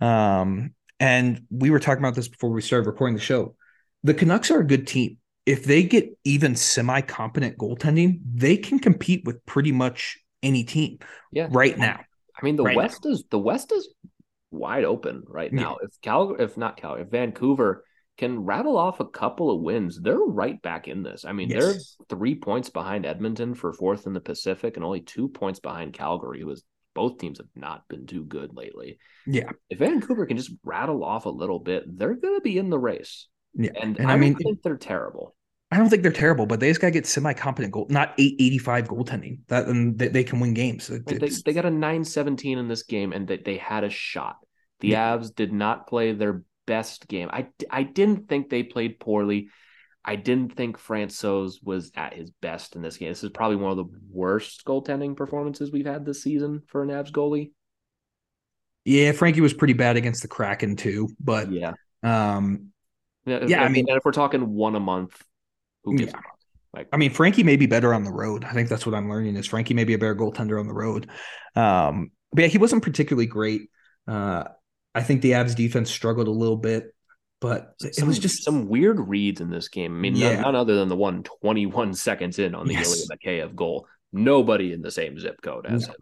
Um, 0.00 0.74
and 1.00 1.42
we 1.50 1.70
were 1.70 1.78
talking 1.78 2.02
about 2.02 2.14
this 2.14 2.28
before 2.28 2.50
we 2.50 2.60
started 2.60 2.86
recording 2.86 3.14
the 3.14 3.22
show. 3.22 3.54
The 4.04 4.14
Canucks 4.14 4.50
are 4.50 4.60
a 4.60 4.66
good 4.66 4.86
team. 4.86 5.18
If 5.46 5.64
they 5.64 5.82
get 5.82 6.10
even 6.24 6.56
semi 6.56 7.00
competent 7.00 7.56
goaltending, 7.56 8.20
they 8.34 8.56
can 8.56 8.78
compete 8.78 9.24
with 9.24 9.44
pretty 9.46 9.72
much 9.72 10.18
any 10.42 10.64
team 10.64 10.98
Yeah. 11.32 11.48
right 11.50 11.76
now. 11.78 12.00
I 12.40 12.44
mean, 12.44 12.56
the 12.56 12.64
Right 12.64 12.76
now. 12.76 12.82
West 12.82 13.06
is 13.06 13.24
the 13.30 13.38
West 13.38 13.72
is 13.72 13.88
wide 14.50 14.84
open 14.84 15.22
right 15.26 15.50
Yeah. 15.52 15.60
now. 15.60 15.76
If 15.82 15.90
Cal, 16.02 16.34
if 16.34 16.56
not 16.56 16.76
Cal, 16.76 16.94
if 16.94 17.08
Vancouver 17.08 17.84
can 18.18 18.40
rattle 18.40 18.76
off 18.76 19.00
a 19.00 19.06
couple 19.06 19.50
of 19.50 19.62
wins, 19.62 20.00
they're 20.00 20.18
right 20.18 20.60
back 20.60 20.88
in 20.88 21.02
this. 21.02 21.24
I 21.24 21.32
mean, 21.32 21.48
Yes. 21.50 21.96
they're 21.98 22.18
three 22.18 22.34
points 22.34 22.68
behind 22.68 23.06
Edmonton 23.06 23.54
for 23.54 23.72
fourth 23.72 24.06
in 24.06 24.12
the 24.12 24.20
Pacific, 24.20 24.76
and 24.76 24.84
only 24.84 25.00
two 25.00 25.28
points 25.28 25.60
behind 25.60 25.92
Calgary, 25.94 26.40
who 26.40 26.50
is 26.50 26.64
both 26.94 27.18
teams 27.18 27.38
have 27.38 27.46
not 27.54 27.86
been 27.88 28.06
too 28.06 28.24
good 28.24 28.56
lately. 28.56 28.98
Yeah. 29.24 29.50
If 29.70 29.78
Vancouver 29.78 30.26
can 30.26 30.36
just 30.36 30.50
rattle 30.64 31.04
off 31.04 31.26
a 31.26 31.30
little 31.30 31.60
bit, 31.60 31.84
they're 31.96 32.14
going 32.14 32.34
to 32.34 32.40
be 32.40 32.58
in 32.58 32.70
the 32.70 32.78
race. 32.78 33.28
Yeah. 33.54 33.70
And, 33.80 33.98
And 33.98 34.10
I, 34.10 34.14
I 34.14 34.16
mean- 34.16 34.34
think 34.34 34.62
they're 34.62 34.76
terrible. 34.76 35.34
I 35.70 35.76
don't 35.76 35.90
think 35.90 36.02
they're 36.02 36.12
terrible, 36.12 36.46
but 36.46 36.60
they 36.60 36.70
just 36.70 36.80
got 36.80 36.86
to 36.86 36.92
get 36.92 37.06
semi 37.06 37.34
competent 37.34 37.74
goal, 37.74 37.86
not 37.90 38.14
885 38.18 38.88
goaltending. 38.88 39.40
That 39.48 39.66
and 39.66 39.98
they, 39.98 40.08
they 40.08 40.24
can 40.24 40.40
win 40.40 40.54
games. 40.54 40.86
They, 40.86 41.18
they 41.18 41.52
got 41.52 41.66
a 41.66 41.70
917 41.70 42.56
in 42.56 42.68
this 42.68 42.84
game 42.84 43.12
and 43.12 43.28
they, 43.28 43.36
they 43.36 43.58
had 43.58 43.84
a 43.84 43.90
shot. 43.90 44.36
The 44.80 44.88
yeah. 44.88 45.14
Avs 45.14 45.34
did 45.34 45.52
not 45.52 45.86
play 45.86 46.12
their 46.12 46.42
best 46.68 47.08
game. 47.08 47.30
I, 47.32 47.48
I 47.70 47.82
didn't 47.82 48.28
think 48.28 48.50
they 48.50 48.62
played 48.62 49.00
poorly. 49.00 49.48
I 50.04 50.16
didn't 50.16 50.54
think 50.54 50.78
Francouz 50.78 51.54
was 51.62 51.90
at 51.96 52.14
his 52.14 52.30
best 52.30 52.76
in 52.76 52.82
this 52.82 52.98
game. 52.98 53.08
This 53.08 53.24
is 53.24 53.30
probably 53.30 53.56
one 53.56 53.72
of 53.72 53.78
the 53.78 53.90
worst 54.10 54.64
goaltending 54.66 55.16
performances 55.16 55.72
we've 55.72 55.86
had 55.86 56.04
this 56.04 56.22
season 56.22 56.62
for 56.66 56.82
an 56.82 56.90
Avs 56.90 57.10
goalie. 57.10 57.50
Yeah, 58.84 59.12
Frankie 59.12 59.40
was 59.40 59.54
pretty 59.54 59.74
bad 59.74 59.96
against 59.96 60.22
the 60.22 60.28
Kraken 60.28 60.76
too, 60.76 61.08
but 61.18 61.50
yeah, 61.50 61.72
um, 62.02 62.68
yeah, 63.26 63.44
yeah 63.46 63.64
I 63.64 63.68
mean, 63.68 63.86
if 63.88 64.04
we're 64.04 64.12
talking 64.12 64.54
one 64.54 64.76
a 64.76 64.80
month, 64.80 65.22
who 65.84 65.96
gives 65.96 66.12
yeah. 66.12 66.20
Like, 66.74 66.88
I 66.92 66.96
mean, 66.96 67.10
Frankie 67.10 67.42
may 67.42 67.56
be 67.56 67.66
better 67.66 67.94
on 67.94 68.04
the 68.04 68.12
road. 68.12 68.44
I 68.44 68.52
think 68.52 68.68
that's 68.68 68.84
what 68.84 68.94
I'm 68.94 69.08
learning 69.08 69.36
is 69.36 69.46
Frankie 69.46 69.74
may 69.74 69.84
be 69.84 69.94
a 69.94 69.98
better 69.98 70.14
goaltender 70.14 70.60
on 70.60 70.66
the 70.66 70.74
road. 70.74 71.08
Um, 71.56 72.10
but 72.32 72.42
yeah, 72.42 72.48
he 72.48 72.58
wasn't 72.58 72.82
particularly 72.82 73.26
great. 73.26 73.70
Uh, 74.06 74.44
I 74.98 75.02
think 75.02 75.22
the 75.22 75.32
Avs 75.32 75.54
defense 75.54 75.90
struggled 75.90 76.28
a 76.28 76.32
little 76.32 76.56
bit, 76.56 76.94
but 77.40 77.74
some, 77.78 77.90
it 77.96 78.06
was 78.06 78.18
just 78.18 78.44
some 78.44 78.68
weird 78.68 79.00
reads 79.00 79.40
in 79.40 79.50
this 79.50 79.68
game. 79.68 79.96
I 79.96 79.98
mean, 79.98 80.16
yeah. 80.16 80.34
none, 80.34 80.42
none, 80.42 80.56
other 80.56 80.76
than 80.76 80.88
the 80.88 80.96
one 80.96 81.22
21 81.22 81.94
seconds 81.94 82.38
in 82.38 82.54
on 82.54 82.66
the 82.66 82.74
yes. 82.74 82.88
Ilya 82.88 83.06
Mikheyev 83.12 83.54
goal. 83.54 83.86
Nobody 84.12 84.72
in 84.72 84.82
the 84.82 84.90
same 84.90 85.18
zip 85.18 85.40
code 85.42 85.66
as 85.66 85.86
no. 85.86 85.92
him. 85.92 85.96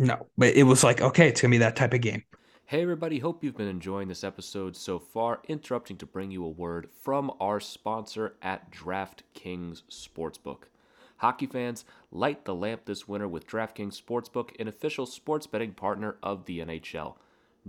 No, 0.00 0.26
but 0.36 0.54
it 0.54 0.62
was 0.62 0.84
like, 0.84 1.00
okay, 1.00 1.28
it's 1.28 1.40
gonna 1.40 1.50
be 1.50 1.58
that 1.58 1.74
type 1.74 1.92
of 1.92 2.00
game. 2.00 2.22
Hey, 2.66 2.82
everybody, 2.82 3.18
hope 3.18 3.42
you've 3.42 3.56
been 3.56 3.66
enjoying 3.66 4.08
this 4.08 4.22
episode 4.22 4.76
so 4.76 4.98
far. 4.98 5.40
Interrupting 5.48 5.96
to 5.96 6.06
bring 6.06 6.30
you 6.30 6.44
a 6.44 6.50
word 6.50 6.88
from 7.02 7.32
our 7.40 7.60
sponsor 7.60 8.36
at 8.42 8.70
DraftKings 8.70 9.82
Sportsbook. 9.90 10.64
Hockey 11.16 11.46
fans, 11.46 11.84
light 12.12 12.44
the 12.44 12.54
lamp 12.54 12.84
this 12.84 13.08
winter 13.08 13.26
with 13.26 13.46
DraftKings 13.46 14.00
Sportsbook, 14.00 14.50
an 14.60 14.68
official 14.68 15.06
sports 15.06 15.46
betting 15.46 15.72
partner 15.72 16.16
of 16.22 16.44
the 16.44 16.60
NHL. 16.60 17.14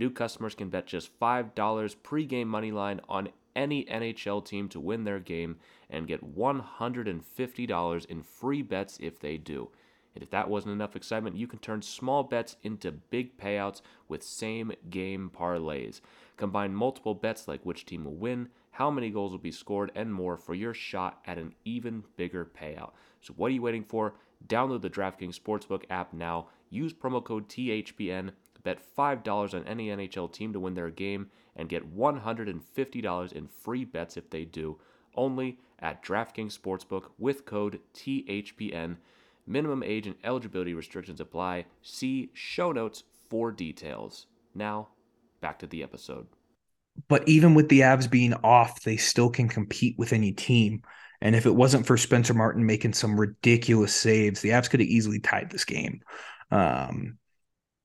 New 0.00 0.08
customers 0.08 0.54
can 0.54 0.70
bet 0.70 0.86
just 0.86 1.20
$5 1.20 1.54
pregame 2.02 2.46
money 2.46 2.72
line 2.72 3.02
on 3.06 3.28
any 3.54 3.84
NHL 3.84 4.42
team 4.42 4.66
to 4.70 4.80
win 4.80 5.04
their 5.04 5.20
game 5.20 5.58
and 5.90 6.08
get 6.08 6.34
$150 6.34 8.04
in 8.06 8.22
free 8.22 8.62
bets 8.62 8.96
if 8.98 9.20
they 9.20 9.36
do. 9.36 9.68
And 10.14 10.22
if 10.24 10.30
that 10.30 10.48
wasn't 10.48 10.72
enough 10.72 10.96
excitement, 10.96 11.36
you 11.36 11.46
can 11.46 11.58
turn 11.58 11.82
small 11.82 12.22
bets 12.22 12.56
into 12.62 12.90
big 12.90 13.36
payouts 13.36 13.82
with 14.08 14.22
same 14.22 14.72
game 14.88 15.30
parlays. 15.38 16.00
Combine 16.38 16.74
multiple 16.74 17.14
bets 17.14 17.46
like 17.46 17.66
which 17.66 17.84
team 17.84 18.04
will 18.04 18.14
win, 18.14 18.48
how 18.70 18.90
many 18.90 19.10
goals 19.10 19.32
will 19.32 19.38
be 19.38 19.52
scored, 19.52 19.92
and 19.94 20.14
more 20.14 20.38
for 20.38 20.54
your 20.54 20.72
shot 20.72 21.20
at 21.26 21.36
an 21.36 21.54
even 21.66 22.04
bigger 22.16 22.46
payout. 22.46 22.92
So, 23.20 23.34
what 23.36 23.48
are 23.48 23.54
you 23.54 23.60
waiting 23.62 23.84
for? 23.84 24.14
Download 24.48 24.80
the 24.80 24.88
DraftKings 24.88 25.38
Sportsbook 25.38 25.84
app 25.90 26.14
now. 26.14 26.48
Use 26.70 26.94
promo 26.94 27.22
code 27.22 27.48
THPN. 27.50 28.30
Bet 28.62 28.78
$5 28.96 29.54
on 29.54 29.64
any 29.66 29.88
NHL 29.88 30.32
team 30.32 30.52
to 30.52 30.60
win 30.60 30.74
their 30.74 30.90
game 30.90 31.30
and 31.56 31.68
get 31.68 31.96
$150 31.96 33.32
in 33.32 33.48
free 33.48 33.84
bets 33.84 34.16
if 34.16 34.30
they 34.30 34.44
do. 34.44 34.78
Only 35.14 35.58
at 35.78 36.02
DraftKings 36.02 36.58
Sportsbook 36.58 37.10
with 37.18 37.44
code 37.44 37.80
THPN. 37.94 38.96
Minimum 39.46 39.82
age 39.82 40.06
and 40.06 40.16
eligibility 40.22 40.74
restrictions 40.74 41.20
apply. 41.20 41.66
See 41.82 42.30
show 42.34 42.72
notes 42.72 43.04
for 43.28 43.50
details. 43.50 44.26
Now, 44.54 44.88
back 45.40 45.58
to 45.60 45.66
the 45.66 45.82
episode. 45.82 46.26
But 47.08 47.26
even 47.28 47.54
with 47.54 47.68
the 47.68 47.80
Avs 47.80 48.10
being 48.10 48.34
off, 48.34 48.82
they 48.82 48.96
still 48.96 49.30
can 49.30 49.48
compete 49.48 49.98
with 49.98 50.12
any 50.12 50.32
team. 50.32 50.82
And 51.20 51.34
if 51.34 51.46
it 51.46 51.54
wasn't 51.54 51.86
for 51.86 51.96
Spencer 51.96 52.34
Martin 52.34 52.64
making 52.64 52.94
some 52.94 53.18
ridiculous 53.18 53.94
saves, 53.94 54.40
the 54.40 54.50
Avs 54.50 54.70
could 54.70 54.80
have 54.80 54.88
easily 54.88 55.18
tied 55.18 55.50
this 55.50 55.64
game. 55.64 56.00
Um, 56.50 57.18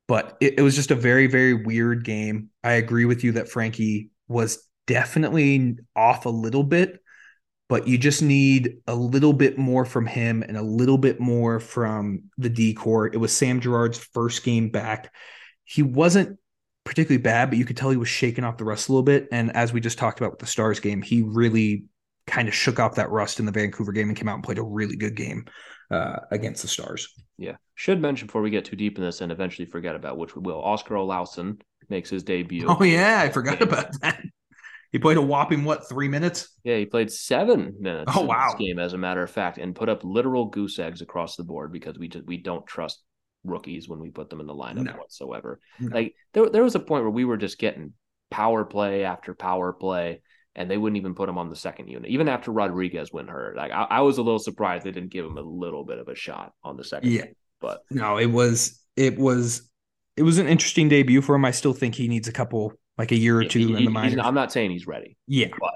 but 0.08 0.38
it, 0.40 0.56
it 0.58 0.62
was 0.62 0.76
just 0.76 0.92
a 0.92 0.96
very, 0.96 1.28
very 1.28 1.54
weird 1.54 2.04
game. 2.04 2.50
I 2.64 2.74
agree 2.74 3.06
with 3.06 3.24
you 3.24 3.34
that 3.34 3.50
Frankie 3.50 4.10
was 4.28 4.68
definitely 4.88 5.78
off 5.96 6.26
a 6.26 6.30
little 6.30 6.64
bit 6.64 7.02
but 7.68 7.88
you 7.88 7.98
just 7.98 8.22
need 8.22 8.78
a 8.88 8.96
little 8.96 9.34
bit 9.34 9.58
more 9.58 9.86
from 9.86 10.06
him 10.06 10.44
and 10.44 10.58
a 10.58 10.62
little 10.62 10.98
bit 10.98 11.20
more 11.20 11.60
from 11.60 12.24
the 12.38 12.50
decor. 12.50 13.08
It 13.08 13.18
was 13.18 13.34
Sam 13.34 13.60
Girard's 13.60 13.98
first 13.98 14.44
game 14.44 14.70
back. 14.70 15.14
He 15.64 15.82
wasn't 15.82 16.38
particularly 16.84 17.22
bad, 17.22 17.50
but 17.50 17.58
you 17.58 17.66
could 17.66 17.78
tell 17.78 17.90
he 17.90 17.98
was 17.98 18.08
shaking 18.08 18.44
off 18.44 18.58
the 18.58 18.66
rust 18.66 18.88
a 18.88 18.92
little 18.92 19.04
bit. 19.04 19.28
And 19.32 19.56
as 19.56 19.74
we 19.74 19.82
just 19.82 19.98
talked 19.98 20.20
about 20.20 20.32
with 20.32 20.40
the 20.40 20.46
Stars 20.46 20.80
game, 20.80 21.02
he 21.02 21.24
really 21.24 21.86
kind 22.28 22.48
of 22.48 22.54
shook 22.54 22.80
off 22.80 22.96
that 22.96 23.10
rust 23.10 23.40
in 23.40 23.48
the 23.48 23.52
Vancouver 23.52 23.92
game 23.92 24.10
and 24.10 24.18
came 24.18 24.30
out 24.30 24.36
and 24.36 24.44
played 24.44 24.60
a 24.60 24.64
really 24.64 24.96
good 24.96 25.16
game 25.16 25.46
uh, 25.90 26.18
against 26.32 26.62
the 26.62 26.68
Stars. 26.68 27.08
Yeah. 27.38 27.56
Should 27.76 28.02
mention 28.02 28.28
before 28.28 28.42
we 28.42 28.50
get 28.50 28.66
too 28.66 28.76
deep 28.76 28.98
in 28.98 29.04
this 29.04 29.22
and 29.22 29.32
eventually 29.32 29.66
forget 29.66 29.96
about 29.96 30.18
which 30.18 30.36
we 30.36 30.42
will. 30.42 30.62
Oskar 30.62 30.96
Olausson 30.96 31.62
makes 31.90 32.10
his 32.10 32.24
debut. 32.24 32.66
Oh 32.68 32.84
yeah, 32.84 33.22
I 33.22 33.30
forgot 33.30 33.62
about 33.62 34.00
that. 34.02 34.22
He 34.92 35.00
played 35.00 35.18
a 35.18 35.22
whopping 35.22 35.66
what 35.66 35.90
three 35.90 36.08
minutes? 36.08 36.50
Yeah, 36.64 36.78
he 36.78 36.86
played 36.86 37.12
seven 37.12 37.76
minutes. 37.80 38.14
Oh 38.16 38.22
wow! 38.22 38.56
game, 38.58 38.80
as 38.80 38.94
a 38.94 38.98
matter 38.98 39.22
of 39.22 39.30
fact, 39.30 39.58
and 39.58 39.76
put 39.76 39.90
up 39.90 40.06
literal 40.06 40.46
goose 40.46 40.80
eggs 40.80 41.02
across 41.02 41.36
the 41.36 41.44
board 41.44 41.74
because 41.74 42.00
we 42.00 42.08
just 42.08 42.26
we 42.26 42.38
don't 42.38 42.66
trust 42.66 43.04
rookies 43.44 43.90
when 43.90 44.00
we 44.00 44.10
put 44.10 44.30
them 44.30 44.40
in 44.40 44.48
the 44.48 44.54
lineup 44.54 44.84
no. 44.84 44.94
whatsoever. 44.94 45.60
No. 45.80 45.94
Like 45.94 46.16
there, 46.34 46.50
there 46.50 46.64
was 46.64 46.76
a 46.76 46.80
point 46.80 47.04
where 47.04 47.12
we 47.12 47.26
were 47.26 47.36
just 47.36 47.60
getting 47.60 47.92
power 48.32 48.64
play 48.64 49.04
after 49.04 49.34
power 49.34 49.74
play, 49.74 50.22
and 50.56 50.72
they 50.72 50.78
wouldn't 50.78 50.98
even 50.98 51.14
put 51.14 51.28
him 51.28 51.38
on 51.38 51.50
the 51.50 51.58
second 51.58 51.90
unit, 51.90 52.10
even 52.10 52.30
after 52.30 52.52
Rodrigues 52.52 53.12
went 53.12 53.30
hurt. 53.30 53.58
Like 53.58 53.72
I, 53.72 53.84
I 53.84 54.00
was 54.02 54.18
a 54.18 54.24
little 54.24 54.40
surprised 54.40 54.86
they 54.86 54.92
didn't 54.92 55.12
give 55.12 55.26
him 55.26 55.38
a 55.38 55.42
little 55.42 55.84
bit 55.84 56.00
of 56.00 56.08
a 56.08 56.16
shot 56.16 56.54
on 56.64 56.78
the 56.78 56.84
second. 56.86 57.12
Yeah, 57.12 57.24
unit, 57.24 57.38
but 57.60 57.84
no, 57.90 58.18
it 58.18 58.28
was 58.28 58.82
it 58.96 59.18
was 59.18 59.70
it 60.18 60.24
was 60.24 60.38
an 60.38 60.48
interesting 60.48 60.90
debut 60.90 61.22
for 61.22 61.36
him. 61.36 61.46
I 61.46 61.52
still 61.52 61.74
think 61.74 61.96
he 61.96 62.08
needs 62.08 62.28
a 62.28 62.32
couple 62.32 62.74
like 62.98 63.12
a 63.12 63.18
year 63.18 63.40
or 63.40 63.46
two 63.46 63.68
he, 63.68 63.76
in 63.76 63.86
the 63.86 63.92
minors. 63.92 64.20
I'm 64.22 64.36
not 64.36 64.52
saying 64.52 64.72
he's 64.72 64.88
ready. 64.88 65.18
Yeah, 65.28 65.48
but 65.60 65.76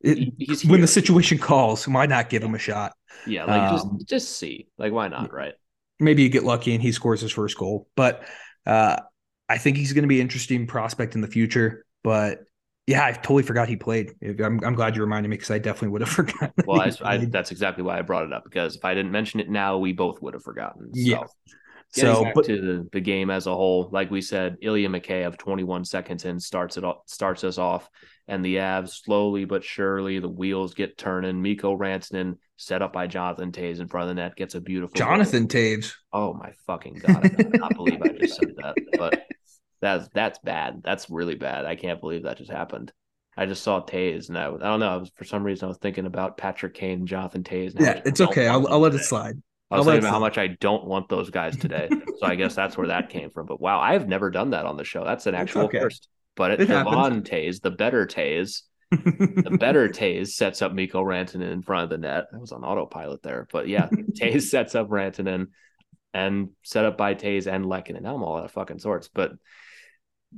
it, 0.00 0.64
when 0.66 0.80
the 0.80 0.86
situation 0.86 1.38
calls, 1.38 1.86
why 1.86 2.06
not 2.06 2.28
give 2.28 2.42
him 2.42 2.54
a 2.54 2.58
shot? 2.58 2.92
Yeah, 3.26 3.44
like 3.44 3.62
um, 3.62 3.76
just 3.76 4.08
just 4.08 4.38
see, 4.38 4.68
like 4.78 4.92
why 4.92 5.08
not, 5.08 5.32
right? 5.32 5.54
Maybe 5.98 6.22
you 6.22 6.28
get 6.28 6.44
lucky 6.44 6.74
and 6.74 6.82
he 6.82 6.92
scores 6.92 7.20
his 7.20 7.32
first 7.32 7.56
goal, 7.56 7.88
but 7.96 8.26
uh, 8.66 9.00
I 9.48 9.58
think 9.58 9.76
he's 9.76 9.92
going 9.92 10.02
to 10.02 10.08
be 10.08 10.20
an 10.20 10.22
interesting 10.22 10.66
prospect 10.66 11.14
in 11.14 11.20
the 11.20 11.28
future. 11.28 11.84
But 12.02 12.40
yeah, 12.86 13.04
I 13.04 13.12
totally 13.12 13.42
forgot 13.42 13.68
he 13.68 13.76
played. 13.76 14.14
I'm, 14.22 14.62
I'm 14.64 14.74
glad 14.74 14.94
you 14.94 15.02
reminded 15.02 15.28
me 15.28 15.36
because 15.36 15.50
I 15.50 15.58
definitely 15.58 15.88
would 15.88 16.02
have 16.02 16.10
forgotten. 16.10 16.52
Well, 16.66 16.80
I, 16.80 16.92
I, 17.02 17.16
that's 17.24 17.50
exactly 17.50 17.82
why 17.82 17.98
I 17.98 18.02
brought 18.02 18.24
it 18.24 18.32
up 18.32 18.44
because 18.44 18.76
if 18.76 18.84
I 18.84 18.94
didn't 18.94 19.12
mention 19.12 19.40
it 19.40 19.50
now, 19.50 19.78
we 19.78 19.92
both 19.92 20.22
would 20.22 20.34
have 20.34 20.42
forgotten. 20.42 20.94
So. 20.94 21.00
Yeah. 21.00 21.24
So, 21.90 22.30
but, 22.34 22.44
to 22.44 22.60
the, 22.60 22.88
the 22.92 23.00
game 23.00 23.30
as 23.30 23.46
a 23.46 23.54
whole, 23.54 23.88
like 23.90 24.10
we 24.10 24.20
said, 24.20 24.56
Ilya 24.60 24.88
Mikheyev 24.88 25.38
21 25.38 25.84
seconds 25.84 26.24
in 26.24 26.38
starts 26.38 26.76
it 26.76 26.84
starts 27.06 27.42
us 27.42 27.58
off, 27.58 27.88
and 28.28 28.44
the 28.44 28.56
Avs 28.56 28.90
slowly 29.04 29.44
but 29.44 29.64
surely 29.64 30.18
the 30.18 30.28
wheels 30.28 30.74
get 30.74 30.98
turning. 30.98 31.40
Mikko 31.40 31.76
Rantanen 31.76 32.36
set 32.56 32.82
up 32.82 32.92
by 32.92 33.06
Jonathan 33.06 33.50
Toews 33.50 33.80
in 33.80 33.88
front 33.88 34.10
of 34.10 34.16
the 34.16 34.20
net 34.20 34.36
gets 34.36 34.54
a 34.54 34.60
beautiful 34.60 34.94
Jonathan 34.94 35.46
goal. 35.46 35.62
Toews. 35.62 35.94
Oh 36.12 36.34
my 36.34 36.52
fucking 36.66 37.00
god! 37.06 37.24
I 37.24 37.28
cannot 37.28 37.74
believe 37.74 38.02
I 38.02 38.08
just 38.08 38.36
said 38.36 38.54
that, 38.56 38.74
but 38.98 39.26
that's 39.80 40.08
that's 40.14 40.38
bad. 40.38 40.82
That's 40.84 41.10
really 41.10 41.34
bad. 41.34 41.64
I 41.64 41.76
can't 41.76 42.00
believe 42.00 42.24
that 42.24 42.38
just 42.38 42.50
happened. 42.50 42.92
I 43.36 43.44
just 43.44 43.62
saw 43.62 43.84
Toews, 43.84 44.28
and 44.28 44.38
I, 44.38 44.46
I 44.46 44.58
don't 44.58 44.80
know. 44.80 44.94
I 44.94 44.96
was, 44.96 45.10
for 45.14 45.24
some 45.24 45.44
reason, 45.44 45.66
I 45.66 45.68
was 45.68 45.76
thinking 45.76 46.06
about 46.06 46.38
Patrick 46.38 46.72
Kane 46.72 47.00
and 47.00 47.08
Jonathan 47.08 47.42
Toews. 47.42 47.78
Yeah, 47.78 48.00
it's 48.04 48.20
okay. 48.20 48.48
I'll, 48.48 48.66
I'll 48.68 48.80
let 48.80 48.94
it 48.94 49.04
slide. 49.04 49.36
I 49.70 49.76
was 49.78 49.86
thinking 49.86 50.04
about 50.04 50.12
how 50.12 50.20
much 50.20 50.38
I 50.38 50.46
don't 50.46 50.86
want 50.86 51.08
those 51.08 51.28
guys 51.28 51.56
today. 51.56 51.88
so 51.90 52.26
I 52.26 52.36
guess 52.36 52.54
that's 52.54 52.78
where 52.78 52.86
that 52.86 53.10
came 53.10 53.30
from. 53.30 53.46
But 53.46 53.60
wow, 53.60 53.80
I 53.80 53.92
have 53.94 54.08
never 54.08 54.30
done 54.30 54.50
that 54.50 54.64
on 54.64 54.76
the 54.76 54.84
show. 54.84 55.04
That's 55.04 55.26
an 55.26 55.34
actual 55.34 55.62
okay. 55.62 55.80
first. 55.80 56.08
But 56.36 56.52
it, 56.52 56.60
it 56.62 56.66
Devon 56.66 57.22
Toews, 57.22 57.60
the 57.60 57.70
better 57.72 58.06
Toews, 58.06 58.62
the 58.90 59.56
better 59.60 59.88
Toews 59.88 60.28
sets 60.28 60.62
up 60.62 60.72
Mikko 60.72 61.02
Rantanen 61.02 61.50
in 61.52 61.62
front 61.62 61.84
of 61.84 61.90
the 61.90 61.98
net. 61.98 62.26
I 62.32 62.38
was 62.38 62.52
on 62.52 62.64
autopilot 62.64 63.22
there. 63.22 63.48
But 63.50 63.68
yeah, 63.68 63.88
Toews 64.20 64.42
sets 64.42 64.74
up 64.74 64.88
Rantanen 64.88 65.48
and 66.14 66.50
set 66.62 66.84
up 66.84 66.96
by 66.96 67.14
Toews 67.14 67.46
and 67.46 67.64
Lehkonen. 67.64 68.02
Now 68.02 68.14
I'm 68.14 68.22
all 68.22 68.38
out 68.38 68.44
of 68.44 68.52
fucking 68.52 68.78
sorts. 68.78 69.08
But 69.12 69.32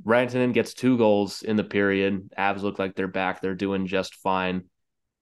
Rantanen 0.05 0.53
gets 0.53 0.73
two 0.73 0.97
goals 0.97 1.41
in 1.41 1.55
the 1.55 1.63
period. 1.63 2.29
Avs 2.37 2.61
look 2.61 2.79
like 2.79 2.95
they're 2.95 3.07
back. 3.07 3.41
They're 3.41 3.55
doing 3.55 3.87
just 3.87 4.15
fine. 4.15 4.63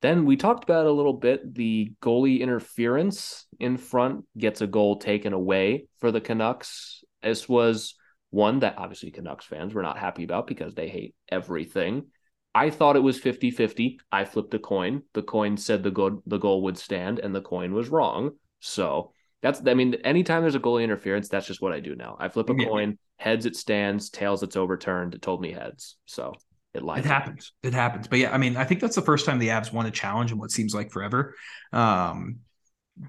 Then 0.01 0.25
we 0.25 0.37
talked 0.37 0.63
about 0.63 0.85
a 0.85 0.91
little 0.91 1.13
bit 1.13 1.55
the 1.55 1.91
goalie 2.01 2.39
interference 2.39 3.47
in 3.59 3.77
front 3.77 4.25
gets 4.37 4.61
a 4.61 4.67
goal 4.67 4.99
taken 4.99 5.33
away 5.33 5.87
for 5.99 6.11
the 6.11 6.21
Canucks. 6.21 7.03
This 7.23 7.49
was 7.49 7.95
one 8.29 8.59
that 8.59 8.77
obviously 8.77 9.09
Canucks 9.09 9.45
fans 9.45 9.73
were 9.73 9.81
not 9.81 9.97
happy 9.97 10.23
about 10.23 10.45
because 10.45 10.75
they 10.75 10.87
hate 10.87 11.15
everything. 11.29 12.07
I 12.53 12.69
thought 12.69 12.95
it 12.95 13.03
was 13.03 13.19
50 13.19 13.51
50. 13.51 13.99
I 14.11 14.25
flipped 14.25 14.53
a 14.53 14.59
coin. 14.59 15.03
The 15.13 15.23
coin 15.23 15.57
said 15.57 15.83
the 15.83 15.91
goal, 15.91 16.21
the 16.25 16.37
goal 16.37 16.63
would 16.63 16.77
stand, 16.77 17.19
and 17.19 17.33
the 17.33 17.41
coin 17.41 17.73
was 17.73 17.89
wrong. 17.89 18.31
So 18.59 19.13
that's, 19.41 19.61
I 19.65 19.73
mean, 19.73 19.95
anytime 20.03 20.41
there's 20.41 20.55
a 20.55 20.59
goalie 20.59 20.83
interference, 20.83 21.29
that's 21.29 21.45
just 21.45 21.61
what 21.61 21.71
I 21.71 21.79
do 21.79 21.95
now. 21.95 22.17
I 22.19 22.29
flip 22.29 22.49
a 22.49 22.55
yeah. 22.57 22.67
coin, 22.67 22.97
heads 23.17 23.45
it 23.45 23.55
stands, 23.55 24.09
tails 24.09 24.43
it's 24.43 24.55
overturned. 24.55 25.13
It 25.13 25.21
told 25.21 25.41
me 25.41 25.51
heads. 25.51 25.97
So 26.05 26.33
It 26.77 26.83
lines. 26.83 27.05
It 27.05 27.09
happens. 27.09 27.51
It 27.63 27.73
happens. 27.73 28.07
But 28.07 28.19
yeah, 28.19 28.33
I 28.33 28.37
mean, 28.37 28.55
I 28.55 28.63
think 28.63 28.81
that's 28.81 28.95
the 28.95 29.01
first 29.01 29.25
time 29.25 29.39
the 29.39 29.49
Avs 29.49 29.73
won 29.73 29.85
a 29.85 29.91
challenge 29.91 30.31
in 30.31 30.37
what 30.37 30.51
seems 30.51 30.73
like 30.73 30.91
forever. 30.91 31.35
Um, 31.73 32.39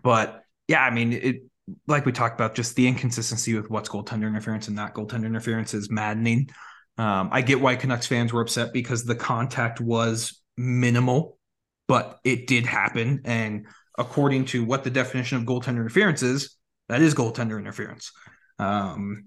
but 0.02 0.42
yeah, 0.66 0.82
I 0.82 0.90
mean, 0.90 1.12
it 1.12 1.42
like 1.86 2.06
we 2.06 2.12
talked 2.12 2.34
about, 2.34 2.54
just 2.54 2.76
the 2.76 2.88
inconsistency 2.88 3.54
with 3.54 3.68
what's 3.70 3.90
goaltender 3.90 4.26
interference 4.26 4.68
and 4.68 4.76
not 4.76 4.94
goaltender 4.94 5.26
interference 5.26 5.74
is 5.74 5.90
maddening. 5.90 6.48
Um, 6.96 7.28
I 7.30 7.42
get 7.42 7.60
why 7.60 7.76
Canucks 7.76 8.06
fans 8.06 8.32
were 8.32 8.40
upset 8.40 8.72
because 8.72 9.04
the 9.04 9.14
contact 9.14 9.80
was 9.80 10.40
minimal, 10.56 11.38
but 11.86 12.18
it 12.24 12.46
did 12.46 12.64
happen. 12.64 13.20
And 13.24 13.66
according 13.98 14.46
to 14.46 14.64
what 14.64 14.84
the 14.84 14.90
definition 14.90 15.36
of 15.38 15.44
goaltender 15.44 15.80
interference 15.80 16.22
is, 16.22 16.56
that 16.88 17.02
is 17.02 17.14
goaltender 17.14 17.58
interference. 17.58 18.12
Um, 18.58 19.26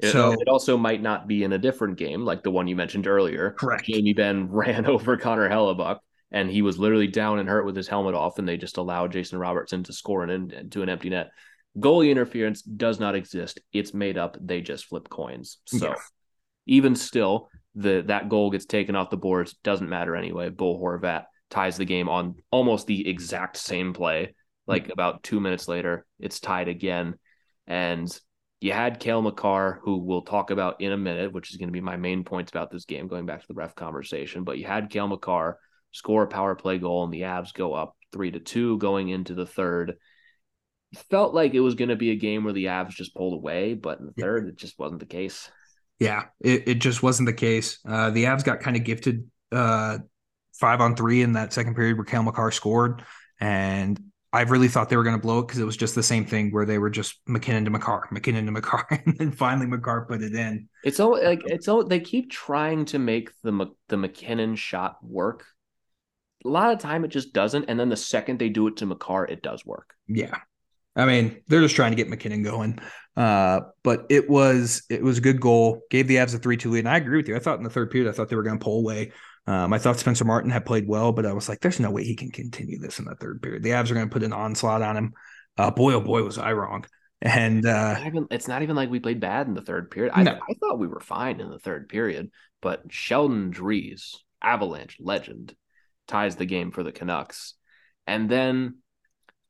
It, 0.00 0.12
so 0.12 0.32
it 0.32 0.48
also 0.48 0.76
might 0.76 1.02
not 1.02 1.28
be 1.28 1.44
in 1.44 1.52
a 1.52 1.58
different 1.58 1.98
game, 1.98 2.22
like 2.24 2.42
the 2.42 2.50
one 2.50 2.66
you 2.66 2.76
mentioned 2.76 3.06
earlier. 3.06 3.52
Correct. 3.52 3.84
Jamie 3.84 4.14
Benn 4.14 4.48
ran 4.50 4.86
over 4.86 5.16
Connor 5.16 5.48
Hellebuyck, 5.48 5.98
and 6.32 6.50
he 6.50 6.62
was 6.62 6.78
literally 6.78 7.06
down 7.08 7.38
and 7.38 7.48
hurt 7.48 7.66
with 7.66 7.76
his 7.76 7.88
helmet 7.88 8.14
off, 8.14 8.38
and 8.38 8.48
they 8.48 8.56
just 8.56 8.76
allowed 8.78 9.12
Jason 9.12 9.38
Robertson 9.38 9.82
to 9.84 9.92
score 9.92 10.24
an 10.24 10.50
into 10.50 10.82
an 10.82 10.88
empty 10.88 11.10
net. 11.10 11.30
Goalie 11.78 12.10
interference 12.10 12.62
does 12.62 12.98
not 12.98 13.14
exist. 13.14 13.60
It's 13.72 13.94
made 13.94 14.18
up. 14.18 14.36
They 14.40 14.60
just 14.60 14.86
flip 14.86 15.08
coins. 15.08 15.58
So 15.66 15.88
Yeah. 15.88 15.94
even 16.66 16.96
still, 16.96 17.48
the 17.74 18.02
that 18.08 18.28
goal 18.28 18.50
gets 18.50 18.66
taken 18.66 18.96
off 18.96 19.10
the 19.10 19.16
boards. 19.16 19.54
Doesn't 19.62 19.88
matter 19.88 20.16
anyway. 20.16 20.48
Bo 20.48 20.78
Horvat 20.78 21.24
ties 21.50 21.76
the 21.76 21.84
game 21.84 22.08
on 22.08 22.36
almost 22.50 22.86
the 22.86 23.08
exact 23.08 23.56
same 23.56 23.92
play. 23.92 24.34
Like 24.66 24.90
about 24.90 25.22
two 25.22 25.40
minutes 25.40 25.66
later, 25.66 26.04
it's 26.20 26.40
tied 26.40 26.68
again. 26.68 27.14
And 27.66 28.08
you 28.60 28.72
had 28.72 29.00
Cale 29.00 29.22
Makar, 29.22 29.80
who 29.82 29.98
we'll 29.98 30.22
talk 30.22 30.50
about 30.50 30.80
in 30.80 30.92
a 30.92 30.96
minute, 30.96 31.32
which 31.32 31.50
is 31.50 31.56
going 31.56 31.68
to 31.68 31.72
be 31.72 31.80
my 31.80 31.96
main 31.96 32.24
points 32.24 32.50
about 32.50 32.70
this 32.70 32.84
game, 32.84 33.08
going 33.08 33.24
back 33.24 33.40
to 33.40 33.46
the 33.48 33.54
ref 33.54 33.74
conversation. 33.74 34.44
But 34.44 34.58
you 34.58 34.66
had 34.66 34.90
Cale 34.90 35.08
Makar 35.08 35.58
score 35.92 36.24
a 36.24 36.26
power 36.26 36.54
play 36.54 36.78
goal, 36.78 37.04
and 37.04 37.12
the 37.12 37.22
Avs 37.22 37.54
go 37.54 37.72
up 37.72 37.96
three 38.12 38.30
to 38.30 38.40
two 38.40 38.78
going 38.78 39.08
into 39.08 39.34
the 39.34 39.46
third. 39.46 39.96
Felt 41.10 41.34
like 41.34 41.54
it 41.54 41.60
was 41.60 41.74
going 41.74 41.90
to 41.90 41.96
be 41.96 42.10
a 42.10 42.16
game 42.16 42.44
where 42.44 42.52
the 42.52 42.66
Avs 42.66 42.90
just 42.90 43.14
pulled 43.14 43.34
away, 43.34 43.74
but 43.74 44.00
in 44.00 44.06
the 44.06 44.12
Yeah. 44.16 44.24
third, 44.24 44.48
it 44.48 44.56
just 44.56 44.78
wasn't 44.78 45.00
the 45.00 45.06
case. 45.06 45.50
Yeah, 45.98 46.24
it, 46.40 46.68
it 46.68 46.74
just 46.76 47.02
wasn't 47.02 47.26
the 47.26 47.32
case. 47.32 47.78
Uh, 47.86 48.10
the 48.10 48.24
Avs 48.24 48.44
got 48.44 48.60
kind 48.60 48.76
of 48.76 48.84
gifted 48.84 49.30
uh, 49.52 49.98
five 50.58 50.80
on 50.80 50.96
three 50.96 51.22
in 51.22 51.32
that 51.34 51.52
second 51.52 51.74
period 51.74 51.96
where 51.96 52.04
Cale 52.04 52.22
Makar 52.22 52.50
scored. 52.50 53.04
And 53.40 53.98
I've 54.32 54.50
really 54.50 54.68
thought 54.68 54.90
they 54.90 54.96
were 54.96 55.04
going 55.04 55.16
to 55.16 55.22
blow 55.22 55.38
it 55.38 55.46
because 55.46 55.60
it 55.60 55.64
was 55.64 55.76
just 55.76 55.94
the 55.94 56.02
same 56.02 56.26
thing 56.26 56.50
where 56.50 56.66
they 56.66 56.78
were 56.78 56.90
just 56.90 57.20
MacKinnon 57.26 57.64
to 57.64 57.70
Makar, 57.70 58.08
MacKinnon 58.10 58.46
to 58.46 58.52
Makar. 58.52 58.86
And 59.06 59.16
then 59.16 59.30
finally 59.32 59.66
Makar 59.66 60.06
put 60.06 60.22
it 60.22 60.34
in. 60.34 60.68
It's 60.84 61.00
all 61.00 61.22
like 61.22 61.42
it's 61.46 61.68
all 61.68 61.84
they 61.84 62.00
keep 62.00 62.30
trying 62.30 62.84
to 62.86 62.98
make 62.98 63.30
the 63.42 63.68
the 63.88 63.96
MacKinnon 63.96 64.56
shot 64.56 64.98
work. 65.02 65.46
A 66.44 66.48
lot 66.48 66.72
of 66.72 66.78
time 66.78 67.04
it 67.04 67.08
just 67.08 67.32
doesn't, 67.32 67.64
and 67.68 67.80
then 67.80 67.88
the 67.88 67.96
second 67.96 68.38
they 68.38 68.48
do 68.48 68.66
it 68.68 68.76
to 68.76 68.86
Makar, 68.86 69.24
it 69.24 69.42
does 69.42 69.64
work. 69.64 69.94
Yeah. 70.06 70.36
I 70.94 71.06
mean, 71.06 71.42
they're 71.46 71.60
just 71.60 71.76
trying 71.76 71.92
to 71.92 71.96
get 71.96 72.08
MacKinnon 72.08 72.42
going. 72.42 72.80
Uh, 73.16 73.60
but 73.82 74.06
it 74.10 74.28
was 74.28 74.82
it 74.90 75.02
was 75.02 75.18
a 75.18 75.20
good 75.20 75.40
goal. 75.40 75.80
Gave 75.90 76.06
the 76.06 76.16
Avs 76.16 76.34
a 76.34 76.38
three 76.38 76.56
two 76.56 76.70
lead, 76.70 76.80
and 76.80 76.88
I 76.88 76.98
agree 76.98 77.16
with 77.16 77.28
you. 77.28 77.36
I 77.36 77.38
thought 77.38 77.58
in 77.58 77.64
the 77.64 77.70
third 77.70 77.90
period, 77.90 78.08
I 78.08 78.12
thought 78.12 78.28
they 78.28 78.36
were 78.36 78.42
going 78.42 78.58
to 78.58 78.64
pull 78.64 78.80
away. 78.80 79.12
Um, 79.48 79.72
I 79.72 79.78
thought 79.78 79.98
Spencer 79.98 80.26
Martin 80.26 80.50
had 80.50 80.66
played 80.66 80.86
well, 80.86 81.10
but 81.10 81.24
I 81.24 81.32
was 81.32 81.48
like, 81.48 81.60
there's 81.60 81.80
no 81.80 81.90
way 81.90 82.04
he 82.04 82.14
can 82.14 82.30
continue 82.30 82.78
this 82.78 82.98
in 82.98 83.06
the 83.06 83.14
third 83.14 83.40
period. 83.40 83.62
The 83.62 83.70
Avs 83.70 83.90
are 83.90 83.94
going 83.94 84.06
to 84.06 84.12
put 84.12 84.22
an 84.22 84.34
onslaught 84.34 84.82
on 84.82 84.94
him. 84.94 85.14
Uh, 85.56 85.70
boy, 85.70 85.94
oh 85.94 86.02
boy, 86.02 86.22
was 86.22 86.36
I 86.36 86.52
wrong. 86.52 86.84
And 87.22 87.64
uh, 87.64 87.94
Not 87.94 88.06
even, 88.06 88.26
it's 88.30 88.46
not 88.46 88.60
even 88.60 88.76
like 88.76 88.90
we 88.90 89.00
played 89.00 89.20
bad 89.20 89.46
in 89.46 89.54
the 89.54 89.62
third 89.62 89.90
period. 89.90 90.12
I, 90.14 90.22
No. 90.22 90.32
I 90.32 90.54
thought 90.60 90.78
we 90.78 90.86
were 90.86 91.00
fine 91.00 91.40
in 91.40 91.48
the 91.48 91.58
third 91.58 91.88
period, 91.88 92.30
but 92.60 92.82
Sheldon 92.90 93.48
Dries, 93.48 94.16
Avalanche 94.42 94.98
legend, 95.00 95.56
ties 96.06 96.36
the 96.36 96.44
game 96.44 96.70
for 96.70 96.82
the 96.82 96.92
Canucks. 96.92 97.54
And 98.06 98.28
then 98.28 98.76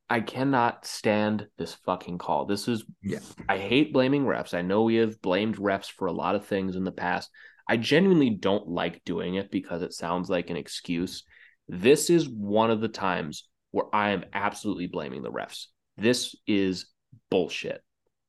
I 0.09 0.21
cannot 0.21 0.87
stand 0.87 1.49
this 1.59 1.75
fucking 1.75 2.19
call. 2.19 2.47
This 2.47 2.69
is, 2.69 2.85
Yeah. 3.03 3.19
I 3.49 3.59
hate 3.59 3.93
blaming 3.93 4.27
refs. 4.27 4.55
I 4.55 4.63
know 4.63 4.85
we 4.85 4.95
have 4.95 5.21
blamed 5.21 5.57
refs 5.57 5.91
for 5.91 6.07
a 6.07 6.13
lot 6.13 6.37
of 6.37 6.47
things 6.47 6.77
in 6.77 6.85
the 6.85 6.93
past. 6.93 7.31
I 7.69 7.77
genuinely 7.77 8.31
don't 8.31 8.69
like 8.69 9.05
doing 9.05 9.35
it 9.35 9.51
because 9.51 9.83
it 9.83 9.93
sounds 9.93 10.31
like 10.31 10.49
an 10.49 10.57
excuse. 10.57 11.25
This 11.69 12.09
is 12.09 12.29
one 12.29 12.71
of 12.71 12.81
the 12.81 12.89
times 12.89 13.49
where 13.73 13.85
I 13.93 14.11
am 14.11 14.25
absolutely 14.33 14.87
blaming 14.87 15.23
the 15.23 15.31
refs. 15.31 15.66
This 15.97 16.35
is 16.47 16.87
bullshit. 17.31 17.83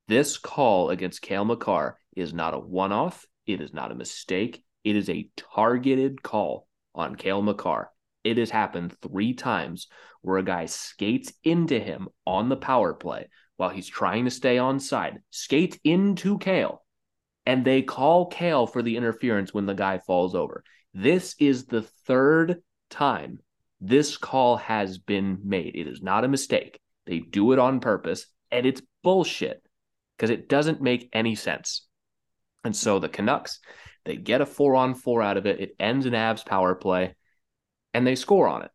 This 0.09 0.37
call 0.37 0.89
against 0.89 1.21
Cale 1.21 1.45
Makar 1.45 1.97
is 2.15 2.33
not 2.33 2.53
a 2.53 2.59
one 2.59 2.91
off. 2.91 3.25
It 3.45 3.61
is 3.61 3.73
not 3.73 3.91
a 3.91 3.95
mistake. 3.95 4.63
It 4.83 4.95
is 4.95 5.09
a 5.09 5.29
targeted 5.37 6.21
call 6.21 6.67
on 6.93 7.15
Cale 7.15 7.41
Makar. 7.41 7.91
It 8.23 8.37
has 8.37 8.49
happened 8.49 8.97
three 9.01 9.33
times 9.33 9.87
where 10.21 10.37
a 10.37 10.43
guy 10.43 10.65
skates 10.65 11.31
into 11.43 11.79
him 11.79 12.09
on 12.25 12.49
the 12.49 12.57
power 12.57 12.93
play 12.93 13.29
while 13.55 13.69
he's 13.69 13.87
trying 13.87 14.25
to 14.25 14.31
stay 14.31 14.57
on 14.57 14.79
side, 14.79 15.19
skates 15.29 15.77
into 15.83 16.37
Cale, 16.37 16.83
and 17.49 17.65
they 17.65 17.81
call 17.81 18.27
Cale 18.27 18.67
for 18.67 18.83
the 18.83 18.95
interference 18.95 19.51
when 19.51 19.65
the 19.65 19.73
guy 19.73 19.97
falls 19.97 20.35
over. 20.35 20.63
This 20.93 21.35
is 21.39 21.65
the 21.65 21.81
third 21.81 22.61
time 22.91 23.39
this 23.81 24.17
call 24.17 24.57
has 24.57 24.99
been 24.99 25.39
made. 25.43 25.75
It 25.75 25.87
is 25.87 25.99
not 25.99 26.23
a 26.23 26.27
mistake. 26.27 26.79
They 27.07 27.17
do 27.17 27.51
it 27.51 27.57
on 27.57 27.79
purpose, 27.79 28.27
and 28.51 28.67
it's 28.67 28.83
bullshit 29.01 29.63
because 30.15 30.29
it 30.29 30.47
doesn't 30.47 30.79
make 30.79 31.09
any 31.11 31.33
sense. 31.33 31.87
And 32.63 32.75
so 32.75 32.99
the 32.99 33.09
Canucks, 33.09 33.59
they 34.05 34.15
get 34.15 34.41
a 34.41 34.45
four 34.45 34.75
on 34.75 34.93
four 34.93 35.23
out 35.23 35.37
of 35.37 35.47
it. 35.47 35.59
It 35.59 35.75
ends 35.79 36.05
in 36.05 36.13
Avs 36.13 36.45
power 36.45 36.75
play, 36.75 37.15
and 37.95 38.05
they 38.05 38.13
score 38.13 38.47
on 38.47 38.61
it. 38.61 38.69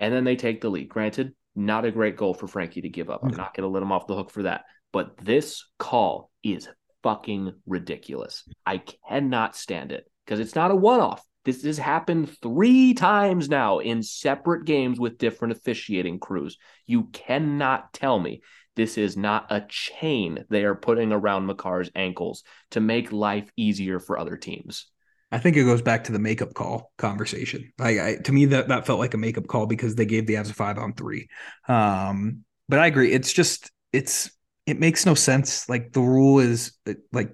And 0.00 0.12
then 0.12 0.24
they 0.24 0.34
take 0.34 0.60
the 0.60 0.68
lead. 0.68 0.88
Granted, 0.88 1.32
not 1.54 1.84
a 1.84 1.92
great 1.92 2.16
goal 2.16 2.34
for 2.34 2.48
Frankie 2.48 2.80
to 2.80 2.88
give 2.88 3.08
up. 3.08 3.20
I'm 3.22 3.36
not 3.36 3.54
going 3.54 3.62
to 3.62 3.72
let 3.72 3.84
him 3.84 3.92
off 3.92 4.08
the 4.08 4.16
hook 4.16 4.32
for 4.32 4.42
that. 4.42 4.64
But 4.92 5.16
this 5.16 5.64
call 5.78 6.32
is 6.42 6.68
fucking 7.06 7.52
ridiculous. 7.66 8.42
I 8.66 8.78
cannot 8.78 9.54
stand 9.54 9.92
it 9.92 10.10
because 10.24 10.40
it's 10.40 10.56
not 10.56 10.72
a 10.72 10.74
one 10.74 10.98
off. 10.98 11.22
This 11.44 11.62
has 11.62 11.78
happened 11.78 12.36
three 12.42 12.94
times 12.94 13.48
now 13.48 13.78
in 13.78 14.02
separate 14.02 14.64
games 14.64 14.98
with 14.98 15.16
different 15.16 15.52
officiating 15.52 16.18
crews. 16.18 16.58
You 16.84 17.04
cannot 17.12 17.92
tell 17.92 18.18
me 18.18 18.42
this 18.74 18.98
is 18.98 19.16
not 19.16 19.46
a 19.50 19.64
chain 19.68 20.44
they 20.50 20.64
are 20.64 20.74
putting 20.74 21.12
around 21.12 21.48
Makar's 21.48 21.92
ankles 21.94 22.42
to 22.72 22.80
make 22.80 23.12
life 23.12 23.48
easier 23.56 24.00
for 24.00 24.18
other 24.18 24.36
teams. 24.36 24.86
I 25.30 25.38
think 25.38 25.56
it 25.56 25.62
goes 25.62 25.82
back 25.82 26.02
to 26.04 26.12
the 26.12 26.18
makeup 26.18 26.54
call 26.54 26.90
conversation. 26.98 27.72
I, 27.78 28.16
to 28.24 28.32
me, 28.32 28.46
that 28.46 28.66
that 28.66 28.84
felt 28.84 28.98
like 28.98 29.14
a 29.14 29.18
makeup 29.18 29.46
call 29.46 29.66
because 29.66 29.94
they 29.94 30.06
gave 30.06 30.26
the 30.26 30.34
Avs 30.34 30.50
a 30.50 30.54
five 30.54 30.76
on 30.76 30.94
three. 30.94 31.28
Um, 31.68 32.44
but 32.68 32.80
I 32.80 32.88
agree. 32.88 33.12
It's 33.12 33.32
just 33.32 33.70
it's 33.92 34.28
it 34.66 34.80
makes 34.80 35.06
no 35.06 35.14
sense. 35.14 35.68
Like 35.68 35.92
the 35.92 36.00
rule 36.00 36.40
is 36.40 36.72
like 37.12 37.32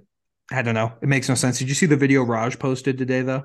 I 0.51 0.63
don't 0.63 0.75
know. 0.75 0.93
It 1.01 1.09
makes 1.09 1.29
no 1.29 1.35
sense. 1.35 1.59
Did 1.59 1.69
you 1.69 1.75
see 1.75 1.87
the 1.87 1.97
video 1.97 2.23
Raj 2.23 2.59
posted 2.59 2.99
today 2.99 3.23
though? 3.23 3.45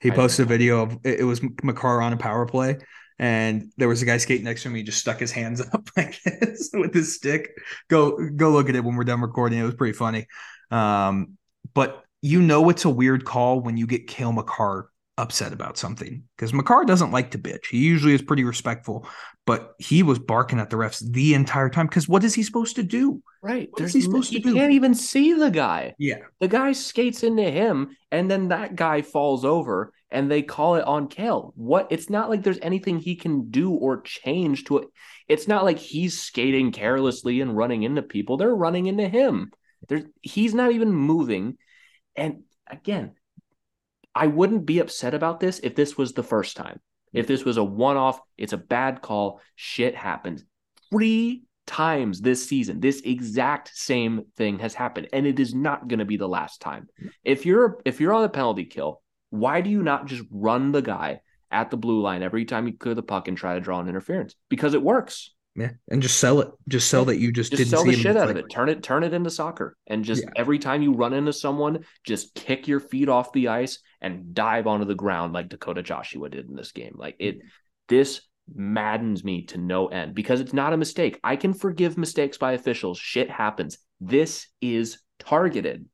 He 0.00 0.10
posted 0.10 0.46
a 0.46 0.48
video 0.48 0.82
of 0.82 0.98
it 1.04 1.24
was 1.24 1.40
Makar 1.62 2.00
on 2.02 2.12
a 2.12 2.16
power 2.16 2.46
play, 2.46 2.78
and 3.18 3.72
there 3.76 3.88
was 3.88 4.02
a 4.02 4.04
guy 4.06 4.18
skating 4.18 4.44
next 4.44 4.62
to 4.62 4.68
him. 4.68 4.74
He 4.74 4.82
just 4.82 4.98
stuck 4.98 5.18
his 5.18 5.32
hands 5.32 5.60
up 5.72 5.88
like 5.96 6.20
this 6.22 6.70
with 6.72 6.94
his 6.94 7.14
stick. 7.14 7.50
Go 7.88 8.28
go 8.30 8.50
look 8.50 8.68
at 8.68 8.76
it 8.76 8.84
when 8.84 8.96
we're 8.96 9.04
done 9.04 9.20
recording. 9.20 9.58
It 9.58 9.64
was 9.64 9.74
pretty 9.74 9.96
funny. 9.96 10.26
Um, 10.70 11.38
but 11.74 12.04
you 12.20 12.42
know 12.42 12.68
it's 12.68 12.84
a 12.84 12.90
weird 12.90 13.24
call 13.24 13.60
when 13.60 13.76
you 13.76 13.86
get 13.86 14.06
Cale 14.08 14.32
Makar 14.32 14.90
upset 15.18 15.52
about 15.52 15.76
something 15.76 16.22
because 16.36 16.54
Makar 16.54 16.84
doesn't 16.86 17.10
like 17.10 17.32
to 17.32 17.38
bitch. 17.38 17.66
He 17.70 17.78
usually 17.78 18.14
is 18.14 18.22
pretty 18.22 18.44
respectful, 18.44 19.06
but 19.44 19.74
he 19.78 20.02
was 20.02 20.18
barking 20.18 20.58
at 20.60 20.70
the 20.70 20.76
refs 20.76 21.02
the 21.12 21.34
entire 21.34 21.68
time 21.68 21.86
because 21.86 22.08
what 22.08 22.24
is 22.24 22.34
he 22.34 22.42
supposed 22.42 22.76
to 22.76 22.82
do? 22.82 23.22
Right. 23.42 23.68
What 23.72 23.82
is 23.82 23.92
There's 23.92 24.04
he 24.04 24.08
no- 24.08 24.12
supposed 24.14 24.30
to 24.30 24.36
you 24.38 24.42
do? 24.44 24.54
can't 24.54 24.72
even 24.72 24.94
see 24.94 25.34
the 25.34 25.50
guy. 25.50 25.94
Yeah. 25.98 26.18
The 26.40 26.48
guy 26.48 26.72
skates 26.72 27.22
into 27.22 27.50
him, 27.50 27.96
and 28.10 28.30
then 28.30 28.48
that 28.48 28.76
guy 28.76 29.02
falls 29.02 29.44
over, 29.44 29.92
and 30.10 30.30
they 30.30 30.40
call 30.42 30.76
it 30.76 30.84
on 30.84 31.08
Cale. 31.08 31.52
What? 31.56 31.88
It's 31.90 32.08
not 32.08 32.30
like 32.30 32.42
there's 32.42 32.58
anything 32.62 32.98
he 32.98 33.16
can 33.16 33.50
do 33.50 33.72
or 33.72 34.00
change 34.02 34.64
to 34.64 34.78
it. 34.78 34.88
It's 35.28 35.46
not 35.46 35.64
like 35.64 35.78
he's 35.78 36.18
skating 36.22 36.72
carelessly 36.72 37.40
and 37.42 37.54
running 37.56 37.82
into 37.82 38.00
people. 38.02 38.38
They're 38.38 38.54
running 38.54 38.86
into 38.86 39.08
him. 39.08 39.50
There's 39.88 40.04
he's 40.22 40.54
not 40.54 40.72
even 40.72 40.90
moving. 40.92 41.58
And 42.16 42.44
again, 42.66 43.12
I 44.14 44.26
wouldn't 44.26 44.66
be 44.66 44.80
upset 44.80 45.14
about 45.14 45.40
this 45.40 45.60
if 45.60 45.74
this 45.74 45.96
was 45.96 46.12
the 46.12 46.22
first 46.22 46.56
time. 46.56 46.80
If 47.12 47.26
this 47.26 47.44
was 47.44 47.56
a 47.56 47.64
one-off, 47.64 48.20
it's 48.36 48.52
a 48.52 48.58
bad 48.58 49.00
call. 49.00 49.40
Shit 49.54 49.94
happens. 49.94 50.44
Three 50.90 51.44
times 51.66 52.20
this 52.20 52.46
season, 52.46 52.80
this 52.80 53.00
exact 53.02 53.70
same 53.74 54.24
thing 54.36 54.58
has 54.58 54.74
happened, 54.74 55.08
and 55.12 55.26
it 55.26 55.38
is 55.38 55.54
not 55.54 55.88
going 55.88 55.98
to 56.00 56.04
be 56.04 56.16
the 56.16 56.28
last 56.28 56.60
time. 56.60 56.88
If 57.24 57.46
you're 57.46 57.80
if 57.84 58.00
you're 58.00 58.12
on 58.14 58.24
a 58.24 58.28
penalty 58.28 58.64
kill, 58.64 59.02
why 59.30 59.60
do 59.60 59.70
you 59.70 59.82
not 59.82 60.06
just 60.06 60.22
run 60.30 60.72
the 60.72 60.82
guy 60.82 61.20
at 61.50 61.70
the 61.70 61.76
blue 61.76 62.00
line 62.00 62.22
every 62.22 62.44
time 62.44 62.66
you 62.66 62.76
clear 62.76 62.94
the 62.94 63.02
puck 63.02 63.28
and 63.28 63.36
try 63.36 63.54
to 63.54 63.60
draw 63.60 63.80
an 63.80 63.88
interference? 63.88 64.34
Because 64.48 64.74
it 64.74 64.82
works. 64.82 65.34
Yeah. 65.56 65.70
And 65.90 66.00
just 66.02 66.18
sell 66.18 66.40
it. 66.40 66.50
Just 66.68 66.88
sell 66.88 67.06
that 67.06 67.18
you 67.18 67.32
just, 67.32 67.50
Just 67.50 67.58
didn't 67.58 67.70
sell 67.70 67.84
see 67.84 67.90
the 67.90 67.96
shit 67.96 68.16
out 68.16 68.30
of 68.30 68.36
it. 68.36 68.46
Turn 68.50 68.68
it 68.68 68.82
turn 68.82 69.02
it 69.02 69.12
into 69.12 69.30
soccer, 69.30 69.76
and 69.86 70.04
just 70.04 70.22
Yeah. 70.22 70.30
every 70.36 70.58
time 70.58 70.82
you 70.82 70.92
run 70.92 71.12
into 71.14 71.32
someone, 71.32 71.84
just 72.04 72.34
kick 72.34 72.68
your 72.68 72.80
feet 72.80 73.08
off 73.08 73.32
the 73.32 73.48
ice 73.48 73.78
and 74.00 74.34
dive 74.34 74.66
onto 74.66 74.84
the 74.86 74.94
ground 74.94 75.32
like 75.32 75.48
Dakota 75.48 75.82
Joshua 75.82 76.28
did 76.28 76.48
in 76.48 76.54
this 76.56 76.72
game. 76.72 76.94
Like 76.96 77.16
it, 77.18 77.38
this 77.88 78.20
maddens 78.54 79.24
me 79.24 79.42
to 79.46 79.58
no 79.58 79.88
end 79.88 80.14
because 80.14 80.40
it's 80.40 80.52
not 80.54 80.72
a 80.72 80.76
mistake. 80.76 81.18
I 81.22 81.36
can 81.36 81.52
forgive 81.54 81.98
mistakes 81.98 82.38
by 82.38 82.52
officials. 82.52 82.98
Shit 82.98 83.30
happens. 83.30 83.78
This 84.00 84.46
is 84.60 84.98
targeted. 85.18 85.86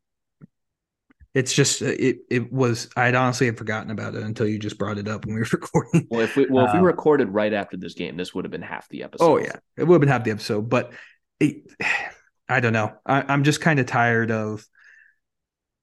It's 1.34 1.52
just 1.52 1.82
uh, 1.82 1.86
it. 1.86 2.18
It 2.30 2.52
was. 2.52 2.88
I'd 2.96 3.16
honestly 3.16 3.46
had 3.46 3.58
forgotten 3.58 3.90
about 3.90 4.14
it 4.14 4.22
until 4.22 4.46
you 4.46 4.56
just 4.58 4.78
brought 4.78 4.98
it 4.98 5.08
up 5.08 5.26
when 5.26 5.34
we 5.34 5.40
were 5.40 5.46
recording. 5.52 6.06
Well, 6.08 6.20
if 6.20 6.36
we 6.36 6.46
well, 6.48 6.66
if 6.66 6.72
we 6.72 6.78
Um, 6.78 6.84
recorded 6.84 7.28
right 7.28 7.52
after 7.52 7.76
this 7.76 7.94
game, 7.94 8.16
this 8.16 8.34
would 8.34 8.44
have 8.44 8.52
been 8.52 8.62
half 8.62 8.88
the 8.88 9.02
episode. 9.02 9.24
Oh 9.24 9.38
yeah, 9.38 9.56
it 9.76 9.84
would 9.84 9.94
have 9.94 10.00
been 10.00 10.08
half 10.10 10.22
the 10.22 10.30
episode, 10.30 10.68
but 10.68 10.92
it, 11.40 11.62
I 12.48 12.60
don't 12.60 12.72
know. 12.72 12.92
I, 13.04 13.22
I'm 13.26 13.42
just 13.42 13.60
kind 13.60 13.80
of 13.80 13.86
tired 13.86 14.30
of 14.30 14.64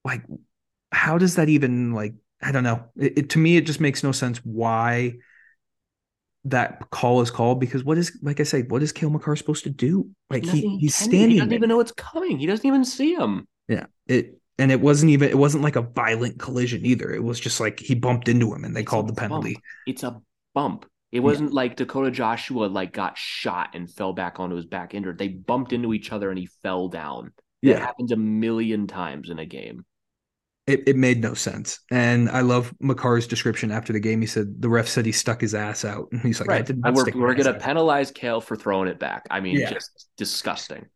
like, 0.04 0.22
how 0.92 1.18
does 1.18 1.36
that 1.36 1.48
even 1.48 1.92
like? 1.92 2.14
I 2.42 2.52
don't 2.52 2.64
know. 2.64 2.84
It, 2.96 3.18
it- 3.18 3.30
to 3.30 3.38
me, 3.38 3.56
it 3.56 3.66
just 3.66 3.80
makes 3.80 4.02
no 4.02 4.12
sense 4.12 4.38
why 4.44 5.14
that 6.44 6.90
call 6.90 7.20
is 7.20 7.30
called 7.30 7.60
because 7.60 7.84
what 7.84 7.98
is 7.98 8.18
like 8.20 8.40
I 8.40 8.42
said, 8.42 8.70
what 8.70 8.82
is 8.82 8.92
Cale 8.92 9.10
Makar 9.10 9.36
supposed 9.36 9.64
to 9.64 9.70
do? 9.70 10.10
Like 10.28 10.44
he, 10.44 10.76
he's 10.78 10.96
standing 10.96 11.30
He 11.30 11.36
doesn't 11.36 11.50
there. 11.50 11.56
even 11.56 11.68
know 11.68 11.80
it's 11.80 11.92
coming. 11.92 12.38
He 12.38 12.46
doesn't 12.46 12.66
even 12.66 12.84
see 12.84 13.14
him. 13.14 13.46
Yeah. 13.68 13.86
It 14.08 14.38
and 14.58 14.72
it 14.72 14.80
wasn't 14.80 15.10
even 15.12 15.30
it 15.30 15.38
wasn't 15.38 15.62
like 15.62 15.76
a 15.76 15.82
violent 15.82 16.40
collision 16.40 16.84
either. 16.84 17.12
It 17.12 17.22
was 17.22 17.38
just 17.38 17.60
like 17.60 17.78
he 17.78 17.94
bumped 17.94 18.28
into 18.28 18.52
him 18.52 18.64
and 18.64 18.74
they 18.74 18.80
It's 18.80 18.90
called 18.90 19.08
the 19.08 19.12
penalty. 19.14 19.54
bump. 19.54 19.64
It's 19.86 20.02
a 20.02 20.20
bump. 20.52 20.86
It 21.12 21.20
wasn't 21.20 21.52
like 21.52 21.76
Dakota 21.76 22.10
Joshua 22.10 22.64
like 22.66 22.92
got 22.92 23.16
shot 23.18 23.70
and 23.74 23.88
fell 23.88 24.12
back 24.12 24.40
onto 24.40 24.56
his 24.56 24.66
back 24.66 24.94
injured. 24.94 25.18
They 25.18 25.28
bumped 25.28 25.72
into 25.72 25.92
each 25.94 26.10
other 26.10 26.28
and 26.30 26.38
he 26.38 26.46
fell 26.62 26.88
down. 26.88 27.32
It 27.62 27.68
Yeah. 27.68 27.78
happens 27.78 28.10
a 28.10 28.16
million 28.16 28.88
times 28.88 29.30
in 29.30 29.38
a 29.38 29.46
game. 29.46 29.84
It 30.66 30.82
it 30.86 30.96
made 30.96 31.20
no 31.20 31.34
sense. 31.34 31.80
And 31.90 32.28
I 32.30 32.40
love 32.42 32.72
Makar's 32.82 33.26
description 33.26 33.70
after 33.72 33.92
the 33.92 34.00
game. 34.00 34.20
He 34.20 34.26
said 34.26 34.62
the 34.62 34.68
ref 34.68 34.86
said 34.88 35.04
he 35.06 35.12
stuck 35.12 35.40
his 35.40 35.54
ass 35.54 35.84
out. 35.84 36.08
And 36.12 36.20
he's 36.22 36.40
like, 36.40 36.52
I 36.52 36.58
right. 36.58 36.66
did 36.66 36.78
not 36.78 36.88
And 36.88 36.96
we're 36.96 37.10
we're 37.14 37.34
gonna 37.34 37.50
out. 37.50 37.58
penalize 37.58 38.10
Cale 38.12 38.40
for 38.40 38.56
throwing 38.56 38.88
it 38.88 38.98
back. 39.00 39.26
I 39.30 39.40
mean, 39.40 39.58
Yeah. 39.58 39.66
just 39.66 40.08
disgusting. 40.16 40.86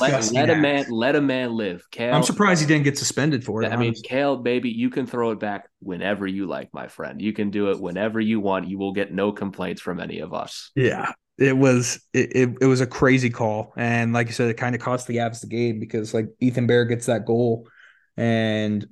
Let, 0.00 0.22
Disgusting 0.22 0.36
let 0.36 0.50
a 0.50 0.56
man 0.56 0.86
let 0.88 1.16
a 1.16 1.20
man 1.20 1.52
live. 1.54 1.84
Cale. 1.90 2.14
I'm 2.14 2.22
surprised 2.22 2.60
he 2.60 2.66
didn't 2.66 2.84
get 2.84 2.96
suspended 2.98 3.44
for 3.44 3.62
it. 3.62 3.70
I 3.70 3.76
mean, 3.76 3.98
honestly. 3.98 4.02
Cale, 4.02 4.36
baby, 4.38 4.70
you 4.70 4.90
can 4.90 5.06
throw 5.06 5.30
it 5.32 5.38
back 5.40 5.68
whenever 5.80 6.26
you 6.26 6.46
like, 6.46 6.72
my 6.72 6.88
friend. 6.88 7.20
You 7.20 7.32
can 7.34 7.50
do 7.50 7.70
it 7.70 7.78
whenever 7.80 8.20
you 8.20 8.40
want. 8.40 8.68
You 8.68 8.78
will 8.78 8.92
get 8.92 9.12
no 9.12 9.30
complaints 9.32 9.82
from 9.82 10.00
any 10.00 10.20
of 10.20 10.32
us. 10.32 10.70
yeah, 10.74 11.12
it 11.38 11.56
was 11.56 12.00
it, 12.14 12.34
it, 12.34 12.56
it 12.62 12.66
was 12.66 12.80
a 12.80 12.86
crazy 12.86 13.30
call, 13.30 13.72
and 13.76 14.12
like 14.14 14.28
you 14.28 14.32
said, 14.32 14.48
it 14.50 14.54
kind 14.56 14.74
of 14.74 14.80
cost 14.80 15.06
the 15.06 15.16
Avs 15.18 15.40
the 15.42 15.46
game 15.48 15.80
because 15.80 16.14
like 16.14 16.28
Ethan 16.40 16.66
Bear 16.66 16.84
gets 16.86 17.06
that 17.06 17.26
goal, 17.26 17.68
and 18.16 18.86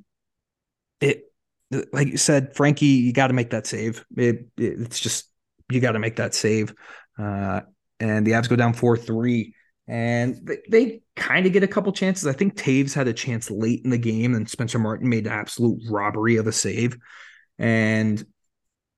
it 1.01 1.24
like 1.92 2.09
you 2.09 2.16
said, 2.16 2.55
Frankie, 2.55 2.86
you 2.86 3.12
got 3.12 3.28
to 3.28 3.34
make 3.34 3.51
that 3.51 3.66
save. 3.66 4.05
It, 4.16 4.49
it 4.57 4.80
it's 4.80 5.01
just 5.01 5.30
you 5.70 5.80
got 5.80 5.92
to 5.92 5.99
make 5.99 6.16
that 6.16 6.34
save, 6.34 6.74
uh, 7.18 7.62
and 7.99 8.26
the 8.26 8.32
Avs 8.32 8.49
go 8.49 8.57
down 8.57 8.72
four 8.72 8.97
three. 8.97 9.55
And 9.88 10.40
they, 10.42 10.59
they 10.68 11.01
kind 11.14 11.47
of 11.47 11.53
get 11.53 11.62
a 11.62 11.68
couple 11.68 11.92
chances. 11.92 12.26
I 12.26 12.32
think 12.32 12.57
Toews 12.57 12.92
had 12.92 13.07
a 13.07 13.12
chance 13.12 13.53
late 13.53 13.82
in 13.84 13.90
the 13.90 13.99
game, 13.99 14.34
and 14.34 14.51
Spencer 14.51 14.80
Martin 14.80 15.09
made 15.09 15.26
an 15.26 15.32
absolute 15.32 15.80
robbery 15.88 16.36
of 16.36 16.49
a 16.49 16.53
save. 16.53 16.97
And 17.57 18.24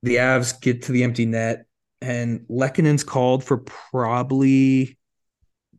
the 0.02 0.16
Avs 0.16 0.58
get 0.58 0.82
to 0.84 0.92
the 0.92 1.04
empty 1.04 1.26
net, 1.26 1.66
and 2.00 2.46
Lehkonen's 2.48 3.04
called 3.04 3.44
for 3.44 3.58
probably 3.58 4.98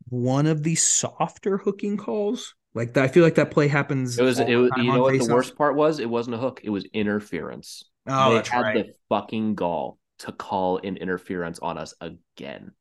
one 0.08 0.46
of 0.46 0.62
the 0.62 0.76
softer 0.76 1.56
hooking 1.56 1.96
calls. 1.96 2.54
Like 2.74 2.96
I 2.96 3.08
feel 3.08 3.24
like 3.24 3.34
that 3.34 3.50
play 3.50 3.68
happens. 3.68 4.18
It 4.18 4.22
was, 4.22 4.38
it 4.38 4.54
was 4.54 4.70
you 4.76 4.84
know 4.84 5.02
what 5.02 5.12
the 5.12 5.18
faceoffs. 5.18 5.34
worst 5.34 5.56
part 5.56 5.74
was? 5.74 5.98
It 5.98 6.08
wasn't 6.08 6.36
a 6.36 6.38
hook, 6.38 6.60
it 6.62 6.70
was 6.70 6.84
interference. 6.92 7.84
Oh, 8.06 8.30
they 8.30 8.36
that's 8.36 8.48
had 8.48 8.60
right. 8.60 8.74
the 8.86 8.94
fucking 9.08 9.54
gall 9.54 9.98
to 10.20 10.32
call 10.32 10.78
an 10.78 10.96
interference 10.96 11.58
on 11.58 11.78
us 11.78 11.94
again. 12.00 12.72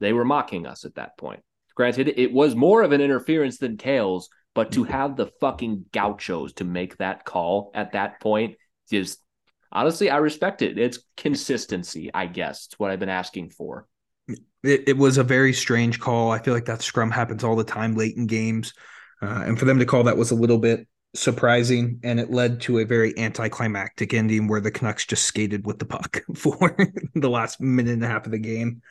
They 0.00 0.12
were 0.12 0.24
mocking 0.24 0.66
us 0.66 0.84
at 0.84 0.96
that 0.96 1.16
point. 1.16 1.40
Granted, 1.74 2.08
it 2.16 2.32
was 2.32 2.54
more 2.54 2.82
of 2.82 2.92
an 2.92 3.00
interference 3.00 3.58
than 3.58 3.76
Cale's, 3.76 4.28
but 4.54 4.72
to 4.72 4.84
mm. 4.84 4.88
have 4.88 5.16
the 5.16 5.30
fucking 5.40 5.86
gauchos 5.92 6.52
to 6.54 6.64
make 6.64 6.96
that 6.98 7.24
call 7.24 7.70
at 7.74 7.92
that 7.92 8.20
point 8.20 8.56
is 8.90 9.18
honestly, 9.70 10.10
I 10.10 10.16
respect 10.18 10.62
it. 10.62 10.78
It's 10.78 10.98
consistency, 11.16 12.10
I 12.12 12.26
guess. 12.26 12.66
It's 12.66 12.78
what 12.78 12.90
I've 12.90 12.98
been 12.98 13.08
asking 13.08 13.50
for. 13.50 13.86
It, 14.28 14.88
it 14.88 14.96
was 14.96 15.18
a 15.18 15.24
very 15.24 15.52
strange 15.52 16.00
call. 16.00 16.32
I 16.32 16.40
feel 16.40 16.54
like 16.54 16.64
that 16.66 16.82
scrum 16.82 17.10
happens 17.10 17.44
all 17.44 17.56
the 17.56 17.64
time 17.64 17.94
late 17.94 18.16
in 18.16 18.26
games. 18.26 18.74
Uh, 19.20 19.42
and 19.46 19.58
for 19.58 19.64
them 19.64 19.78
to 19.78 19.86
call 19.86 20.04
that 20.04 20.16
was 20.16 20.30
a 20.30 20.36
little 20.36 20.58
bit 20.58 20.86
surprising. 21.14 22.00
And 22.02 22.20
it 22.20 22.30
led 22.30 22.60
to 22.62 22.78
a 22.78 22.84
very 22.84 23.18
anticlimactic 23.18 24.14
ending 24.14 24.48
where 24.48 24.60
the 24.60 24.70
Canucks 24.70 25.06
just 25.06 25.24
skated 25.24 25.66
with 25.66 25.78
the 25.78 25.86
puck 25.86 26.22
for 26.36 26.76
the 27.14 27.30
last 27.30 27.60
minute 27.60 27.92
and 27.92 28.04
a 28.04 28.08
half 28.08 28.26
of 28.26 28.32
the 28.32 28.38
game. 28.38 28.82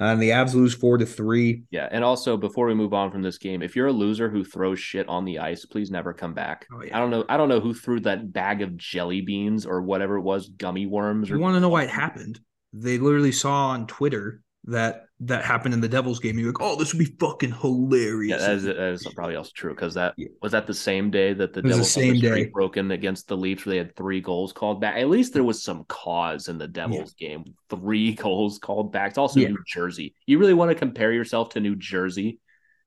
Uh, 0.00 0.12
and 0.12 0.22
the 0.22 0.30
Avs 0.30 0.54
lose 0.54 0.74
four 0.74 0.96
to 0.96 1.04
three. 1.04 1.64
Yeah, 1.70 1.86
and 1.90 2.02
also 2.02 2.38
before 2.38 2.66
we 2.66 2.74
move 2.74 2.94
on 2.94 3.10
from 3.10 3.20
this 3.20 3.36
game, 3.36 3.60
if 3.60 3.76
you're 3.76 3.88
a 3.88 3.92
loser 3.92 4.30
who 4.30 4.42
throws 4.42 4.80
shit 4.80 5.06
on 5.10 5.26
the 5.26 5.40
ice, 5.40 5.66
please 5.66 5.90
never 5.90 6.14
come 6.14 6.32
back. 6.32 6.66
Oh, 6.72 6.82
yeah. 6.82 6.96
I 6.96 7.00
don't 7.00 7.10
know. 7.10 7.26
I 7.28 7.36
don't 7.36 7.50
know 7.50 7.60
who 7.60 7.74
threw 7.74 8.00
that 8.00 8.32
bag 8.32 8.62
of 8.62 8.78
jelly 8.78 9.20
beans 9.20 9.66
or 9.66 9.82
whatever 9.82 10.16
it 10.16 10.22
was, 10.22 10.48
gummy 10.48 10.86
worms. 10.86 11.30
Or 11.30 11.34
You 11.34 11.40
want 11.40 11.54
to 11.56 11.60
know 11.60 11.68
why 11.68 11.82
it 11.82 11.90
happened? 11.90 12.40
They 12.72 12.96
literally 12.96 13.32
saw 13.32 13.68
on 13.68 13.86
Twitter 13.86 14.42
that 14.64 15.06
that 15.20 15.44
happened 15.44 15.74
in 15.74 15.80
the 15.80 15.88
Devils 15.88 16.18
game. 16.18 16.38
You're 16.38 16.48
like, 16.48 16.60
oh, 16.60 16.76
this 16.76 16.92
would 16.92 16.98
be 16.98 17.16
fucking 17.18 17.52
hilarious. 17.52 18.40
Yeah, 18.40 18.46
that 18.46 18.56
is, 18.56 18.62
that 18.64 18.78
is 18.78 19.06
probably 19.14 19.36
also 19.36 19.50
true 19.54 19.74
because 19.74 19.94
that 19.94 20.14
Yeah. 20.16 20.28
was 20.42 20.52
that 20.52 20.66
the 20.66 20.74
same 20.74 21.10
day 21.10 21.32
that 21.32 21.52
the 21.52 21.62
the 21.62 21.70
Devils 21.70 21.94
had 21.94 22.02
same 22.02 22.20
day. 22.20 22.46
broken 22.46 22.90
against 22.90 23.28
the 23.28 23.36
Leafs 23.36 23.64
where 23.64 23.72
they 23.74 23.78
had 23.78 23.96
three 23.96 24.20
goals 24.20 24.52
called 24.52 24.80
back. 24.80 24.96
At 24.96 25.08
least 25.08 25.32
there 25.32 25.44
was 25.44 25.62
some 25.62 25.84
cause 25.84 26.48
in 26.48 26.58
the 26.58 26.68
Devils 26.68 27.14
game. 27.14 27.44
Three 27.70 28.14
goals 28.16 28.58
called 28.58 28.92
back. 28.92 29.10
It's 29.10 29.18
also 29.18 29.40
Yeah. 29.40 29.48
New 29.48 29.64
Jersey. 29.66 30.14
You 30.26 30.38
really 30.38 30.54
want 30.54 30.70
to 30.70 30.74
compare 30.74 31.12
yourself 31.12 31.50
to 31.50 31.60
New 31.60 31.76
Jersey? 31.76 32.38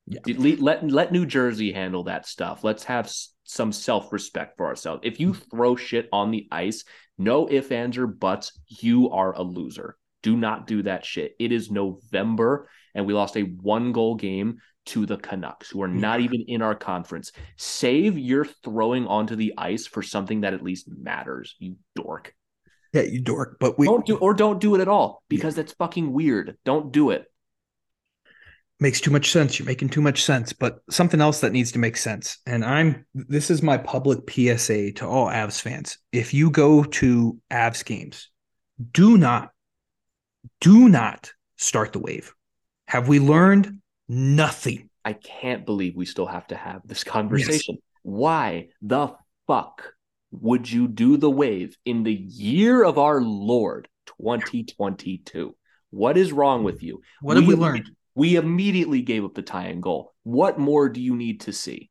Yeah. 0.06 0.20
Let, 0.26 0.60
let 0.60 0.90
let 0.90 1.12
New 1.12 1.26
Jersey 1.26 1.72
handle 1.72 2.04
that 2.04 2.26
stuff. 2.26 2.62
Let's 2.62 2.84
have 2.84 3.10
some 3.44 3.72
self 3.72 4.12
respect 4.12 4.56
for 4.56 4.66
ourselves. 4.66 5.00
If 5.04 5.18
you 5.18 5.32
mm. 5.32 5.50
throw 5.50 5.76
shit 5.76 6.08
on 6.12 6.30
the 6.30 6.46
ice, 6.50 6.84
no 7.18 7.48
ifs, 7.50 7.70
ands, 7.70 7.96
or 7.98 8.06
buts, 8.06 8.58
you 8.68 9.10
are 9.10 9.32
a 9.34 9.42
loser. 9.42 9.96
Do 10.24 10.36
not 10.36 10.66
do 10.66 10.82
that 10.82 11.04
shit. 11.04 11.36
It 11.38 11.52
is 11.52 11.70
November, 11.70 12.68
and 12.96 13.06
we 13.06 13.12
lost 13.12 13.36
a 13.36 13.42
one 13.42 13.92
goal 13.92 14.16
game 14.16 14.58
to 14.86 15.06
the 15.06 15.16
Canucks, 15.16 15.70
who 15.70 15.82
are 15.82 15.88
not 15.88 16.20
even 16.20 16.44
in 16.48 16.62
our 16.62 16.74
conference. 16.74 17.30
Save 17.56 18.18
your 18.18 18.44
throwing 18.44 19.06
onto 19.06 19.36
the 19.36 19.54
ice 19.56 19.86
for 19.86 20.02
something 20.02 20.40
that 20.40 20.52
at 20.54 20.62
least 20.62 20.88
matters, 20.88 21.54
you 21.58 21.76
dork. 21.94 22.34
yeah, 22.92 23.02
you 23.02 23.20
dork. 23.20 23.58
But 23.60 23.78
we 23.78 23.86
don't 23.86 24.04
do 24.04 24.16
or 24.16 24.34
don't 24.34 24.60
do 24.60 24.74
it 24.74 24.80
at 24.80 24.88
all 24.88 25.22
because 25.28 25.54
that's 25.54 25.72
fucking 25.74 26.12
weird. 26.12 26.56
Don't 26.64 26.92
do 26.92 27.10
it. 27.10 27.26
makes 28.80 29.00
too 29.00 29.10
much 29.10 29.30
sense. 29.30 29.58
You're 29.58 29.66
making 29.66 29.88
too 29.90 30.02
much 30.02 30.22
sense. 30.22 30.52
But 30.52 30.78
something 30.90 31.20
else 31.20 31.40
that 31.40 31.52
needs 31.52 31.72
to 31.72 31.78
make 31.78 31.96
sense. 31.96 32.38
And 32.46 32.64
I'm 32.64 33.06
this 33.14 33.50
is 33.50 33.62
my 33.62 33.78
public 33.78 34.20
PSA 34.30 34.92
to 34.92 35.06
all 35.06 35.28
Avs 35.28 35.60
fans. 35.60 35.98
If 36.12 36.34
you 36.34 36.50
go 36.50 36.84
to 36.84 37.38
Avs 37.50 37.84
games, 37.84 38.30
do 38.92 39.16
not, 39.16 39.50
do 40.60 40.88
not 40.88 41.32
start 41.56 41.92
the 41.92 41.98
wave. 41.98 42.34
Have 42.88 43.08
we 43.08 43.18
learned 43.20 43.80
nothing? 44.08 44.88
I 45.04 45.12
can't 45.14 45.66
believe 45.66 45.96
we 45.96 46.06
still 46.06 46.26
have 46.26 46.46
to 46.48 46.56
have 46.56 46.82
this 46.86 47.04
conversation. 47.04 47.78
Why 48.02 48.68
the 48.82 49.14
fuck 49.46 49.92
would 50.30 50.70
you 50.70 50.88
do 50.88 51.16
the 51.16 51.30
wave 51.30 51.76
in 51.84 52.02
the 52.02 52.12
year 52.12 52.82
of 52.84 52.98
our 52.98 53.20
Lord 53.20 53.88
2022? 54.06 55.54
What 55.90 56.16
is 56.16 56.32
wrong 56.32 56.64
with 56.64 56.82
you? 56.82 57.00
What 57.20 57.36
have 57.36 57.46
we 57.46 57.54
learned? 57.54 57.90
We 58.14 58.36
immediately 58.36 59.02
gave 59.02 59.24
up 59.24 59.34
the 59.34 59.42
tying 59.42 59.80
goal. 59.80 60.12
What 60.22 60.58
more 60.58 60.88
do 60.88 61.00
you 61.00 61.16
need 61.16 61.42
to 61.42 61.52
see? 61.52 61.90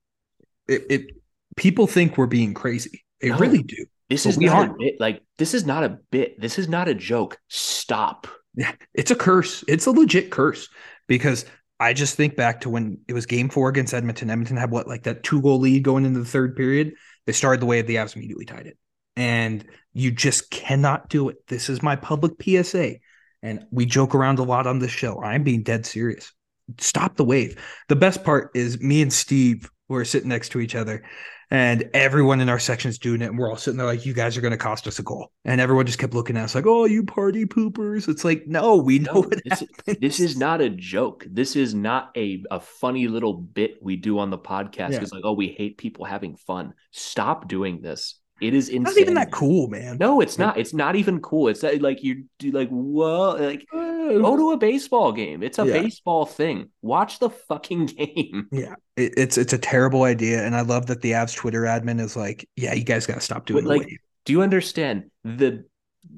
It, 0.67 0.85
it 0.89 1.07
people 1.55 1.87
think 1.87 2.17
we're 2.17 2.25
being 2.27 2.53
crazy. 2.53 3.03
They 3.21 3.29
No. 3.29 3.37
really 3.37 3.63
do. 3.63 3.85
This 4.09 4.25
is 4.25 4.37
we 4.37 4.45
not 4.45 4.53
a 4.53 4.57
aren't. 4.67 4.79
bit 4.79 4.95
like 4.99 5.21
this 5.37 5.53
is 5.53 5.65
not 5.65 5.83
a 5.83 5.97
bit. 6.11 6.39
This 6.39 6.59
is 6.59 6.67
not 6.67 6.87
a 6.87 6.93
joke. 6.93 7.39
Stop. 7.47 8.27
It's 8.93 9.11
a 9.11 9.15
curse. 9.15 9.63
It's 9.67 9.87
a 9.87 9.91
legit 9.91 10.29
curse 10.29 10.69
because 11.07 11.45
I 11.79 11.93
just 11.93 12.15
think 12.15 12.35
back 12.35 12.61
to 12.61 12.69
when 12.69 12.99
it 13.07 13.13
was 13.13 13.25
game 13.25 13.49
four 13.49 13.69
against 13.69 13.93
Edmonton. 13.93 14.29
Edmonton 14.29 14.57
had 14.57 14.71
what, 14.71 14.87
like 14.87 15.03
that 15.03 15.23
two 15.23 15.41
goal 15.41 15.59
lead 15.59 15.83
going 15.83 16.05
into 16.05 16.19
the 16.19 16.25
third 16.25 16.55
period. 16.55 16.93
They 17.25 17.33
started 17.33 17.61
the 17.61 17.65
way 17.65 17.81
the 17.81 17.95
Avs 17.95 18.15
immediately 18.15 18.45
tied 18.45 18.67
it. 18.67 18.77
And 19.15 19.65
you 19.93 20.11
just 20.11 20.49
cannot 20.49 21.09
do 21.09 21.29
it. 21.29 21.37
This 21.47 21.69
is 21.69 21.81
my 21.81 21.95
public 21.95 22.33
PSA. 22.41 22.95
And 23.41 23.65
we 23.71 23.85
joke 23.85 24.15
around 24.15 24.39
a 24.39 24.43
lot 24.43 24.67
on 24.67 24.79
this 24.79 24.91
show. 24.91 25.21
I'm 25.21 25.43
being 25.43 25.63
dead 25.63 25.85
serious. 25.85 26.31
Stop 26.79 27.17
the 27.17 27.25
wave. 27.25 27.59
The 27.89 27.95
best 27.95 28.23
part 28.23 28.51
is 28.55 28.79
me 28.79 29.01
and 29.01 29.11
Steve 29.11 29.69
were 29.89 30.05
sitting 30.05 30.29
next 30.29 30.49
to 30.49 30.59
each 30.59 30.75
other, 30.75 31.03
and 31.51 31.89
everyone 31.93 32.39
in 32.41 32.49
our 32.49 32.57
section 32.57 32.89
is 32.89 32.97
doing 32.97 33.21
it. 33.21 33.25
And 33.25 33.37
we're 33.37 33.49
all 33.49 33.57
sitting 33.57 33.77
there 33.77 33.85
like, 33.85 34.05
you 34.05 34.13
guys 34.13 34.37
are 34.37 34.41
going 34.41 34.51
to 34.51 34.57
cost 34.57 34.87
us 34.87 34.97
a 34.97 35.03
goal. 35.03 35.31
And 35.45 35.61
everyone 35.61 35.85
just 35.85 35.99
kept 35.99 36.13
looking 36.13 36.35
at 36.37 36.45
us 36.45 36.55
like, 36.55 36.65
oh, 36.65 36.85
you 36.85 37.03
party 37.03 37.45
poopers. 37.45 38.07
It's 38.07 38.25
like, 38.25 38.47
no, 38.47 38.77
we 38.77 38.99
know 38.99 39.13
No, 39.13 39.19
what 39.21 39.41
this, 39.43 39.59
happens. 39.59 39.97
this 39.99 40.19
is 40.19 40.37
not 40.37 40.61
a 40.61 40.69
joke. 40.69 41.27
This 41.29 41.55
is 41.55 41.75
not 41.75 42.11
a, 42.17 42.43
a 42.49 42.59
funny 42.59 43.07
little 43.07 43.33
bit 43.33 43.77
we 43.83 43.97
do 43.97 44.17
on 44.17 44.31
the 44.31 44.37
podcast. 44.37 44.93
Yeah. 44.93 45.01
It's 45.01 45.11
like, 45.11 45.25
oh, 45.25 45.33
we 45.33 45.49
hate 45.49 45.77
people 45.77 46.05
having 46.05 46.37
fun. 46.37 46.73
Stop 46.91 47.47
doing 47.47 47.81
this. 47.81 48.19
It 48.41 48.53
is 48.53 48.69
insane. 48.69 48.83
Not 48.83 48.97
even 48.97 49.13
that 49.15 49.31
cool, 49.31 49.67
man. 49.67 49.97
No, 49.99 50.19
it's 50.19 50.37
not. 50.37 50.57
It's 50.57 50.73
not 50.73 50.95
even 50.95 51.21
cool. 51.21 51.47
It's 51.47 51.63
like 51.63 52.03
you 52.03 52.25
do 52.39 52.51
like 52.51 52.69
whoa, 52.69 53.35
like 53.39 53.65
go 53.71 54.35
to 54.35 54.51
a 54.51 54.57
baseball 54.57 55.11
game. 55.11 55.43
It's 55.43 55.59
a 55.59 55.65
Yeah. 55.65 55.81
baseball 55.81 56.25
thing. 56.25 56.69
Watch 56.81 57.19
the 57.19 57.29
fucking 57.29 57.85
game. 57.97 58.47
Yeah, 58.51 58.75
it, 58.97 59.13
it's 59.17 59.37
it's 59.37 59.53
a 59.53 59.57
terrible 59.57 60.03
idea, 60.03 60.43
and 60.45 60.55
I 60.55 60.61
love 60.61 60.87
that 60.87 61.01
the 61.01 61.11
Avs 61.11 61.35
Twitter 61.35 61.61
admin 61.61 62.01
is 62.01 62.15
like, 62.15 62.49
"Yeah, 62.55 62.73
you 62.73 62.83
guys 62.83 63.05
got 63.05 63.15
to 63.15 63.21
stop 63.21 63.45
doing 63.45 63.63
But, 63.63 63.69
like, 63.69 63.87
wave." 63.87 63.97
Do 64.25 64.33
you 64.33 64.41
understand 64.41 65.11
the 65.23 65.65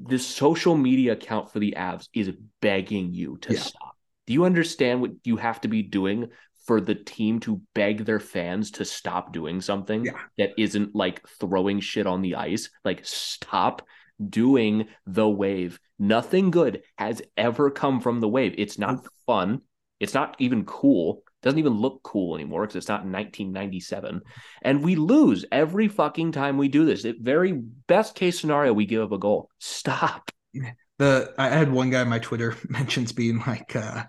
the 0.08 0.18
social 0.18 0.76
media 0.76 1.14
account 1.14 1.52
for 1.52 1.60
the 1.60 1.76
Avs 1.78 2.08
is 2.14 2.32
begging 2.62 3.14
you 3.14 3.38
to 3.42 3.54
Yeah. 3.54 3.60
stop? 3.60 3.96
Do 4.26 4.34
you 4.34 4.46
understand 4.46 5.02
what 5.02 5.12
you 5.24 5.38
have 5.38 5.62
to 5.62 5.68
be 5.68 5.84
doing 5.84 6.30
for 6.66 6.82
the 6.82 6.96
team 6.96 7.40
to 7.42 7.62
beg 7.74 8.06
their 8.06 8.20
fans 8.20 8.72
to 8.72 8.86
stop 8.86 9.32
doing 9.34 9.62
something 9.62 10.06
Yeah. 10.06 10.20
that 10.38 10.52
isn't 10.58 10.96
like 10.96 11.28
throwing 11.40 11.80
shit 11.80 12.08
on 12.08 12.22
the 12.22 12.36
ice? 12.36 12.70
Like 12.84 13.02
stop 13.06 13.86
doing 14.30 14.88
the 15.06 15.28
wave. 15.30 15.80
Nothing 16.00 16.52
good 16.52 16.82
has 16.98 17.22
ever 17.38 17.70
come 17.70 18.00
from 18.02 18.20
the 18.20 18.28
wave. 18.30 18.56
It's 18.58 18.80
not 18.80 19.06
fun. 19.26 19.62
It's 20.00 20.14
not 20.14 20.36
even 20.40 20.66
cool. 20.66 21.24
It 21.28 21.46
Doesn't 21.46 21.60
even 21.60 21.74
look 21.74 22.02
cool 22.04 22.36
anymore 22.36 22.62
because 22.62 22.76
it's 22.78 22.88
not 22.88 23.06
1997. 23.06 24.22
And 24.62 24.84
we 24.84 24.96
lose 24.96 25.46
every 25.52 25.88
fucking 25.88 26.32
time 26.32 26.58
we 26.58 26.68
do 26.68 26.86
this. 26.86 27.06
It 27.06 27.18
very 27.22 27.52
best 27.52 28.16
case 28.16 28.40
scenario, 28.40 28.74
we 28.74 28.86
give 28.86 29.04
up 29.04 29.12
a 29.12 29.18
goal. 29.18 29.50
Stop. 29.60 30.32
The 30.98 31.34
I 31.38 31.50
had 31.50 31.74
one 31.74 31.90
guy 31.90 32.00
on 32.00 32.08
my 32.08 32.20
Twitter 32.20 32.56
mentions 32.70 33.12
being 33.12 33.44
like, 33.46 33.76
uh, 33.76 34.06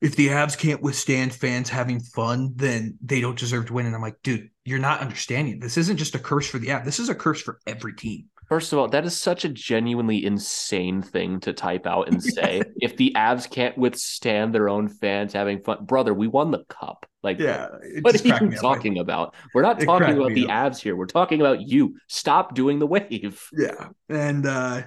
"If 0.00 0.16
the 0.16 0.28
Avs 0.28 0.56
can't 0.58 0.82
withstand 0.82 1.34
fans 1.34 1.68
having 1.68 2.00
fun, 2.00 2.52
then 2.56 2.98
they 3.02 3.20
don't 3.20 3.38
deserve 3.38 3.66
to 3.66 3.72
win." 3.74 3.86
And 3.86 3.94
I'm 3.94 4.02
like, 4.02 4.22
"Dude, 4.22 4.50
you're 4.64 4.78
not 4.78 5.00
understanding. 5.00 5.60
This 5.60 5.76
isn't 5.76 5.96
just 5.96 6.14
a 6.14 6.18
curse 6.18 6.48
for 6.48 6.58
the 6.58 6.68
Avs. 6.68 6.84
This 6.84 6.98
is 6.98 7.08
a 7.08 7.14
curse 7.14 7.40
for 7.42 7.60
every 7.66 7.94
team." 7.94 8.26
First 8.48 8.72
of 8.72 8.80
all, 8.80 8.88
that 8.88 9.04
is 9.04 9.16
such 9.16 9.44
a 9.44 9.48
genuinely 9.48 10.26
insane 10.26 11.02
thing 11.02 11.38
to 11.40 11.52
type 11.52 11.86
out 11.86 12.08
and 12.08 12.20
say. 12.34 12.62
if 12.80 12.96
the 12.96 13.12
Avs 13.16 13.48
can't 13.48 13.78
withstand 13.78 14.52
their 14.52 14.68
own 14.68 14.88
fans 14.88 15.32
having 15.32 15.62
fun, 15.62 15.84
brother, 15.84 16.12
we 16.12 16.26
won 16.26 16.50
the 16.50 16.64
cup. 16.64 17.06
Like, 17.22 17.38
yeah, 17.38 17.68
what 18.00 18.14
are 18.14 18.26
you 18.26 18.48
me 18.48 18.56
up. 18.56 18.60
Talking 18.60 18.98
about? 18.98 19.34
We're 19.54 19.62
not 19.62 19.80
It 19.80 19.84
talking 19.86 20.16
about 20.16 20.34
the 20.34 20.48
up. 20.48 20.72
Avs 20.72 20.78
here. 20.80 20.96
We're 20.96 21.06
talking 21.06 21.40
about 21.40 21.60
you. 21.60 21.96
Stop 22.08 22.54
doing 22.54 22.80
the 22.80 22.86
wave. 22.86 23.46
Yeah, 23.52 23.88
and 24.08 24.44
uh, 24.44 24.82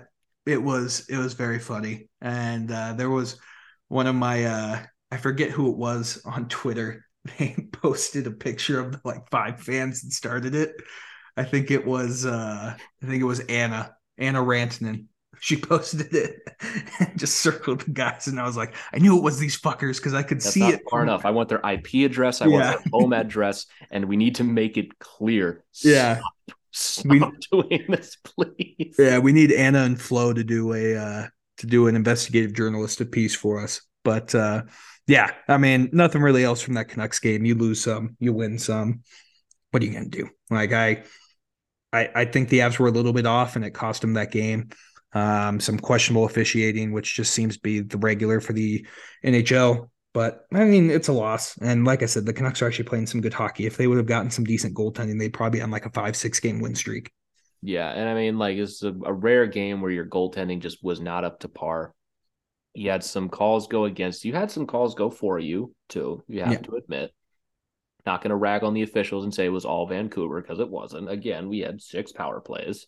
it 0.45 0.61
was 0.61 1.07
it 1.09 1.17
was 1.17 1.33
very 1.33 1.59
funny. 1.59 2.09
And 2.21 2.69
uh, 2.69 2.93
there 2.93 3.09
was 3.09 3.39
one 3.87 4.07
of 4.07 4.15
my 4.15 4.43
uh, 4.45 4.81
I 5.13 5.17
forget 5.17 5.51
who 5.51 5.69
it 5.71 5.77
was 5.77 6.21
on 6.25 6.47
Twitter. 6.49 7.05
They 7.39 7.55
posted 7.71 8.27
a 8.27 8.31
picture 8.31 8.81
of 8.81 8.91
the 8.91 8.99
like 9.05 9.29
five 9.31 9.61
fans 9.61 10.01
that 10.01 10.11
started 10.11 10.53
it. 10.55 10.73
I 11.37 11.43
think 11.45 11.71
it 11.71 11.85
was 11.85 12.25
uh, 12.25 12.75
I 12.75 13.05
think 13.05 13.21
it 13.21 13.25
was 13.25 13.39
Anna 13.39 13.95
Anna 14.17 14.41
Rantanen. 14.41 15.05
She 15.39 15.55
posted 15.71 16.13
it 16.13 16.35
and 16.99 17.17
just 17.17 17.35
circled 17.39 17.79
the 17.79 17.91
guys, 17.91 18.27
and 18.27 18.37
I 18.37 18.43
was 18.45 18.57
like, 18.57 18.75
I 18.93 18.99
knew 18.99 19.15
it 19.17 19.23
was 19.23 19.39
these 19.39 19.57
fuckers 19.57 19.97
because 19.97 20.13
I 20.13 20.21
could 20.23 20.41
That's 20.41 20.53
see 20.53 20.59
not 20.59 20.73
it 20.73 20.81
far 20.91 21.01
enough. 21.01 21.23
I 21.25 21.31
want 21.31 21.47
their 21.47 21.61
IP 21.63 22.05
address. 22.05 22.41
I 22.41 22.47
want 22.47 22.65
their 22.65 22.83
home 22.91 23.13
address, 23.13 23.67
and 23.89 24.03
we 24.05 24.17
need 24.17 24.35
to 24.35 24.43
make 24.43 24.75
it 24.77 24.99
clear. 24.99 25.63
Yeah, 25.81 26.19
Stop 26.71 27.05
We- 27.05 27.19
doing 27.51 27.85
this, 27.87 28.17
please. 28.23 28.95
Yeah, 28.99 29.19
we 29.19 29.31
need 29.31 29.53
Anna 29.53 29.83
and 29.83 29.99
Flo 30.01 30.33
to 30.33 30.43
do 30.43 30.73
a 30.73 30.95
uh 30.97 31.27
to 31.59 31.67
do 31.67 31.87
an 31.87 31.95
investigative 31.95 32.51
journalistic 32.53 33.13
piece 33.13 33.33
for 33.35 33.61
us. 33.63 33.81
But 34.03 34.35
uh 34.35 34.63
yeah, 35.07 35.31
I 35.47 35.57
mean, 35.57 35.89
nothing 35.91 36.21
really 36.21 36.43
else 36.43 36.61
from 36.61 36.75
that 36.75 36.89
Canucks 36.89 37.19
game. 37.19 37.45
You 37.45 37.55
lose 37.55 37.81
some, 37.81 38.15
you 38.19 38.33
win 38.33 38.57
some. 38.57 39.01
What 39.71 39.83
are 39.83 39.85
you 39.85 39.93
gonna 39.93 40.09
do? 40.09 40.29
Like 40.49 40.71
I 40.71 41.03
I 41.91 42.09
I 42.15 42.25
think 42.25 42.49
the 42.49 42.59
Avs 42.59 42.79
were 42.79 42.87
a 42.87 42.91
little 42.91 43.13
bit 43.13 43.25
off 43.25 43.55
and 43.55 43.65
it 43.65 43.71
cost 43.71 44.01
them 44.01 44.13
that 44.13 44.31
game. 44.31 44.69
Um, 45.13 45.59
some 45.59 45.77
questionable 45.77 46.25
officiating, 46.25 46.91
which 46.91 47.15
just 47.15 47.33
seems 47.33 47.55
to 47.55 47.61
be 47.61 47.81
the 47.81 47.97
regular 47.97 48.39
for 48.39 48.53
the 48.53 48.85
NHL. 49.23 49.89
But 50.13 50.45
I 50.53 50.63
mean, 50.63 50.89
it's 50.89 51.07
a 51.07 51.13
loss. 51.13 51.57
And 51.57 51.85
like 51.85 52.03
I 52.03 52.05
said, 52.05 52.25
the 52.25 52.33
Canucks 52.33 52.61
are 52.61 52.67
actually 52.67 52.85
playing 52.85 53.07
some 53.07 53.21
good 53.21 53.33
hockey. 53.33 53.65
If 53.65 53.77
they 53.77 53.87
would 53.87 53.97
have 53.97 54.05
gotten 54.05 54.31
some 54.31 54.45
decent 54.45 54.75
goaltending, 54.75 55.19
they'd 55.19 55.33
probably 55.33 55.61
on 55.61 55.71
like 55.71 55.85
a 55.85 55.91
five, 55.91 56.15
six 56.15 56.39
game 56.39 56.61
win 56.61 56.75
streak. 56.75 57.11
Yeah, 57.61 57.89
and 57.89 58.09
I 58.09 58.13
mean, 58.13 58.37
like 58.37 58.57
it's 58.57 58.83
a, 58.83 58.93
a 59.05 59.13
rare 59.13 59.47
game 59.47 59.81
where 59.81 59.91
your 59.91 60.05
goaltending 60.05 60.59
just 60.59 60.83
was 60.83 60.99
not 60.99 61.23
up 61.23 61.39
to 61.39 61.47
par. 61.47 61.93
You 62.73 62.89
had 62.89 63.03
some 63.03 63.29
calls 63.29 63.67
go 63.67 63.85
against 63.85 64.25
you. 64.25 64.31
You 64.31 64.37
had 64.37 64.51
some 64.51 64.65
calls 64.65 64.95
go 64.95 65.09
for 65.09 65.37
you 65.39 65.73
too. 65.89 66.23
You 66.27 66.41
have 66.41 66.51
Yeah. 66.53 66.59
to 66.59 66.75
admit. 66.75 67.13
Not 68.05 68.21
going 68.21 68.31
to 68.31 68.35
rag 68.35 68.63
on 68.63 68.73
the 68.73 68.81
officials 68.81 69.23
and 69.23 69.33
say 69.33 69.45
it 69.45 69.49
was 69.49 69.63
all 69.65 69.87
Vancouver 69.87 70.41
because 70.41 70.59
it 70.59 70.69
wasn't. 70.69 71.09
Again, 71.09 71.47
we 71.49 71.59
had 71.59 71.81
six 71.81 72.11
power 72.11 72.41
plays. 72.41 72.87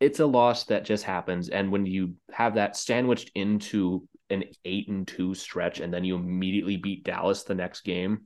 It's 0.00 0.20
a 0.20 0.26
loss 0.26 0.64
that 0.64 0.84
just 0.84 1.04
happens, 1.04 1.48
and 1.48 1.72
when 1.72 1.86
you 1.86 2.16
have 2.30 2.56
that 2.56 2.76
sandwiched 2.76 3.30
into 3.34 4.06
an 4.28 4.44
eight 4.64 4.88
and 4.88 5.06
two 5.06 5.34
stretch, 5.34 5.80
and 5.80 5.94
then 5.94 6.04
you 6.04 6.16
immediately 6.16 6.76
beat 6.76 7.04
Dallas 7.04 7.44
the 7.44 7.54
next 7.54 7.82
game, 7.82 8.24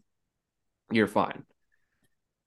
you're 0.90 1.06
fine. 1.06 1.44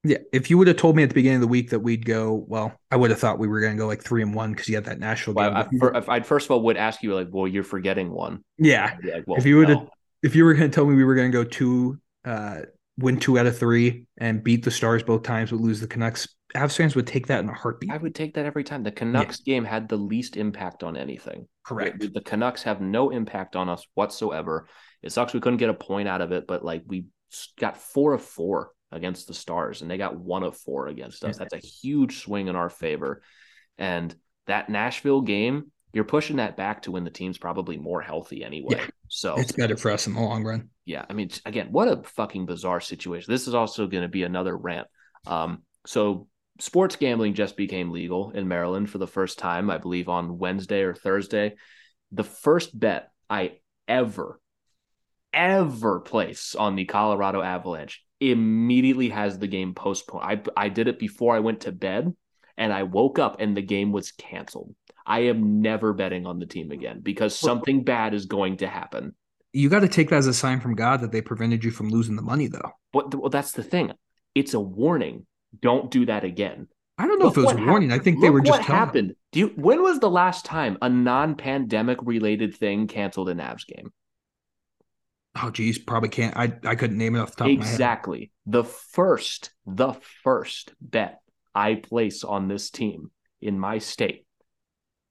Yeah, 0.03 0.17
if 0.33 0.49
you 0.49 0.57
would 0.57 0.67
have 0.67 0.77
told 0.77 0.95
me 0.95 1.03
at 1.03 1.09
the 1.09 1.15
beginning 1.15 1.35
of 1.35 1.41
the 1.41 1.47
week 1.47 1.69
that 1.69 1.79
we'd 1.79 2.05
go, 2.05 2.43
well, 2.47 2.73
I 2.89 2.95
would 2.95 3.11
have 3.11 3.19
thought 3.19 3.37
we 3.37 3.47
were 3.47 3.59
going 3.61 3.73
to 3.73 3.77
go 3.79 3.85
like 3.87 4.01
three 4.03 4.23
and 4.23 4.33
one 4.33 4.51
because 4.51 4.67
you 4.67 4.73
had 4.75 4.85
that 4.85 4.99
national 4.99 5.35
Well, 5.35 5.49
game. 5.51 5.57
I, 5.57 5.67
you- 5.99 6.03
I'd 6.07 6.25
first 6.25 6.47
of 6.47 6.51
all 6.51 6.61
would 6.63 6.77
ask 6.77 7.03
you 7.03 7.13
like, 7.13 7.27
well, 7.31 7.47
you're 7.47 7.63
forgetting 7.63 8.11
one. 8.11 8.43
yeah, 8.57 8.97
like, 9.03 9.23
well, 9.27 9.37
if 9.37 9.45
you 9.45 9.57
would 9.57 9.69
have, 9.69 9.77
no. 9.79 9.89
if 10.23 10.35
you 10.35 10.43
were 10.43 10.55
going 10.55 10.71
to 10.71 10.73
tell 10.73 10.85
me 10.87 10.95
we 10.95 11.03
were 11.03 11.13
going 11.15 11.31
to 11.31 11.37
go 11.37 11.43
two, 11.43 11.99
uh, 12.25 12.61
win 12.97 13.19
two 13.19 13.37
out 13.37 13.45
of 13.45 13.57
three 13.57 14.05
and 14.17 14.43
beat 14.43 14.63
the 14.65 14.71
Stars 14.71 15.03
both 15.03 15.21
times, 15.23 15.51
but 15.51 15.59
lose 15.59 15.79
the 15.79 15.87
Canucks, 15.87 16.27
Avs 16.55 16.75
fans 16.75 16.95
would 16.95 17.05
take 17.07 17.27
that 17.27 17.41
in 17.43 17.49
a 17.49 17.53
heartbeat. 17.53 17.91
I 17.91 17.97
would 17.97 18.15
take 18.15 18.33
that 18.33 18.45
every 18.45 18.63
time. 18.63 18.81
The 18.83 18.91
Canucks 18.91 19.39
game 19.41 19.63
had 19.63 19.87
the 19.87 19.97
least 19.97 20.35
impact 20.35 20.83
on 20.83 20.97
anything. 20.97 21.47
Correct. 21.63 21.99
The, 21.99 22.07
the 22.07 22.21
Canucks 22.21 22.63
have 22.63 22.81
no 22.81 23.11
impact 23.11 23.55
on 23.55 23.69
us 23.69 23.85
whatsoever. 23.93 24.67
It 25.03 25.11
sucks 25.11 25.33
we 25.33 25.39
couldn't 25.41 25.57
get 25.57 25.69
a 25.69 25.73
point 25.75 26.07
out 26.07 26.21
of 26.21 26.31
it, 26.31 26.47
but 26.47 26.65
like 26.65 26.81
we 26.87 27.05
got 27.59 27.77
four 27.77 28.13
of 28.13 28.21
four 28.23 28.71
against 28.91 29.27
the 29.27 29.33
Stars, 29.33 29.81
and 29.81 29.89
they 29.89 29.97
got 29.97 30.17
one 30.17 30.43
of 30.43 30.57
four 30.57 30.87
against 30.87 31.23
us. 31.23 31.37
That's 31.37 31.53
a 31.53 31.57
huge 31.57 32.19
swing 32.19 32.47
in 32.47 32.55
our 32.55 32.69
favor. 32.69 33.21
And 33.77 34.13
that 34.47 34.69
Nashville 34.69 35.21
game, 35.21 35.71
you're 35.93 36.03
pushing 36.03 36.37
that 36.37 36.57
back 36.57 36.83
to 36.83 36.91
when 36.91 37.03
the 37.03 37.09
team's 37.09 37.37
probably 37.37 37.77
more 37.77 38.01
healthy 38.01 38.43
anyway. 38.43 38.75
Yeah. 38.79 38.87
So 39.07 39.35
It's 39.37 39.51
better 39.53 39.77
for 39.77 39.91
us 39.91 40.07
in 40.07 40.13
the 40.13 40.21
long 40.21 40.43
run. 40.43 40.69
yeah, 40.85 41.05
I 41.09 41.13
mean, 41.13 41.29
again, 41.45 41.67
what 41.71 41.87
a 41.87 42.03
fucking 42.03 42.45
bizarre 42.45 42.81
situation. 42.81 43.31
This 43.31 43.47
is 43.47 43.53
also 43.55 43.87
going 43.87 44.03
to 44.03 44.09
be 44.09 44.23
another 44.23 44.55
rant. 44.55 44.87
Um, 45.25 45.63
so 45.85 46.27
sports 46.59 46.95
gambling 46.97 47.33
just 47.33 47.55
became 47.57 47.91
legal 47.91 48.31
in 48.31 48.47
Maryland 48.47 48.89
for 48.89 48.97
the 48.97 49.07
first 49.07 49.39
time, 49.39 49.69
I 49.69 49.77
believe, 49.77 50.09
on 50.09 50.37
Wednesday 50.37 50.81
or 50.81 50.93
Thursday. 50.93 51.55
The 52.11 52.23
first 52.23 52.77
bet 52.77 53.09
I 53.29 53.59
ever, 53.87 54.39
ever 55.33 55.99
place 55.99 56.55
on 56.55 56.75
the 56.75 56.85
Colorado 56.85 57.41
Avalanche 57.41 58.03
immediately 58.19 59.09
has 59.09 59.39
the 59.39 59.47
game 59.47 59.73
postponed. 59.73 60.23
I 60.23 60.65
I 60.65 60.69
did 60.69 60.87
it 60.87 60.99
before 60.99 61.35
I 61.35 61.39
went 61.39 61.61
to 61.61 61.71
bed, 61.71 62.13
and 62.57 62.71
I 62.71 62.83
woke 62.83 63.19
up 63.19 63.37
and 63.39 63.55
the 63.55 63.61
game 63.61 63.91
was 63.91 64.11
canceled. 64.11 64.75
I 65.05 65.21
am 65.21 65.61
never 65.61 65.93
betting 65.93 66.25
on 66.27 66.39
the 66.39 66.45
team 66.45 66.71
again 66.71 66.99
because 67.01 67.35
something 67.35 67.83
bad 67.83 68.13
is 68.13 68.25
going 68.25 68.57
to 68.57 68.67
happen. 68.67 69.15
You 69.53 69.67
got 69.67 69.79
to 69.79 69.87
take 69.89 70.09
that 70.09 70.17
as 70.17 70.27
a 70.27 70.33
sign 70.33 70.61
from 70.61 70.75
God 70.75 71.01
that 71.01 71.11
they 71.11 71.21
prevented 71.21 71.63
you 71.63 71.71
from 71.71 71.89
losing 71.89 72.15
the 72.15 72.21
money, 72.21 72.47
though. 72.47 72.71
But 72.93 73.13
well, 73.15 73.29
that's 73.29 73.51
the 73.51 73.63
thing. 73.63 73.91
It's 74.35 74.53
a 74.53 74.59
warning. 74.59 75.25
Don't 75.59 75.91
do 75.91 76.05
that 76.05 76.23
again. 76.23 76.67
I 76.97 77.07
don't 77.07 77.19
know 77.19 77.25
Look 77.25 77.37
if 77.37 77.43
it 77.43 77.47
was 77.47 77.61
a 77.61 77.65
warning. 77.65 77.91
I 77.91 77.99
think 77.99 78.21
they 78.21 78.27
Look 78.27 78.33
were 78.35 78.41
just 78.41 78.59
what 78.59 78.65
telling 78.65 78.79
them. 78.79 78.87
happened. 78.87 79.15
Do 79.31 79.39
you? 79.39 79.47
When 79.55 79.81
was 79.81 79.99
the 79.99 80.09
last 80.09 80.45
time 80.45 80.77
a 80.81 80.87
non-pandemic 80.87 81.97
related 82.03 82.55
thing 82.55 82.87
canceled 82.87 83.29
an 83.29 83.39
Avs 83.39 83.65
game? 83.65 83.91
Oh, 85.35 85.49
geez, 85.49 85.79
probably 85.79 86.09
can't. 86.09 86.35
I 86.35 86.53
I 86.65 86.75
couldn't 86.75 86.97
name 86.97 87.15
it 87.15 87.19
off 87.19 87.31
the 87.31 87.37
top 87.37 87.47
of 87.47 87.57
my 87.57 87.65
head. 87.65 87.73
Exactly. 87.73 88.31
The 88.45 88.63
first, 88.63 89.51
the 89.65 89.93
first 90.23 90.73
bet 90.81 91.21
I 91.55 91.75
place 91.75 92.23
on 92.23 92.47
this 92.47 92.69
team 92.69 93.11
in 93.41 93.57
my 93.57 93.77
state, 93.77 94.25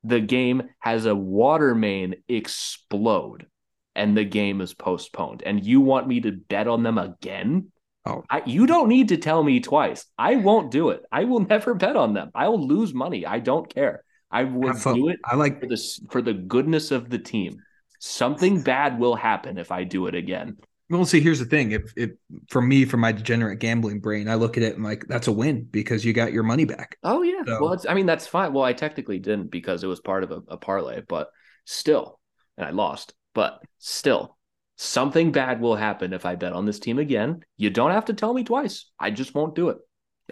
the 0.05 0.21
game 0.21 0.63
has 0.81 1.07
a 1.07 1.15
water 1.15 1.75
main 1.75 2.17
explode 2.29 3.47
and 3.95 4.17
the 4.17 4.25
game 4.25 4.61
is 4.61 4.75
postponed. 4.75 5.43
And 5.45 5.65
you 5.65 5.81
want 5.81 6.07
me 6.07 6.21
to 6.21 6.33
bet 6.33 6.69
on 6.69 6.83
them 6.83 6.99
again? 6.99 7.73
Oh. 8.07 8.25
I, 8.31 8.43
you 8.47 8.67
don't 8.67 8.89
need 8.89 9.09
to 9.09 9.17
tell 9.17 9.43
me 9.43 9.61
twice. 9.61 10.07
I 10.17 10.37
won't 10.37 10.71
do 10.71 10.91
it. 10.91 11.03
I 11.11 11.25
will 11.25 11.41
never 11.49 11.75
bet 11.75 11.97
on 11.97 12.15
them. 12.15 12.31
I 12.35 12.49
will 12.49 12.67
lose 12.67 12.95
money. 12.95 13.27
I 13.27 13.41
don't 13.41 13.73
care. 13.73 14.05
I 14.31 14.45
will 14.45 14.75
fun. 14.75 14.95
do 14.95 15.09
it 15.09 15.19
I 15.25 15.35
like 15.35 15.61
for 15.61 15.67
the 15.67 16.01
for 16.11 16.23
the 16.23 16.35
goodness 16.35 16.93
of 16.93 17.11
the 17.11 17.19
team. 17.19 17.59
Something 18.01 18.63
bad 18.63 18.99
will 18.99 19.15
happen 19.15 19.59
if 19.59 19.71
I 19.71 19.85
do 19.85 20.07
it 20.07 20.15
again. 20.15 20.57
Well, 20.89 21.05
see, 21.05 21.21
here's 21.21 21.39
the 21.39 21.45
thing. 21.45 21.71
If 21.71 21.93
if 21.97 22.11
for 22.49 22.61
me, 22.61 22.85
for 22.85 22.97
my 22.97 23.13
degenerate 23.13 23.61
gambling 23.61 24.01
brain, 24.01 24.29
I 24.29 24.35
look 24.35 24.57
at 24.57 24.65
it 24.65 24.75
and 24.75 24.83
like 24.83 25.05
that's 25.07 25.29
a 25.29 25.33
win 25.33 25.69
because 25.71 26.05
you 26.05 26.13
got 26.13 26.33
your 26.33 26.43
money 26.43 26.65
back. 26.65 26.97
Oh 27.05 27.23
yeah. 27.23 27.43
So- 27.47 27.59
Well, 27.61 27.73
it's, 27.75 27.87
I 27.87 27.95
mean 27.95 28.07
that's 28.07 28.27
fine. 28.27 28.53
Well, 28.53 28.65
I 28.65 28.73
technically 28.73 29.19
didn't 29.21 29.51
because 29.53 29.85
it 29.85 29.87
was 29.87 30.01
part 30.01 30.25
of 30.25 30.33
a, 30.33 30.41
a 30.49 30.57
parlay, 30.57 31.03
but 31.07 31.29
still, 31.67 32.19
and 32.57 32.67
I 32.67 32.71
lost. 32.71 33.15
But 33.35 33.61
still, 33.79 34.37
something 34.77 35.31
bad 35.31 35.61
will 35.61 35.77
happen 35.77 36.13
if 36.13 36.27
I 36.27 36.35
bet 36.35 36.55
on 36.55 36.65
this 36.67 36.81
team 36.81 36.99
again. 36.99 37.45
You 37.57 37.71
don't 37.71 37.93
have 37.93 38.07
to 38.07 38.15
tell 38.15 38.35
me 38.35 38.43
twice. 38.43 38.91
I 38.99 39.11
just 39.13 39.35
won't 39.35 39.55
do 39.55 39.69
it. 39.69 39.77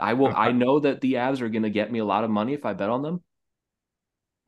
I 0.00 0.14
will. 0.14 0.34
I 0.34 0.50
know 0.52 0.80
that 0.80 1.00
the 1.00 1.14
Avs 1.14 1.40
are 1.42 1.48
going 1.50 1.62
to 1.64 1.70
get 1.70 1.92
me 1.92 1.98
a 2.00 2.04
lot 2.04 2.24
of 2.24 2.30
money 2.30 2.54
if 2.54 2.64
I 2.64 2.72
bet 2.72 2.88
on 2.90 3.02
them. 3.02 3.22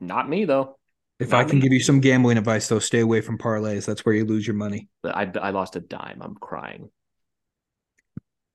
Not 0.01 0.29
me 0.29 0.45
though. 0.47 0.79
If 1.21 1.35
I 1.35 1.45
can 1.45 1.61
give 1.61 1.73
you 1.73 1.81
some 1.81 2.01
gambling 2.01 2.39
advice, 2.39 2.69
though, 2.69 2.79
stay 2.79 3.01
away 3.01 3.21
from 3.21 3.39
parlays. 3.39 3.85
That's 3.87 4.05
where 4.07 4.15
you 4.15 4.25
lose 4.25 4.47
your 4.47 4.57
money. 4.57 4.89
I 5.05 5.31
I 5.41 5.51
lost 5.51 5.77
a 5.77 5.81
dime. 5.81 6.21
I'm 6.23 6.35
crying. 6.35 6.91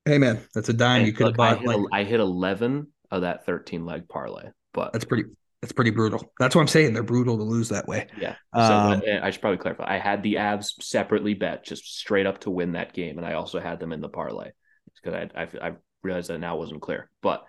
Hey, 0.06 0.18
man, 0.18 0.40
that's 0.54 0.70
a 0.70 0.74
dime 0.74 1.06
you 1.06 1.14
could 1.14 1.28
have 1.28 1.38
look, 1.38 1.40
I 1.40 1.56
hit, 1.56 1.68
Like, 1.68 1.78
a- 1.78 1.96
I 1.96 2.04
hit 2.04 2.20
11 2.20 2.88
of 3.12 3.22
that 3.22 3.46
13 3.46 3.86
leg 3.86 4.08
parlay. 4.08 4.50
But 4.74 4.94
that's 4.94 5.06
pretty. 5.06 5.26
That's 5.62 5.72
pretty 5.74 5.90
brutal. 5.92 6.32
That's 6.40 6.54
what 6.54 6.62
I'm 6.62 6.68
saying. 6.68 6.94
They're 6.94 7.02
brutal 7.02 7.38
to 7.38 7.44
lose 7.44 7.70
that 7.70 7.88
way. 7.88 8.06
yeah, 8.20 8.36
so 8.54 8.62
Um, 8.62 9.02
uh, 9.08 9.20
I 9.24 9.32
should 9.32 9.42
probably 9.42 9.58
clarify. 9.58 9.96
I 9.96 9.98
had 9.98 10.22
the 10.22 10.36
Avs 10.36 10.68
separately 10.84 11.34
bet 11.34 11.66
just 11.66 11.98
straight 11.98 12.28
up 12.28 12.42
to 12.42 12.52
win 12.52 12.74
that 12.74 12.94
game, 12.94 13.18
and 13.18 13.26
I 13.26 13.34
also 13.34 13.60
had 13.60 13.80
them 13.80 13.92
in 13.92 14.00
the 14.00 14.10
parlay 14.10 14.52
because 15.02 15.28
I, 15.36 15.42
I 15.44 15.70
I 15.70 15.74
realized 16.04 16.30
that 16.30 16.38
now 16.38 16.58
wasn't 16.58 16.84
clear. 16.84 17.10
But 17.24 17.46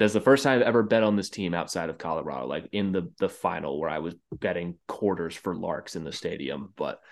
that's 0.00 0.14
the 0.14 0.20
first 0.22 0.44
time 0.44 0.58
I've 0.58 0.66
ever 0.66 0.82
bet 0.82 1.02
on 1.02 1.14
this 1.14 1.28
team 1.28 1.52
outside 1.52 1.90
of 1.90 1.98
Colorado, 1.98 2.46
like 2.46 2.66
in 2.72 2.90
the 2.90 3.12
the 3.18 3.28
final 3.28 3.78
where 3.78 3.90
I 3.90 3.98
was 3.98 4.14
betting 4.32 4.78
quarters 4.88 5.36
for 5.36 5.54
Larks 5.54 5.94
in 5.94 6.04
the 6.04 6.12
stadium. 6.12 6.72
But 6.74 7.02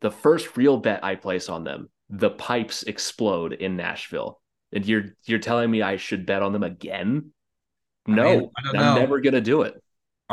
the 0.00 0.10
first 0.10 0.56
real 0.56 0.78
bet 0.78 1.04
I 1.04 1.14
place 1.14 1.48
on 1.48 1.62
them, 1.62 1.90
the 2.10 2.30
pipes 2.30 2.82
explode 2.82 3.52
in 3.52 3.76
Nashville, 3.76 4.40
and 4.72 4.84
you're 4.84 5.14
you're 5.26 5.38
telling 5.38 5.70
me 5.70 5.80
I 5.80 5.96
should 5.96 6.26
bet 6.26 6.42
on 6.42 6.52
them 6.52 6.64
again? 6.64 7.30
No, 8.08 8.50
I 8.56 8.72
know. 8.72 8.94
never 8.96 9.20
gonna 9.20 9.40
do 9.40 9.62
it. 9.62 9.80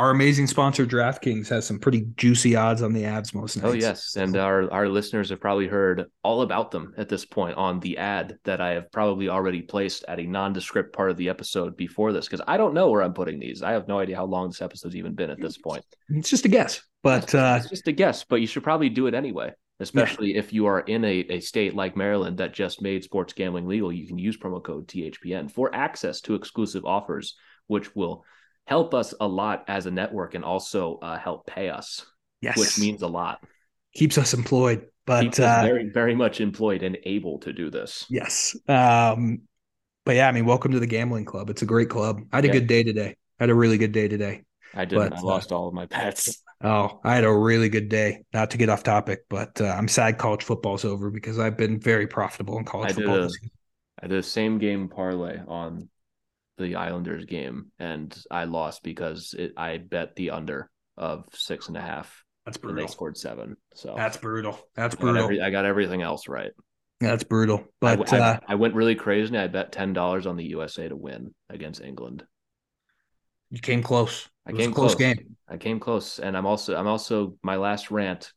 Our 0.02 0.10
amazing 0.10 0.48
sponsor, 0.48 0.84
DraftKings, 0.84 1.48
has 1.50 1.64
some 1.64 1.78
pretty 1.78 2.08
juicy 2.16 2.56
odds 2.56 2.82
on 2.82 2.92
the 2.92 3.04
Avs 3.04 3.32
most 3.32 3.56
nights. 3.56 3.68
Oh 3.68 3.72
yes, 3.72 4.16
and 4.16 4.36
our 4.36 4.68
our 4.72 4.88
listeners 4.88 5.30
have 5.30 5.38
probably 5.38 5.68
heard 5.68 6.06
all 6.24 6.42
about 6.42 6.72
them 6.72 6.92
at 6.98 7.08
this 7.08 7.24
point 7.24 7.56
on 7.56 7.78
the 7.78 7.98
ad 7.98 8.36
that 8.42 8.60
I 8.60 8.70
have 8.70 8.90
probably 8.90 9.28
already 9.28 9.62
placed 9.62 10.04
at 10.08 10.18
a 10.18 10.24
nondescript 10.24 10.92
part 10.92 11.12
of 11.12 11.16
the 11.18 11.28
episode 11.28 11.76
before 11.76 12.12
this 12.12 12.26
because 12.26 12.44
I 12.48 12.56
don't 12.56 12.74
know 12.74 12.90
where 12.90 13.00
I'm 13.00 13.14
putting 13.14 13.38
these. 13.38 13.62
I 13.62 13.70
have 13.70 13.86
no 13.86 14.00
idea 14.00 14.16
how 14.16 14.24
long 14.24 14.48
this 14.48 14.60
episode's 14.60 14.96
even 14.96 15.14
been 15.14 15.30
at 15.30 15.40
this 15.40 15.56
point. 15.56 15.84
it's 16.08 16.30
just 16.30 16.46
a 16.46 16.48
guess, 16.48 16.82
but 17.04 17.32
uh, 17.32 17.58
it's 17.60 17.70
just 17.70 17.86
a 17.86 17.92
guess, 17.92 18.24
but 18.24 18.40
you 18.40 18.48
should 18.48 18.64
probably 18.64 18.88
do 18.88 19.06
it 19.06 19.14
anyway. 19.14 19.52
Especially 19.78 20.34
if 20.34 20.52
you 20.52 20.66
are 20.66 20.80
in 20.80 21.04
a, 21.04 21.18
a 21.30 21.38
state 21.38 21.76
like 21.76 21.96
Maryland 21.96 22.38
that 22.38 22.52
just 22.52 22.82
made 22.82 23.04
sports 23.04 23.34
gambling 23.34 23.68
legal, 23.68 23.92
you 23.92 24.08
can 24.08 24.18
use 24.18 24.36
promo 24.36 24.60
code 24.60 24.88
THPN 24.88 25.48
for 25.48 25.72
access 25.72 26.20
to 26.22 26.34
exclusive 26.34 26.84
offers, 26.84 27.36
which 27.68 27.94
will 27.94 28.24
help 28.66 28.94
us 28.94 29.14
a 29.20 29.26
lot 29.26 29.64
as 29.68 29.86
a 29.86 29.90
network 29.90 30.34
and 30.34 30.44
also 30.44 30.98
uh, 31.02 31.18
help 31.18 31.46
pay 31.46 31.68
us, 31.68 32.04
yes, 32.40 32.56
which 32.58 32.78
means 32.78 33.02
a 33.02 33.08
lot. 33.08 33.40
keeps 33.94 34.18
us 34.18 34.34
employed. 34.34 34.86
But 35.04 35.38
uh, 35.40 35.62
very, 35.62 35.90
very 35.90 36.14
much 36.14 36.40
employed 36.40 36.82
and 36.82 36.96
able 37.04 37.38
to 37.40 37.52
do 37.52 37.70
this. 37.70 38.06
yes, 38.08 38.54
um, 38.68 39.42
but 40.04 40.16
yeah, 40.16 40.28
I 40.28 40.32
mean, 40.32 40.46
welcome 40.46 40.72
to 40.72 40.80
the 40.80 40.86
gambling 40.86 41.24
club. 41.24 41.50
It's 41.50 41.62
a 41.62 41.66
great 41.66 41.90
club. 41.90 42.20
I 42.32 42.36
had 42.36 42.44
a 42.44 42.48
Yeah. 42.48 42.52
good 42.52 42.66
day 42.68 42.82
today. 42.84 43.16
I 43.40 43.44
had 43.44 43.50
a 43.50 43.54
really 43.54 43.78
good 43.78 43.92
day 43.92 44.08
today. 44.08 44.42
I 44.74 44.84
didn't. 44.84 45.10
But, 45.10 45.18
I 45.18 45.18
uh, 45.18 45.22
lost 45.22 45.52
all 45.52 45.68
of 45.68 45.74
my 45.74 45.86
bets. 45.86 46.42
Oh, 46.64 47.00
I 47.02 47.16
had 47.16 47.24
a 47.24 47.32
really 47.32 47.68
good 47.68 47.88
day. 47.88 48.24
Not 48.32 48.52
to 48.52 48.58
get 48.58 48.68
off 48.68 48.84
topic, 48.84 49.24
but 49.28 49.60
uh, 49.60 49.66
I'm 49.66 49.88
sad 49.88 50.18
college 50.18 50.44
football's 50.44 50.84
over 50.84 51.10
because 51.10 51.38
I've 51.38 51.56
been 51.56 51.80
very 51.80 52.06
profitable 52.06 52.56
in 52.58 52.64
college 52.64 52.90
I 52.90 52.92
did 52.92 52.96
football. 52.98 53.16
a- 53.16 53.22
this 53.22 53.34
season. 53.34 53.50
I 54.02 54.06
did 54.08 54.18
a 54.18 54.22
same 54.22 54.58
game 54.58 54.88
parlay 54.88 55.40
on 55.46 55.88
the 56.62 56.76
Islanders 56.76 57.24
game, 57.26 57.72
and 57.78 58.16
I 58.30 58.44
lost 58.44 58.82
because 58.82 59.34
it, 59.38 59.52
I 59.56 59.78
bet 59.78 60.16
the 60.16 60.30
under 60.30 60.70
of 60.96 61.24
six 61.32 61.68
and 61.68 61.76
a 61.76 61.80
half, 61.80 62.24
That's 62.44 62.58
and 62.58 62.70
they 62.70 62.72
brutal. 62.72 62.88
scored 62.88 63.16
seven. 63.16 63.56
So 63.74 63.94
That's 63.96 64.16
brutal. 64.16 64.58
That's 64.74 64.94
I 64.94 64.98
got, 64.98 65.00
brutal. 65.00 65.24
every, 65.24 65.40
I 65.42 65.50
got 65.50 65.64
everything 65.64 66.02
else 66.02 66.28
right. 66.28 66.52
That's 67.00 67.24
brutal. 67.24 67.64
But 67.80 68.12
I- 68.12 68.18
uh, 68.18 68.38
I 68.48 68.54
went 68.54 68.74
really 68.74 68.94
crazy. 68.94 69.36
I 69.36 69.48
bet 69.48 69.72
ten 69.72 69.92
dollars 69.92 70.26
on 70.26 70.36
the 70.36 70.44
USA 70.44 70.88
to 70.88 70.96
win 70.96 71.34
against 71.50 71.80
England. 71.82 72.24
you 73.50 73.58
came 73.60 73.82
close. 73.82 74.28
I 74.46 74.50
It 74.50 74.56
came 74.56 74.72
close, 74.72 74.94
close. 74.94 75.14
game. 75.14 75.36
I 75.48 75.56
came 75.56 75.80
close, 75.80 76.18
and 76.18 76.36
I'm 76.36 76.46
also 76.46 76.76
I'm 76.76 76.86
also 76.86 77.36
my 77.42 77.56
last 77.56 77.90
rant. 77.90 78.32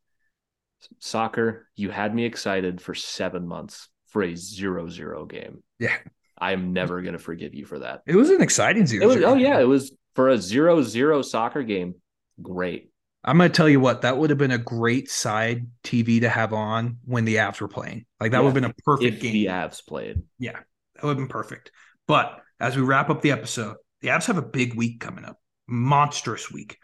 Soccer, 1.00 1.68
you 1.76 1.90
had 1.90 2.14
me 2.14 2.26
excited 2.26 2.80
for 2.82 2.94
seven 2.94 3.48
months 3.48 3.90
for 4.08 4.22
a 4.24 4.36
zero-zero 4.36 5.26
game. 5.26 5.64
Yeah. 5.80 5.96
I 6.38 6.52
am 6.54 6.74
never 6.74 7.02
gonna 7.02 7.18
forgive 7.20 7.54
you 7.54 7.66
for 7.66 7.80
that. 7.80 8.02
It 8.06 8.16
was 8.16 8.30
an 8.30 8.42
exciting 8.42 8.84
It 8.84 8.88
zero. 8.88 9.08
was 9.08 9.18
oh 9.18 9.36
yeah, 9.36 9.60
it 9.60 9.66
was 9.68 9.96
for 10.16 10.30
a 10.30 10.38
zero-zero 10.38 11.22
soccer 11.22 11.64
game. 11.64 11.96
Great. 12.42 12.90
I'm 13.24 13.38
gonna 13.38 13.50
tell 13.50 13.68
you 13.70 13.80
what, 13.80 14.02
that 14.04 14.18
would 14.18 14.30
have 14.30 14.40
been 14.40 14.52
a 14.52 14.58
great 14.58 15.10
side 15.10 15.68
TV 15.84 16.22
to 16.22 16.30
have 16.30 16.54
on 16.54 16.98
when 17.06 17.26
the 17.26 17.36
Avs 17.38 17.60
were 17.60 17.68
playing. 17.68 18.06
Like 18.20 18.32
that 18.32 18.38
Yeah, 18.38 18.44
would 18.44 18.56
have 18.56 18.62
been 18.62 18.72
a 18.72 18.74
perfect 18.84 19.16
If 19.16 19.22
game. 19.22 19.34
the 19.34 19.46
Avs 19.48 19.86
played, 19.86 20.22
Yeah, 20.38 20.60
that 20.96 21.04
would 21.04 21.10
have 21.10 21.18
been 21.18 21.28
perfect. 21.28 21.72
But 22.08 22.40
as 22.60 22.76
we 22.76 22.84
wrap 22.84 23.10
up 23.10 23.22
the 23.22 23.32
episode, 23.32 23.78
the 24.02 24.10
Avs 24.10 24.26
have 24.28 24.38
a 24.38 24.42
big 24.44 24.76
week 24.76 25.00
coming 25.00 25.26
up, 25.26 25.40
monstrous 25.68 26.52
week. 26.52 26.78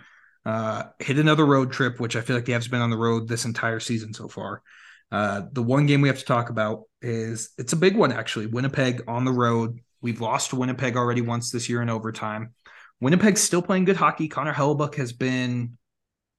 Uh, 0.43 0.83
hit 0.97 1.19
another 1.19 1.45
road 1.45 1.71
trip, 1.71 1.99
which 1.99 2.15
I 2.15 2.21
feel 2.21 2.35
like 2.35 2.45
the 2.45 2.53
Avs 2.53 2.63
have 2.63 2.71
been 2.71 2.81
on 2.81 2.89
the 2.89 2.97
road 2.97 3.27
this 3.27 3.45
entire 3.45 3.79
season 3.79 4.13
so 4.13 4.27
far. 4.27 4.63
Uh, 5.11 5.41
the 5.51 5.61
one 5.63 5.85
game 5.85 6.01
we 6.01 6.07
have 6.07 6.19
to 6.19 6.25
talk 6.25 6.49
about 6.49 6.83
is 7.01 7.49
it's 7.57 7.73
a 7.73 7.75
big 7.77 7.95
one 7.95 8.11
actually. 8.11 8.45
Winnipeg 8.45 9.03
on 9.07 9.25
the 9.25 9.31
road. 9.31 9.79
We've 10.01 10.21
lost 10.21 10.49
to 10.51 10.55
Winnipeg 10.55 10.95
already 10.95 11.21
once 11.21 11.51
this 11.51 11.67
year 11.69 11.81
in 11.81 11.89
overtime. 11.89 12.53
Winnipeg's 13.01 13.41
still 13.41 13.61
playing 13.61 13.85
good 13.85 13.97
hockey. 13.97 14.27
Connor 14.27 14.53
Hellebuyck 14.53 14.95
has 14.95 15.11
been 15.13 15.77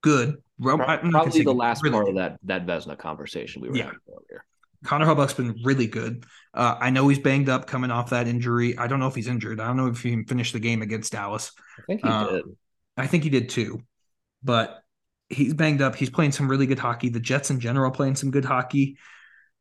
good. 0.03 0.37
Ro- 0.59 0.75
I'm 0.75 0.79
not 0.79 1.03
gonna 1.03 1.11
probably 1.13 1.43
the 1.43 1.53
last 1.55 1.83
really 1.83 1.93
part 1.95 2.09
of 2.09 2.15
that 2.17 2.39
that 2.45 2.67
Vezina 2.67 2.97
conversation 2.97 3.63
we 3.63 3.69
were 3.69 3.77
Yeah. 3.77 3.85
having 3.85 3.99
earlier. 4.09 4.45
Connor 4.85 5.07
Hellebuyck's 5.07 5.35
been 5.35 5.61
really 5.65 5.87
good. 5.87 6.25
Uh, 6.55 6.77
I 6.81 6.91
know 6.91 7.07
he's 7.09 7.19
banged 7.21 7.49
up 7.49 7.67
coming 7.67 7.91
off 7.93 8.11
that 8.11 8.27
injury. 8.27 8.77
I 8.79 8.87
don't 8.89 8.99
know 9.01 9.07
if 9.07 9.15
he's 9.15 9.29
injured. 9.29 9.61
I 9.61 9.67
don't 9.69 9.77
know 9.77 9.87
if 9.89 10.03
he 10.03 10.25
finished 10.25 10.53
the 10.53 10.61
game 10.61 10.83
against 10.83 11.13
Dallas. 11.13 11.53
I 11.79 11.83
think 11.87 12.03
he 12.03 12.09
Uh, 12.09 12.31
did. 12.31 12.45
I 12.97 13.07
think 13.07 13.23
he 13.25 13.31
did 13.31 13.49
too, 13.49 13.81
but 14.43 14.82
he's 15.33 15.55
banged 15.55 15.83
up. 15.83 15.97
He's 15.97 16.11
playing 16.11 16.33
some 16.33 16.49
really 16.49 16.67
good 16.67 16.79
hockey. 16.79 17.09
The 17.09 17.21
Jets 17.21 17.51
in 17.51 17.61
general 17.61 17.91
playing 17.91 18.17
some 18.17 18.31
good 18.31 18.45
hockey. 18.45 18.99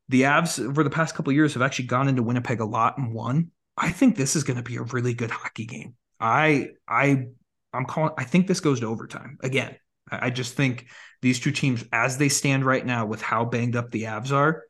The 0.10 0.24
Avs 0.24 0.64
over 0.64 0.84
the 0.84 0.90
past 0.90 1.16
couple 1.16 1.32
of 1.32 1.36
years 1.36 1.54
have 1.54 1.62
actually 1.62 1.86
gone 1.86 2.08
into 2.08 2.24
Winnipeg 2.24 2.60
a 2.60 2.66
lot 2.66 2.98
and 2.98 3.14
won. 3.14 3.52
I 3.78 3.92
think 3.92 4.16
this 4.16 4.36
is 4.36 4.44
going 4.44 4.58
to 4.58 4.64
be 4.64 4.76
a 4.76 4.84
really 4.84 5.14
good 5.14 5.32
hockey 5.32 5.66
game. 5.66 5.96
I 6.20 6.70
I 6.88 7.28
I'm 7.74 7.86
calling. 7.86 8.14
I 8.18 8.26
think 8.26 8.48
this 8.48 8.60
goes 8.60 8.82
to 8.82 8.88
overtime 8.88 9.38
again. 9.42 9.76
I 10.10 10.28
I 10.28 10.30
just 10.30 10.56
think 10.56 10.88
these 11.22 11.40
two 11.40 11.52
teams, 11.52 11.84
as 11.92 12.18
they 12.18 12.30
stand 12.30 12.66
right 12.66 12.86
now, 12.86 13.06
with 13.06 13.22
how 13.22 13.46
banged 13.46 13.76
up 13.76 13.92
the 13.92 14.04
Avs 14.04 14.32
are, 14.32 14.64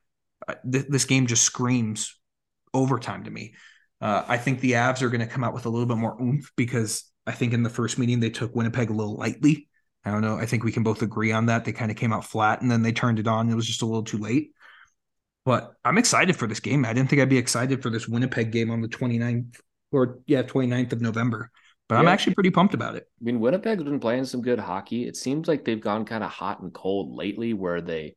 uh, 0.48 0.56
th- 0.70 0.88
this 0.90 1.06
game 1.06 1.28
just 1.28 1.44
screams 1.44 2.20
overtime 2.74 3.24
to 3.24 3.32
me. 3.32 3.56
Uh, 4.00 4.24
I 4.28 4.38
think 4.38 4.60
the 4.60 4.74
Avs 4.74 5.02
are 5.02 5.10
going 5.10 5.22
to 5.22 5.28
come 5.28 5.44
out 5.44 5.54
with 5.54 5.66
a 5.66 5.70
little 5.70 5.88
bit 5.88 5.98
more 5.98 6.20
oomph 6.22 6.52
because 6.56 7.04
I 7.28 7.32
think 7.32 7.54
in 7.54 7.64
the 7.64 7.70
first 7.70 7.98
meeting 8.00 8.20
they 8.20 8.30
took 8.30 8.56
Winnipeg 8.56 8.90
a 8.90 8.94
little 8.94 9.16
lightly. 9.16 9.70
I 10.04 10.12
don't 10.12 10.22
know. 10.22 10.38
I 10.38 10.46
think 10.46 10.64
we 10.64 10.72
can 10.72 10.84
both 10.84 11.02
agree 11.02 11.32
on 11.32 11.46
that. 11.48 11.64
They 11.64 11.74
kind 11.74 11.92
of 11.92 11.98
came 11.98 12.12
out 12.12 12.26
flat 12.26 12.62
and 12.62 12.72
then 12.72 12.82
they 12.82 12.92
turned 12.92 13.20
it 13.20 13.28
on. 13.28 13.50
It 13.50 13.56
was 13.56 13.68
just 13.68 13.82
a 13.82 13.86
little 13.86 14.04
too 14.04 14.18
late. 14.18 14.52
But 15.46 15.74
I'm 15.84 15.98
excited 15.98 16.36
for 16.36 16.48
this 16.48 16.60
game. 16.60 16.86
I 16.86 16.94
didn't 16.94 17.10
think 17.10 17.22
I'd 17.22 17.30
be 17.30 17.38
excited 17.38 17.82
for 17.82 17.90
this 17.90 18.08
Winnipeg 18.08 18.52
game 18.52 18.72
on 18.72 18.82
the 18.82 18.88
29th 18.88 19.60
or 19.92 20.20
yeah, 20.26 20.44
29th 20.44 20.94
of 20.94 21.02
November. 21.02 21.52
But 21.88 21.98
I'm 21.98 22.08
actually 22.08 22.36
pretty 22.36 22.52
pumped 22.52 22.74
about 22.74 22.96
it. 22.96 23.06
I 23.20 23.24
mean, 23.26 23.42
Winnipeg's 23.42 23.84
been 23.84 24.00
playing 24.00 24.24
some 24.24 24.42
good 24.42 24.60
hockey. 24.60 25.06
It 25.08 25.18
seems 25.18 25.50
like 25.50 25.66
they've 25.66 25.82
gone 25.82 26.06
kind 26.06 26.24
of 26.24 26.30
hot 26.30 26.62
and 26.62 26.74
cold 26.74 27.14
lately, 27.14 27.54
where 27.54 27.82
they 27.82 28.16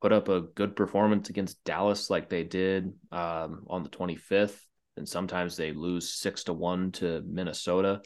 put 0.00 0.12
up 0.12 0.28
a 0.28 0.42
good 0.42 0.76
performance 0.76 1.28
against 1.28 1.64
Dallas, 1.64 2.10
like 2.10 2.28
they 2.28 2.44
did 2.44 2.92
um, 3.10 3.64
on 3.66 3.82
the 3.82 3.88
25th, 3.88 4.60
and 4.96 5.08
sometimes 5.08 5.56
they 5.56 5.72
lose 5.72 6.14
six 6.14 6.44
to 6.44 6.52
one 6.52 6.92
to 6.92 7.20
Minnesota. 7.26 8.02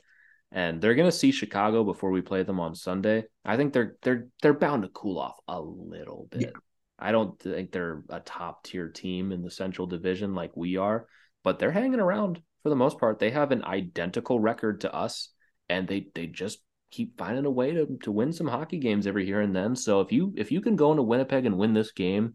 And 0.53 0.81
they're 0.81 0.95
going 0.95 1.11
to 1.11 1.17
see 1.17 1.33
Chicago 1.33 1.83
before 1.83 2.11
we 2.11 2.21
play 2.21 2.43
them 2.43 2.61
on 2.61 2.75
Sunday. 2.75 3.25
I 3.45 3.57
think 3.57 3.73
they're 3.73 3.97
they're 4.03 4.29
they're 4.43 4.53
bound 4.53 4.83
to 4.83 4.89
cool 4.91 5.19
off 5.19 5.37
a 5.49 5.61
little 5.61 6.29
bit. 6.31 6.43
Yeah. 6.43 6.61
I 6.99 7.11
don't 7.11 7.39
think 7.41 7.73
they're 7.73 8.05
a 8.11 8.21
top 8.21 8.63
tier 8.65 8.89
team 8.89 9.33
in 9.33 9.43
the 9.43 9.51
Central 9.51 9.87
Division 9.87 10.35
like 10.35 10.57
we 10.57 10.77
are, 10.77 11.07
but 11.43 11.59
they're 11.59 11.73
hanging 11.73 12.01
around 12.01 12.41
for 12.63 12.69
the 12.69 12.77
most 12.77 12.99
part. 12.99 13.19
They 13.19 13.31
have 13.31 13.51
an 13.51 13.65
identical 13.65 14.39
record 14.39 14.83
to 14.83 14.95
us, 14.95 15.31
and 15.69 15.89
they 15.89 16.09
they 16.15 16.27
just 16.27 16.59
keep 16.91 17.19
finding 17.19 17.47
a 17.47 17.51
way 17.51 17.73
to 17.73 17.87
to 18.03 18.13
win 18.13 18.33
some 18.33 18.47
hockey 18.47 18.79
games 18.79 19.07
every 19.07 19.25
here 19.25 19.41
and 19.41 19.57
then. 19.57 19.75
So 19.75 20.01
if 20.03 20.13
you 20.13 20.35
if 20.37 20.53
you 20.53 20.61
can 20.61 20.77
go 20.77 20.91
into 20.91 21.03
Winnipeg 21.03 21.47
and 21.47 21.59
win 21.59 21.73
this 21.73 21.93
game, 21.93 22.35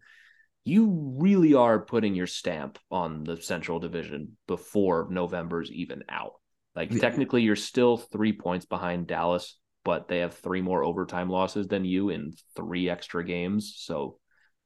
you 0.65 1.15
really 1.17 1.53
are 1.53 1.79
putting 1.79 2.15
your 2.15 2.27
stamp 2.27 2.77
on 2.91 3.23
the 3.23 3.37
Central 3.37 3.79
Division 3.79 4.37
before 4.47 5.07
November's 5.09 5.71
even 5.71 6.03
out. 6.09 6.33
Like 6.77 6.91
Yeah. 6.91 6.99
technically, 6.99 7.41
you're 7.41 7.55
still 7.55 7.97
three 7.97 8.33
points 8.33 8.67
behind 8.67 9.07
Dallas, 9.07 9.57
but 9.83 10.07
they 10.07 10.19
have 10.19 10.35
three 10.35 10.61
more 10.61 10.83
overtime 10.83 11.27
losses 11.27 11.67
than 11.67 11.83
you 11.83 12.09
in 12.09 12.33
three 12.55 12.87
extra 12.87 13.25
games. 13.25 13.73
So 13.77 14.19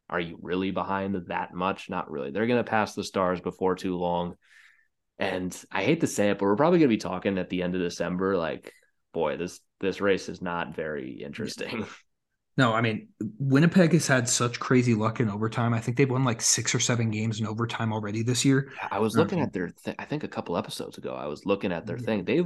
are 0.10 0.20
you 0.20 0.38
really 0.42 0.72
behind 0.72 1.16
that 1.28 1.54
much? 1.54 1.90
Not 1.90 2.12
really. 2.12 2.32
They're 2.32 2.48
going 2.48 2.64
to 2.64 2.70
pass 2.70 2.96
the 2.96 3.04
Stars 3.06 3.40
before 3.40 3.76
too 3.76 3.96
long. 3.96 4.36
And 5.20 5.58
I 5.72 5.84
hate 5.84 6.02
to 6.02 6.08
say 6.08 6.32
it, 6.32 6.38
but 6.38 6.46
we're 6.46 6.58
probably 6.58 6.80
going 6.80 6.90
to 6.90 6.96
be 6.96 7.02
talking 7.02 7.38
at 7.38 7.50
the 7.50 7.64
end 7.64 7.76
of 7.76 7.82
December. 7.82 8.36
Like, 8.36 8.74
boy, 9.14 9.38
this 9.38 9.62
this 9.80 10.02
race 10.02 10.28
is 10.28 10.42
not 10.42 10.76
very 10.76 11.22
interesting. 11.24 11.86
No, 12.62 12.74
I 12.74 12.82
mean 12.82 13.08
Winnipeg 13.40 13.92
has 13.94 14.06
had 14.06 14.30
such 14.30 14.60
crazy 14.60 14.94
luck 14.94 15.20
in 15.20 15.30
overtime. 15.32 15.74
I 15.74 15.80
think 15.80 15.98
they've 15.98 16.10
won 16.10 16.24
like 16.24 16.42
six 16.42 16.76
or 16.76 16.80
seven 16.80 17.10
games 17.10 17.40
in 17.40 17.48
overtime 17.48 17.92
already 17.92 18.22
this 18.22 18.46
year. 18.46 18.72
I 18.92 19.00
was 19.00 19.16
looking 19.16 19.40
Mhm. 19.40 19.44
at 19.48 19.54
their, 19.54 19.70
th- 19.84 19.96
I 19.98 20.06
think 20.06 20.24
a 20.24 20.28
couple 20.28 20.56
episodes 20.56 21.00
ago, 21.00 21.16
I 21.16 21.26
was 21.26 21.44
looking 21.46 21.72
at 21.72 21.88
their 21.88 21.98
Yeah. 21.98 22.06
thing. 22.06 22.26
They 22.26 22.44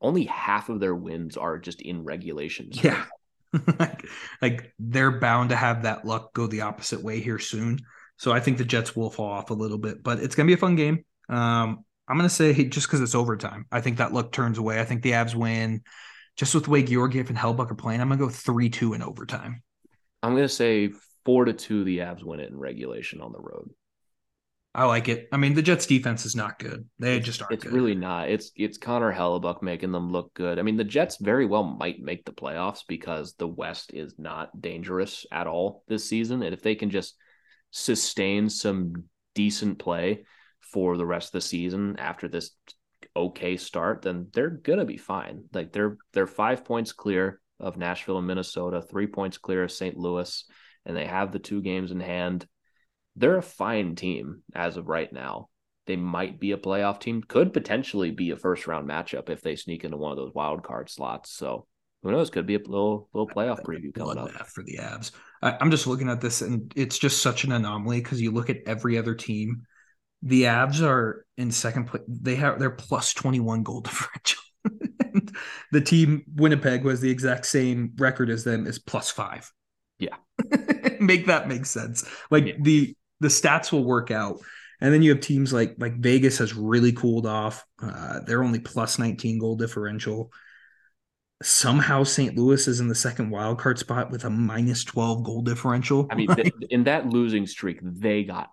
only 0.00 0.24
half 0.26 0.68
of 0.68 0.78
their 0.78 0.94
wins 0.94 1.36
are 1.36 1.58
just 1.58 1.82
in 1.82 2.04
regulations. 2.04 2.82
Yeah. 2.82 3.04
like, 3.80 4.06
like 4.40 4.72
they're 4.78 5.18
bound 5.18 5.50
to 5.50 5.56
have 5.56 5.82
that 5.82 6.04
luck 6.04 6.32
go 6.32 6.46
the 6.46 6.60
opposite 6.60 7.02
way 7.02 7.18
here 7.20 7.40
soon. 7.40 7.80
So 8.18 8.30
I 8.30 8.38
think 8.38 8.56
the 8.58 8.64
Jets 8.64 8.94
will 8.94 9.10
fall 9.10 9.30
off 9.32 9.50
a 9.50 9.54
little 9.54 9.78
bit, 9.78 10.02
but 10.04 10.20
it's 10.20 10.36
gonna 10.36 10.46
be 10.46 10.52
a 10.52 10.58
fun 10.58 10.76
game. 10.76 11.04
Um, 11.28 11.84
I'm 12.06 12.16
gonna 12.16 12.28
say 12.28 12.52
just 12.66 12.86
because 12.86 13.00
it's 13.00 13.16
overtime, 13.16 13.66
I 13.72 13.80
think 13.80 13.96
that 13.98 14.12
luck 14.12 14.30
turns 14.30 14.58
away. 14.58 14.80
I 14.80 14.84
think 14.84 15.02
the 15.02 15.12
Avs 15.12 15.34
win. 15.34 15.82
Just 16.40 16.54
with 16.54 16.64
the 16.64 16.70
way 16.70 16.82
Georgiev 16.82 17.28
and 17.28 17.36
Hellebuyck 17.36 17.70
are 17.70 17.74
playing, 17.74 18.00
I'm 18.00 18.08
gonna 18.08 18.18
go 18.18 18.30
three 18.30 18.70
two 18.70 18.94
in 18.94 19.02
overtime. 19.02 19.62
I'm 20.22 20.34
gonna 20.34 20.48
say 20.48 20.90
four 21.26 21.44
to 21.44 21.52
two. 21.52 21.84
The 21.84 21.98
Avs 21.98 22.24
win 22.24 22.40
it 22.40 22.48
in 22.48 22.56
regulation 22.56 23.20
on 23.20 23.30
the 23.30 23.38
road. 23.38 23.68
I 24.74 24.86
like 24.86 25.10
it. 25.10 25.28
I 25.32 25.36
mean, 25.36 25.52
the 25.52 25.60
Jets 25.60 25.84
defense 25.84 26.24
is 26.24 26.34
not 26.34 26.58
good. 26.58 26.88
They 26.98 27.20
just 27.20 27.42
aren't 27.42 27.52
It's 27.52 27.64
good. 27.64 27.74
really 27.74 27.94
not. 27.94 28.30
It's 28.30 28.52
it's 28.56 28.78
Connor 28.78 29.12
Hellebuyck 29.12 29.60
making 29.60 29.92
them 29.92 30.10
look 30.10 30.32
good. 30.32 30.58
I 30.58 30.62
mean, 30.62 30.78
the 30.78 30.82
Jets 30.84 31.18
very 31.20 31.44
well 31.44 31.62
might 31.62 32.00
make 32.00 32.24
the 32.24 32.32
playoffs 32.32 32.84
because 32.88 33.34
the 33.34 33.48
West 33.48 33.92
is 33.92 34.14
not 34.16 34.58
dangerous 34.62 35.26
at 35.30 35.46
all 35.46 35.84
this 35.88 36.08
season. 36.08 36.42
And 36.42 36.54
if 36.54 36.62
they 36.62 36.74
can 36.74 36.88
just 36.88 37.16
sustain 37.70 38.48
some 38.48 39.04
decent 39.34 39.78
play 39.78 40.24
for 40.60 40.96
the 40.96 41.04
rest 41.04 41.28
of 41.28 41.32
the 41.32 41.40
season 41.42 41.96
after 41.98 42.28
this 42.28 42.52
okay 43.20 43.56
start, 43.56 44.02
then 44.02 44.28
they're 44.32 44.50
gonna 44.50 44.84
be 44.84 44.96
fine. 44.96 45.44
Like 45.52 45.72
they're 45.72 45.96
they're 46.12 46.26
five 46.26 46.64
points 46.64 46.92
clear 46.92 47.40
of 47.58 47.76
Nashville 47.76 48.18
and 48.18 48.26
Minnesota, 48.26 48.82
three 48.82 49.06
points 49.06 49.38
clear 49.38 49.64
of 49.64 49.72
St. 49.72 49.96
Louis, 49.96 50.44
and 50.86 50.96
they 50.96 51.06
have 51.06 51.32
the 51.32 51.38
two 51.38 51.62
games 51.62 51.90
in 51.90 52.00
hand. 52.00 52.46
They're 53.16 53.38
a 53.38 53.42
fine 53.42 53.96
team 53.96 54.42
as 54.54 54.76
of 54.76 54.88
right 54.88 55.12
now 55.12 55.48
they 55.90 55.96
might 55.96 56.38
be 56.38 56.52
a 56.52 56.56
playoff 56.56 57.00
team, 57.00 57.20
could 57.20 57.52
potentially 57.52 58.12
be 58.12 58.30
a 58.30 58.36
first 58.36 58.68
round 58.68 58.88
matchup 58.88 59.28
if 59.28 59.40
they 59.40 59.56
sneak 59.56 59.84
into 59.84 59.96
one 59.96 60.12
of 60.12 60.16
those 60.16 60.32
wild 60.32 60.62
card 60.62 60.88
slots. 60.88 61.32
So 61.32 61.66
who 62.04 62.12
knows? 62.12 62.30
Could 62.30 62.46
be 62.46 62.54
a 62.54 62.58
little 62.58 63.08
little 63.12 63.28
playoff 63.28 63.64
preview 63.64 63.92
coming 63.92 64.18
up. 64.18 64.46
for 64.46 64.62
the 64.62 64.78
Avs. 64.80 65.10
I, 65.42 65.56
I'm 65.60 65.70
just 65.72 65.88
looking 65.88 66.08
at 66.08 66.20
this, 66.20 66.42
and 66.42 66.72
it's 66.76 66.96
just 66.96 67.20
such 67.20 67.42
an 67.42 67.50
anomaly 67.50 68.00
because 68.00 68.22
you 68.22 68.30
look 68.30 68.50
at 68.50 68.58
every 68.66 68.98
other 68.98 69.16
team. 69.16 69.62
The 70.22 70.42
Avs 70.44 70.82
are 70.82 71.24
in 71.36 71.50
second 71.50 71.86
place. 71.86 72.02
They 72.08 72.36
have 72.36 72.58
they're 72.58 72.70
plus 72.70 73.14
21 73.14 73.62
goal 73.62 73.80
differential. 73.82 74.42
the 75.72 75.80
team 75.80 76.24
Winnipeg 76.34 76.84
was 76.84 77.00
the 77.00 77.10
exact 77.10 77.46
same 77.46 77.92
record 77.96 78.28
as 78.30 78.44
them 78.44 78.66
is 78.66 78.78
plus 78.78 79.10
five. 79.10 79.50
Yeah. 79.98 80.16
make 81.00 81.26
that 81.26 81.48
make 81.48 81.66
sense. 81.66 82.04
Like 82.30 82.46
Yeah. 82.46 82.54
the 82.60 82.96
the 83.20 83.28
stats 83.28 83.72
will 83.72 83.84
work 83.84 84.10
out. 84.10 84.38
And 84.82 84.92
then 84.94 85.02
you 85.02 85.10
have 85.10 85.20
teams 85.20 85.52
like 85.52 85.74
like 85.78 85.96
Vegas 85.98 86.38
has 86.38 86.54
really 86.54 86.92
cooled 86.92 87.26
off. 87.26 87.64
Uh, 87.82 88.20
they're 88.26 88.42
only 88.42 88.60
plus 88.60 88.98
19 88.98 89.38
goal 89.38 89.56
differential. 89.56 90.30
Somehow 91.42 92.04
St. 92.04 92.36
Louis 92.36 92.68
is 92.68 92.80
in 92.80 92.88
the 92.88 92.94
second 92.94 93.30
wild 93.30 93.58
card 93.58 93.78
spot 93.78 94.10
with 94.10 94.24
a 94.24 94.30
minus 94.30 94.84
12 94.84 95.24
goal 95.24 95.40
differential. 95.40 96.06
I 96.10 96.14
mean, 96.14 96.34
th- 96.34 96.52
in 96.70 96.84
that 96.84 97.06
losing 97.06 97.46
streak, 97.46 97.78
they 97.82 98.24
got 98.24 98.50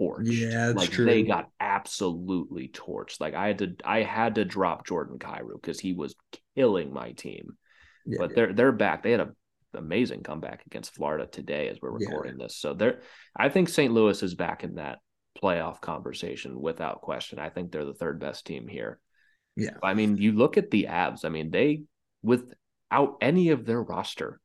torched. 0.00 0.26
Yeah, 0.26 0.66
that's 0.68 0.76
like 0.78 0.90
true. 0.90 1.04
they 1.04 1.22
got 1.22 1.50
absolutely 1.60 2.68
torched. 2.68 3.20
Like 3.20 3.34
I 3.34 3.48
had 3.48 3.58
to, 3.58 3.76
I 3.84 4.02
had 4.02 4.36
to 4.36 4.44
drop 4.44 4.86
Jordan 4.86 5.18
Kyrou 5.18 5.54
because 5.54 5.80
he 5.80 5.92
was 5.92 6.14
killing 6.54 6.92
my 6.92 7.12
team. 7.12 7.56
Yeah. 8.06 8.18
But 8.18 8.34
they're 8.34 8.52
they're 8.52 8.72
back. 8.72 9.02
They 9.02 9.12
had 9.12 9.20
a 9.20 9.32
amazing 9.74 10.22
comeback 10.22 10.64
against 10.66 10.94
Florida 10.94 11.26
today 11.26 11.68
as 11.68 11.78
we're 11.80 11.98
Yeah. 12.00 12.08
recording 12.08 12.38
this. 12.38 12.56
So 12.56 12.74
they're, 12.74 13.00
I 13.36 13.48
think 13.48 13.68
St. 13.68 13.92
Louis 13.92 14.22
is 14.22 14.34
back 14.34 14.62
in 14.62 14.76
that 14.76 14.98
playoff 15.42 15.80
conversation 15.80 16.60
without 16.60 17.00
question. 17.00 17.38
I 17.40 17.48
think 17.48 17.72
they're 17.72 17.84
the 17.84 17.92
third 17.94 18.20
best 18.20 18.46
team 18.46 18.68
here. 18.68 19.00
Yeah. 19.56 19.76
I 19.82 19.94
mean, 19.94 20.16
you 20.16 20.32
look 20.32 20.56
at 20.56 20.70
the 20.70 20.86
Avs. 20.88 21.24
I 21.24 21.28
mean, 21.28 21.50
they 21.50 21.82
without 22.22 23.16
any 23.20 23.50
of 23.50 23.64
their 23.64 23.82
roster, 23.82 24.40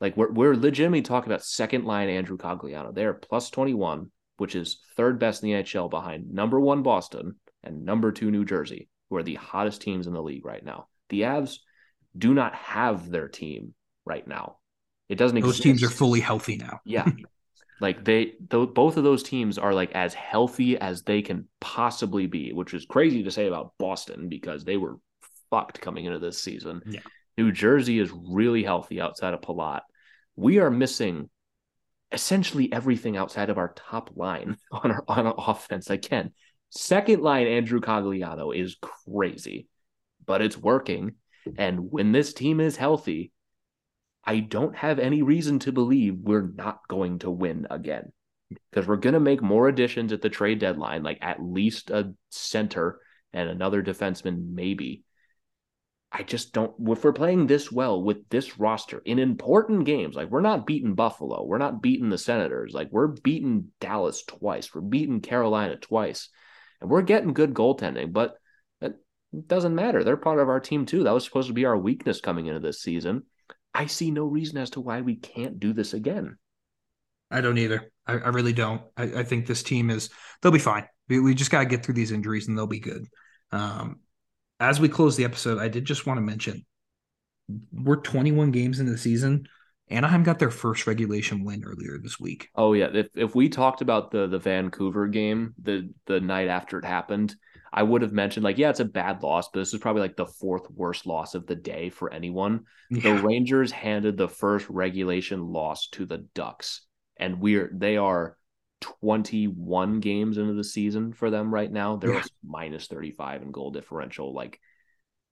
like 0.00 0.16
we're 0.16 0.32
we're 0.32 0.54
legitimately 0.54 1.02
talking 1.02 1.30
about 1.30 1.44
second 1.44 1.84
line 1.84 2.08
Andrew 2.08 2.36
Cogliano. 2.36 2.94
They're 2.94 3.14
plus 3.14 3.50
twenty 3.50 3.74
one, 3.74 4.10
which 4.40 4.54
is 4.54 4.78
third 4.96 5.18
best 5.18 5.42
in 5.42 5.50
the 5.50 5.62
NHL 5.62 5.90
behind 5.90 6.32
number 6.32 6.58
one 6.58 6.82
Boston 6.82 7.34
and 7.62 7.84
number 7.84 8.10
two 8.10 8.30
New 8.30 8.46
Jersey, 8.46 8.88
who 9.10 9.16
are 9.16 9.22
the 9.22 9.34
hottest 9.34 9.82
teams 9.82 10.06
in 10.06 10.14
the 10.14 10.22
league 10.22 10.46
right 10.46 10.64
now. 10.64 10.86
The 11.10 11.20
Avs 11.22 11.58
do 12.16 12.32
not 12.32 12.54
have 12.54 13.10
their 13.10 13.28
team 13.28 13.74
right 14.06 14.26
now. 14.26 14.56
It 15.10 15.16
doesn't 15.16 15.38
Those 15.38 15.58
exist. 15.58 15.62
teams 15.62 15.82
are 15.82 15.90
fully 15.90 16.20
healthy 16.20 16.56
now. 16.56 16.80
Yeah. 16.86 17.06
like 17.82 18.02
they 18.02 18.32
th- 18.50 18.72
both 18.74 18.96
of 18.96 19.04
those 19.04 19.22
teams 19.22 19.58
are 19.58 19.74
like 19.74 19.92
as 19.92 20.14
healthy 20.14 20.78
as 20.78 21.02
they 21.02 21.20
can 21.20 21.46
possibly 21.60 22.26
be, 22.26 22.54
which 22.54 22.72
is 22.72 22.86
crazy 22.86 23.22
to 23.24 23.30
say 23.30 23.46
about 23.46 23.74
Boston 23.78 24.30
because 24.30 24.64
they 24.64 24.78
were 24.78 24.96
fucked 25.50 25.82
coming 25.82 26.06
into 26.06 26.18
this 26.18 26.42
season. 26.42 26.80
Yeah. 26.86 27.00
New 27.36 27.52
Jersey 27.52 27.98
is 27.98 28.10
really 28.10 28.62
healthy 28.62 29.02
outside 29.02 29.34
of 29.34 29.42
Palat. 29.42 29.82
We 30.34 30.60
are 30.60 30.70
missing 30.70 31.28
essentially 32.12 32.72
everything 32.72 33.16
outside 33.16 33.50
of 33.50 33.58
our 33.58 33.72
top 33.74 34.10
line 34.16 34.56
on 34.72 34.90
our 34.90 35.04
on 35.08 35.26
our 35.26 35.34
offense. 35.38 35.90
Again, 35.90 36.32
second 36.70 37.22
line 37.22 37.46
Andrew 37.46 37.80
Cogliano 37.80 38.56
is 38.56 38.76
crazy, 38.80 39.68
but 40.24 40.42
it's 40.42 40.56
working. 40.56 41.14
And 41.56 41.90
when 41.90 42.12
this 42.12 42.34
team 42.34 42.60
is 42.60 42.76
healthy, 42.76 43.32
I 44.24 44.40
don't 44.40 44.76
have 44.76 44.98
any 44.98 45.22
reason 45.22 45.58
to 45.60 45.72
believe 45.72 46.18
we're 46.18 46.50
not 46.54 46.80
going 46.88 47.20
to 47.20 47.30
win 47.30 47.66
again. 47.70 48.12
Because 48.70 48.86
we're 48.86 48.96
going 48.96 49.14
to 49.14 49.20
make 49.20 49.40
more 49.40 49.68
additions 49.68 50.12
at 50.12 50.22
the 50.22 50.28
trade 50.28 50.58
deadline, 50.58 51.02
like 51.02 51.18
at 51.22 51.42
least 51.42 51.90
a 51.90 52.14
center 52.30 53.00
and 53.32 53.48
another 53.48 53.82
defenseman, 53.82 54.52
maybe. 54.52 55.04
I 56.12 56.24
just 56.24 56.52
don't. 56.52 56.74
If 56.88 57.04
we're 57.04 57.12
playing 57.12 57.46
this 57.46 57.70
well 57.70 58.02
with 58.02 58.28
this 58.30 58.58
roster 58.58 59.00
in 59.04 59.18
important 59.18 59.84
games, 59.84 60.16
like 60.16 60.28
we're 60.28 60.40
not 60.40 60.66
beating 60.66 60.94
Buffalo, 60.94 61.44
we're 61.44 61.58
not 61.58 61.80
beating 61.80 62.10
the 62.10 62.18
Senators, 62.18 62.72
like 62.72 62.88
we're 62.90 63.08
beating 63.08 63.68
Dallas 63.80 64.24
twice, 64.24 64.74
we're 64.74 64.80
beating 64.80 65.20
Carolina 65.20 65.76
twice, 65.76 66.28
and 66.80 66.90
we're 66.90 67.02
getting 67.02 67.32
good 67.32 67.54
goaltending, 67.54 68.12
but 68.12 68.36
it 69.32 69.46
doesn't 69.46 69.74
matter. 69.74 70.02
They're 70.02 70.16
part 70.16 70.40
of 70.40 70.48
our 70.48 70.60
team 70.60 70.86
too. 70.86 71.04
That 71.04 71.14
was 71.14 71.24
supposed 71.24 71.48
to 71.48 71.54
be 71.54 71.64
our 71.64 71.78
weakness 71.78 72.20
coming 72.20 72.46
into 72.46 72.60
this 72.60 72.82
season. 72.82 73.22
I 73.72 73.86
see 73.86 74.10
no 74.10 74.24
reason 74.24 74.58
as 74.58 74.70
to 74.70 74.80
why 74.80 75.00
we 75.02 75.16
can't 75.16 75.60
do 75.60 75.72
this 75.72 75.94
again. 75.94 76.36
I 77.30 77.40
don't 77.40 77.58
either. 77.58 77.92
I, 78.06 78.14
I 78.14 78.28
really 78.30 78.52
don't. 78.52 78.82
I, 78.96 79.04
I 79.04 79.24
think 79.24 79.46
this 79.46 79.62
team 79.62 79.90
is 79.90 80.10
they'll 80.42 80.50
be 80.50 80.58
fine. 80.58 80.86
We, 81.08 81.20
we 81.20 81.34
just 81.34 81.52
got 81.52 81.60
to 81.60 81.66
get 81.66 81.84
through 81.84 81.94
these 81.94 82.10
injuries 82.10 82.48
and 82.48 82.58
they'll 82.58 82.66
be 82.66 82.80
good. 82.80 83.06
Um, 83.52 84.00
as 84.60 84.78
we 84.78 84.88
close 84.88 85.16
the 85.16 85.24
episode, 85.24 85.58
I 85.58 85.68
did 85.68 85.84
just 85.84 86.06
want 86.06 86.18
to 86.18 86.22
mention 86.22 86.64
we're 87.72 87.96
21 87.96 88.50
games 88.50 88.78
into 88.78 88.92
the 88.92 88.98
season. 88.98 89.48
Anaheim 89.88 90.22
got 90.22 90.38
their 90.38 90.52
first 90.52 90.86
regulation 90.86 91.44
win 91.44 91.64
earlier 91.64 91.98
this 91.98 92.20
week. 92.20 92.48
Oh 92.54 92.74
yeah, 92.74 92.88
if 92.92 93.08
if 93.16 93.34
we 93.34 93.48
talked 93.48 93.80
about 93.80 94.12
the 94.12 94.28
the 94.28 94.38
Vancouver 94.38 95.08
game 95.08 95.54
the 95.60 95.90
the 96.06 96.20
night 96.20 96.46
after 96.46 96.78
it 96.78 96.84
happened, 96.84 97.34
I 97.72 97.82
would 97.82 98.02
have 98.02 98.12
mentioned 98.12 98.44
like 98.44 98.56
yeah, 98.56 98.70
it's 98.70 98.78
a 98.78 98.84
bad 98.84 99.24
loss, 99.24 99.48
but 99.48 99.60
this 99.60 99.74
is 99.74 99.80
probably 99.80 100.02
like 100.02 100.16
the 100.16 100.26
fourth 100.26 100.70
worst 100.70 101.06
loss 101.06 101.34
of 101.34 101.46
the 101.46 101.56
day 101.56 101.90
for 101.90 102.12
anyone. 102.12 102.66
The 102.90 103.14
Rangers 103.14 103.72
handed 103.72 104.16
the 104.16 104.28
first 104.28 104.68
regulation 104.68 105.48
loss 105.48 105.88
to 105.90 106.06
the 106.06 106.18
Ducks, 106.34 106.82
and 107.16 107.40
we're 107.40 107.70
they 107.74 107.96
are 107.96 108.36
21 108.80 110.00
games 110.00 110.38
into 110.38 110.54
the 110.54 110.64
season 110.64 111.12
for 111.12 111.30
them 111.30 111.52
right 111.52 111.70
now. 111.70 111.96
They're 111.96 112.14
Yeah. 112.14 112.22
minus 112.44 112.86
35 112.86 113.42
in 113.42 113.50
goal 113.50 113.70
differential. 113.70 114.32
Like, 114.34 114.60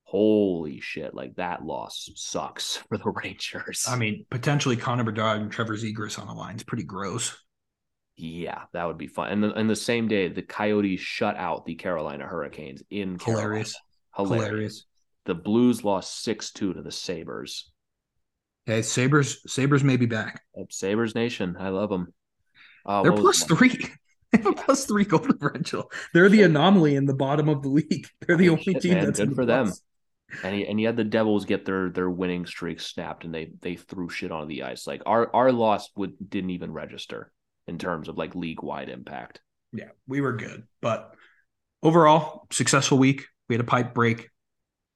holy 0.05 0.81
shit! 0.81 1.15
Like 1.15 1.37
that 1.37 1.65
loss 1.65 2.11
sucks 2.15 2.77
for 2.89 2.99
the 2.99 3.11
Rangers. 3.11 3.85
I 3.89 3.97
mean, 3.97 4.27
potentially 4.31 4.77
Connor 4.77 5.05
Bedard 5.05 5.41
and 5.41 5.51
Trevor 5.51 5.77
Zegras 5.77 6.19
on 6.19 6.27
the 6.27 6.35
line 6.35 6.57
is 6.57 6.63
pretty 6.63 6.85
gross. 6.85 7.37
Yeah, 8.17 8.63
that 8.73 8.85
would 8.85 8.99
be 8.99 9.07
fun. 9.07 9.31
And 9.31 9.45
the, 9.45 9.53
and 9.53 9.71
the 9.71 9.77
same 9.77 10.09
day, 10.09 10.27
the 10.27 10.43
Coyotes 10.43 10.99
shut 11.01 11.37
out 11.37 11.65
the 11.67 11.77
Carolina 11.77 12.27
Hurricanes 12.27 12.83
in 12.91 13.17
Carolina. 13.17 13.47
Hilarious. 13.49 13.75
Hilarious. 14.17 14.47
Hilarious. 14.49 14.85
The 15.27 15.35
Blues 15.37 15.85
lost 15.85 16.23
6 16.25 16.53
2 16.53 16.75
to 16.75 16.83
the 16.83 16.91
Sabres. 16.91 17.71
Okay, 18.69 18.83
Sabres 18.83 19.41
Sabres 19.47 19.85
may 19.85 19.97
be 19.97 20.07
back. 20.07 20.43
Sabres 20.71 21.15
Nation. 21.15 21.57
I 21.61 21.69
love 21.69 21.91
them. 21.91 22.13
Uh, 22.89 23.03
They're 23.03 23.13
plus 23.13 23.45
three. 23.45 23.79
They 24.31 24.37
have 24.43 24.47
a 24.49 24.53
plus 24.53 24.85
three 24.85 25.05
goal 25.05 25.21
differential. 25.21 25.91
They're 26.13 26.29
the 26.29 26.43
anomaly 26.43 26.97
in 26.97 27.07
the 27.07 27.15
bottom 27.15 27.49
of 27.49 27.63
the 27.63 27.71
league. 27.71 28.07
They're 28.27 28.37
the 28.37 28.51
Oh, 28.51 28.53
only 28.53 28.63
shit, 28.65 28.83
team 28.83 28.95
man. 28.95 29.07
that's 29.07 29.21
Good 29.21 29.35
for 29.35 29.47
them. 29.47 29.67
plus. 29.69 29.81
And 30.43 30.55
he, 30.55 30.67
and 30.67 30.79
he 30.79 30.85
had 30.85 30.99
the 30.99 31.05
Devils 31.05 31.47
get 31.47 31.65
their 31.65 31.89
their 31.89 32.11
winning 32.11 32.45
streak 32.45 32.79
snapped, 32.81 33.25
and 33.25 33.35
they 33.35 33.53
they 33.63 33.77
threw 33.77 34.11
shit 34.11 34.31
on 34.31 34.47
the 34.47 34.65
ice. 34.65 34.87
Like 34.87 35.01
our 35.07 35.35
our 35.35 35.51
loss 35.51 35.89
would 35.97 36.13
didn't 36.29 36.51
even 36.51 36.75
register 36.75 37.33
in 37.67 37.79
terms 37.79 38.09
of 38.11 38.19
like 38.19 38.35
league 38.35 38.63
wide 38.63 38.91
impact. 38.91 39.41
Yeah, 39.73 39.89
we 40.07 40.21
were 40.21 40.35
good, 40.35 40.65
but 40.83 41.15
overall, 41.83 42.47
successful 42.51 42.99
week. 42.99 43.25
We 43.49 43.55
had 43.55 43.63
a 43.63 43.65
pipe 43.65 43.95
break. 43.95 44.29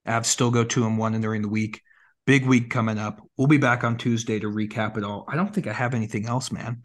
Avs 0.07 0.27
still 0.27 0.51
go 0.51 0.65
two 0.65 0.85
and 0.85 0.99
one, 0.99 1.15
and 1.15 1.23
during 1.23 1.41
the 1.41 1.49
week. 1.49 1.81
Big 2.27 2.47
week 2.47 2.69
coming 2.69 2.99
up. 2.99 3.21
We'll 3.39 3.49
be 3.49 3.57
back 3.57 3.83
on 3.83 3.97
Tuesday 3.97 4.39
to 4.39 4.47
recap 4.47 4.99
it 4.99 5.05
all. 5.05 5.25
I 5.27 5.37
don't 5.37 5.55
think 5.55 5.67
I 5.67 5.73
have 5.73 5.95
anything 5.95 6.27
else, 6.27 6.53
man. 6.53 6.83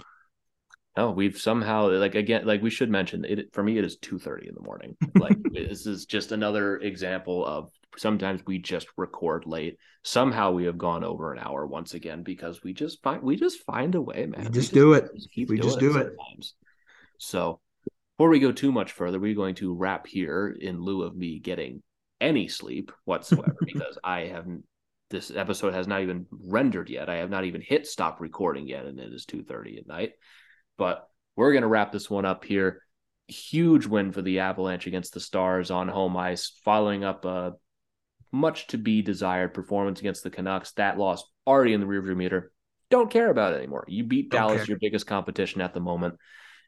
No, 0.98 1.12
we've 1.12 1.38
somehow 1.38 1.92
like 1.92 2.16
again, 2.16 2.46
like 2.46 2.64
we 2.64 2.72
should 2.72 2.90
mention 2.90 3.24
it 3.24 3.54
for 3.54 3.62
me, 3.64 3.78
it 3.78 3.86
is 3.86 3.98
two 3.98 4.18
thirty 4.18 4.48
in 4.48 4.56
the 4.56 4.64
morning. 4.64 4.98
Like 5.16 5.38
this 5.52 5.86
is 5.86 6.06
just 6.06 6.32
another 6.32 6.78
example 6.78 7.46
of 7.46 7.70
sometimes 7.98 8.42
we 8.48 8.58
just 8.58 8.88
record 8.98 9.46
late. 9.46 9.78
Somehow 10.04 10.52
we 10.52 10.66
have 10.66 10.78
gone 10.78 11.04
over 11.04 11.32
an 11.34 11.40
hour 11.40 11.68
once 11.68 11.94
again 11.94 12.24
because 12.24 12.64
we 12.64 12.74
just 12.74 13.04
find 13.04 13.22
we 13.22 13.36
just 13.36 13.64
find 13.64 13.94
a 13.94 14.02
way, 14.02 14.26
man. 14.26 14.46
We 14.46 14.50
just, 14.50 14.54
we 14.54 14.62
just 14.62 14.74
do 14.74 14.94
it. 14.94 15.10
Just 15.16 15.50
we 15.50 15.60
just 15.60 15.80
do 15.80 15.98
it. 15.98 16.16
Sometimes. 16.18 16.56
So 17.20 17.60
before 18.18 18.30
we 18.30 18.40
go 18.40 18.52
too 18.52 18.72
much 18.72 18.92
further, 18.92 19.20
we're 19.20 19.36
going 19.36 19.56
to 19.56 19.76
wrap 19.76 20.08
here 20.08 20.56
in 20.60 20.82
lieu 20.82 21.04
of 21.04 21.16
me 21.16 21.38
getting 21.38 21.84
any 22.20 22.48
sleep 22.48 22.92
whatsoever 23.06 23.56
because 23.66 24.00
I 24.04 24.22
haven't 24.22 24.64
this 25.12 25.32
episode 25.32 25.76
has 25.76 25.88
not 25.88 26.02
even 26.02 26.26
rendered 26.32 26.90
yet. 26.90 27.08
I 27.08 27.18
have 27.18 27.30
not 27.30 27.46
even 27.46 27.62
hit 27.62 27.86
stop 27.86 28.20
recording 28.20 28.68
yet, 28.68 28.86
and 28.86 29.00
it 29.00 29.14
is 29.14 29.28
2:30 29.28 29.78
at 29.78 29.88
night. 29.88 30.14
But 30.78 31.08
we're 31.36 31.54
gonna 31.54 31.68
wrap 31.68 31.92
this 31.92 32.10
one 32.10 32.26
up 32.26 32.46
here. 32.46 32.82
Huge 33.28 33.86
win 33.86 34.12
for 34.12 34.22
the 34.22 34.40
Avalanche 34.40 34.88
against 34.88 35.14
the 35.14 35.20
Stars 35.20 35.72
on 35.72 35.88
home 35.88 36.16
ice, 36.16 36.60
following 36.64 37.04
up 37.04 37.26
a 37.26 37.54
much 38.32 38.68
to 38.68 38.78
be 38.78 39.02
desired 39.02 39.54
performance 39.54 40.00
against 40.00 40.24
the 40.24 40.30
Canucks. 40.30 40.72
That 40.74 40.98
loss 40.98 41.24
already 41.46 41.74
in 41.74 41.82
the 41.82 41.88
rearview 41.88 42.16
mirror. 42.16 42.52
Don't 42.90 43.12
care 43.12 43.30
about 43.30 43.54
it 43.54 43.58
anymore. 43.58 43.86
You 43.88 44.04
beat 44.06 44.30
Don't 44.30 44.42
Dallas, 44.42 44.58
care. 44.58 44.66
your 44.68 44.78
biggest 44.80 45.08
competition 45.08 45.62
at 45.62 45.74
the 45.74 45.80
moment, 45.82 46.16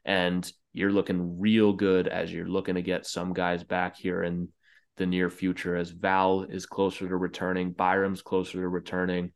and 0.04 0.50
you're 0.72 0.92
looking 0.92 1.40
real 1.40 1.72
good 1.72 2.08
as 2.08 2.32
you're 2.32 2.48
looking 2.48 2.74
to 2.74 2.82
get 2.82 3.06
some 3.06 3.32
guys 3.32 3.64
back 3.64 3.96
here 3.96 4.22
in 4.22 4.48
the 4.98 5.06
near 5.06 5.30
future 5.30 5.76
as 5.76 5.90
Val 5.90 6.42
is 6.42 6.66
closer 6.66 7.08
to 7.08 7.16
returning, 7.16 7.72
Byram's 7.72 8.20
closer 8.20 8.60
to 8.60 8.68
returning. 8.68 9.32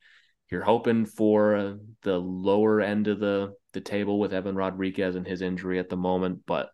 You're 0.51 0.63
hoping 0.63 1.07
for 1.07 1.79
the 2.03 2.19
lower 2.19 2.83
end 2.83 3.09
of 3.09 3.19
the 3.19 3.55
the 3.75 3.81
table 3.81 4.19
with 4.19 4.33
Evan 4.33 4.57
Rodrigues 4.57 5.17
and 5.17 5.27
his 5.27 5.43
injury 5.43 5.79
at 5.79 5.91
the 5.91 5.97
moment, 5.97 6.41
but 6.47 6.71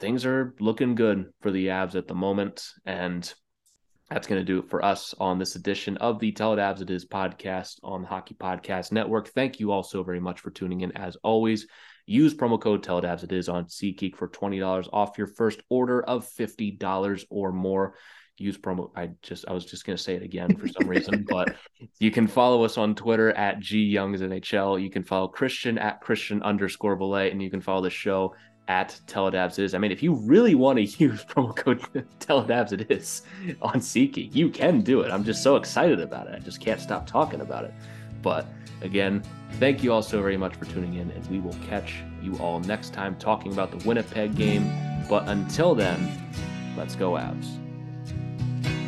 things 0.00 0.26
are 0.26 0.54
looking 0.58 0.94
good 0.94 1.26
for 1.40 1.50
the 1.50 1.68
Avs 1.68 1.94
at 1.94 2.08
the 2.08 2.14
moment 2.14 2.66
and 2.84 3.32
that's 4.10 4.28
going 4.28 4.40
to 4.40 4.44
do 4.44 4.60
it 4.60 4.70
for 4.70 4.84
us 4.84 5.14
on 5.18 5.38
this 5.38 5.56
edition 5.56 5.96
of 5.96 6.20
the 6.20 6.30
Tell 6.30 6.52
It 6.52 6.58
Avs 6.58 6.80
It 6.80 6.90
Is 6.90 7.04
podcast 7.04 7.78
on 7.82 8.02
the 8.02 8.08
Hockey 8.08 8.34
Podcast 8.34 8.92
Network. 8.92 9.28
Thank 9.28 9.58
you 9.58 9.72
all 9.72 9.82
so 9.82 10.04
very 10.04 10.20
much 10.20 10.40
for 10.40 10.50
tuning 10.50 10.82
in. 10.82 10.96
As 10.96 11.16
always, 11.24 11.66
use 12.06 12.32
promo 12.32 12.60
code 12.60 12.84
Tell 12.84 12.98
It 12.98 13.04
Avs 13.04 13.24
It 13.24 13.32
Is 13.32 13.48
on 13.48 13.64
SeatGeek 13.64 14.14
for 14.14 14.28
$20 14.28 14.88
off 14.92 15.18
your 15.18 15.26
first 15.26 15.60
order 15.68 16.02
of 16.02 16.24
$50 16.24 17.24
or 17.30 17.52
more. 17.52 17.94
Use 18.38 18.58
promo. 18.58 18.90
I 18.96 19.10
just 19.22 19.46
I 19.48 19.52
was 19.52 19.64
just 19.64 19.86
going 19.86 19.96
to 19.96 20.02
say 20.02 20.14
it 20.14 20.22
again 20.22 20.54
for 20.56 20.68
some 20.68 20.88
reason, 20.88 21.24
but 21.28 21.56
you 21.98 22.10
can 22.10 22.26
follow 22.26 22.64
us 22.64 22.76
on 22.76 22.94
Twitter 22.94 23.30
at 23.32 23.60
G 23.60 23.82
Youngs 23.82 24.20
NHL. 24.20 24.82
You 24.82 24.90
can 24.90 25.02
follow 25.02 25.28
Christian 25.28 25.78
at 25.78 26.00
Christian 26.00 26.42
underscore 26.42 26.96
Bolle, 26.96 27.30
and 27.30 27.42
you 27.42 27.50
can 27.50 27.60
follow 27.60 27.82
the 27.82 27.90
show 27.90 28.34
at 28.68 28.98
Tell 29.06 29.28
It 29.28 29.34
Avs 29.34 29.58
is. 29.58 29.74
I 29.74 29.78
mean, 29.78 29.92
if 29.92 30.02
you 30.02 30.14
really 30.14 30.54
want 30.54 30.78
to 30.78 30.84
use 31.04 31.24
promo 31.24 31.54
code 31.54 31.80
Tell 32.20 32.40
It 32.40 32.48
Avs 32.48 32.72
it 32.72 32.90
is 32.90 33.22
on 33.62 33.76
SeatGeek, 33.76 34.34
you 34.34 34.50
can 34.50 34.80
do 34.80 35.00
it. 35.00 35.10
I'm 35.10 35.24
just 35.24 35.42
so 35.42 35.56
excited 35.56 36.00
about 36.00 36.26
it. 36.28 36.34
I 36.34 36.38
just 36.38 36.60
can't 36.60 36.80
stop 36.80 37.06
talking 37.06 37.40
about 37.40 37.64
it. 37.64 37.74
But 38.22 38.46
again, 38.82 39.22
thank 39.52 39.82
you 39.82 39.92
all 39.92 40.02
so 40.02 40.20
very 40.20 40.36
much 40.36 40.54
for 40.56 40.64
tuning 40.66 40.94
in, 40.94 41.10
and 41.10 41.26
we 41.30 41.38
will 41.38 41.56
catch 41.68 42.02
you 42.22 42.36
all 42.38 42.60
next 42.60 42.92
time 42.92 43.16
talking 43.16 43.52
about 43.52 43.70
the 43.70 43.86
Winnipeg 43.86 44.34
game. 44.34 44.70
But 45.08 45.28
until 45.28 45.74
then, 45.74 46.30
let's 46.76 46.96
go 46.96 47.12
Avs. 47.12 47.65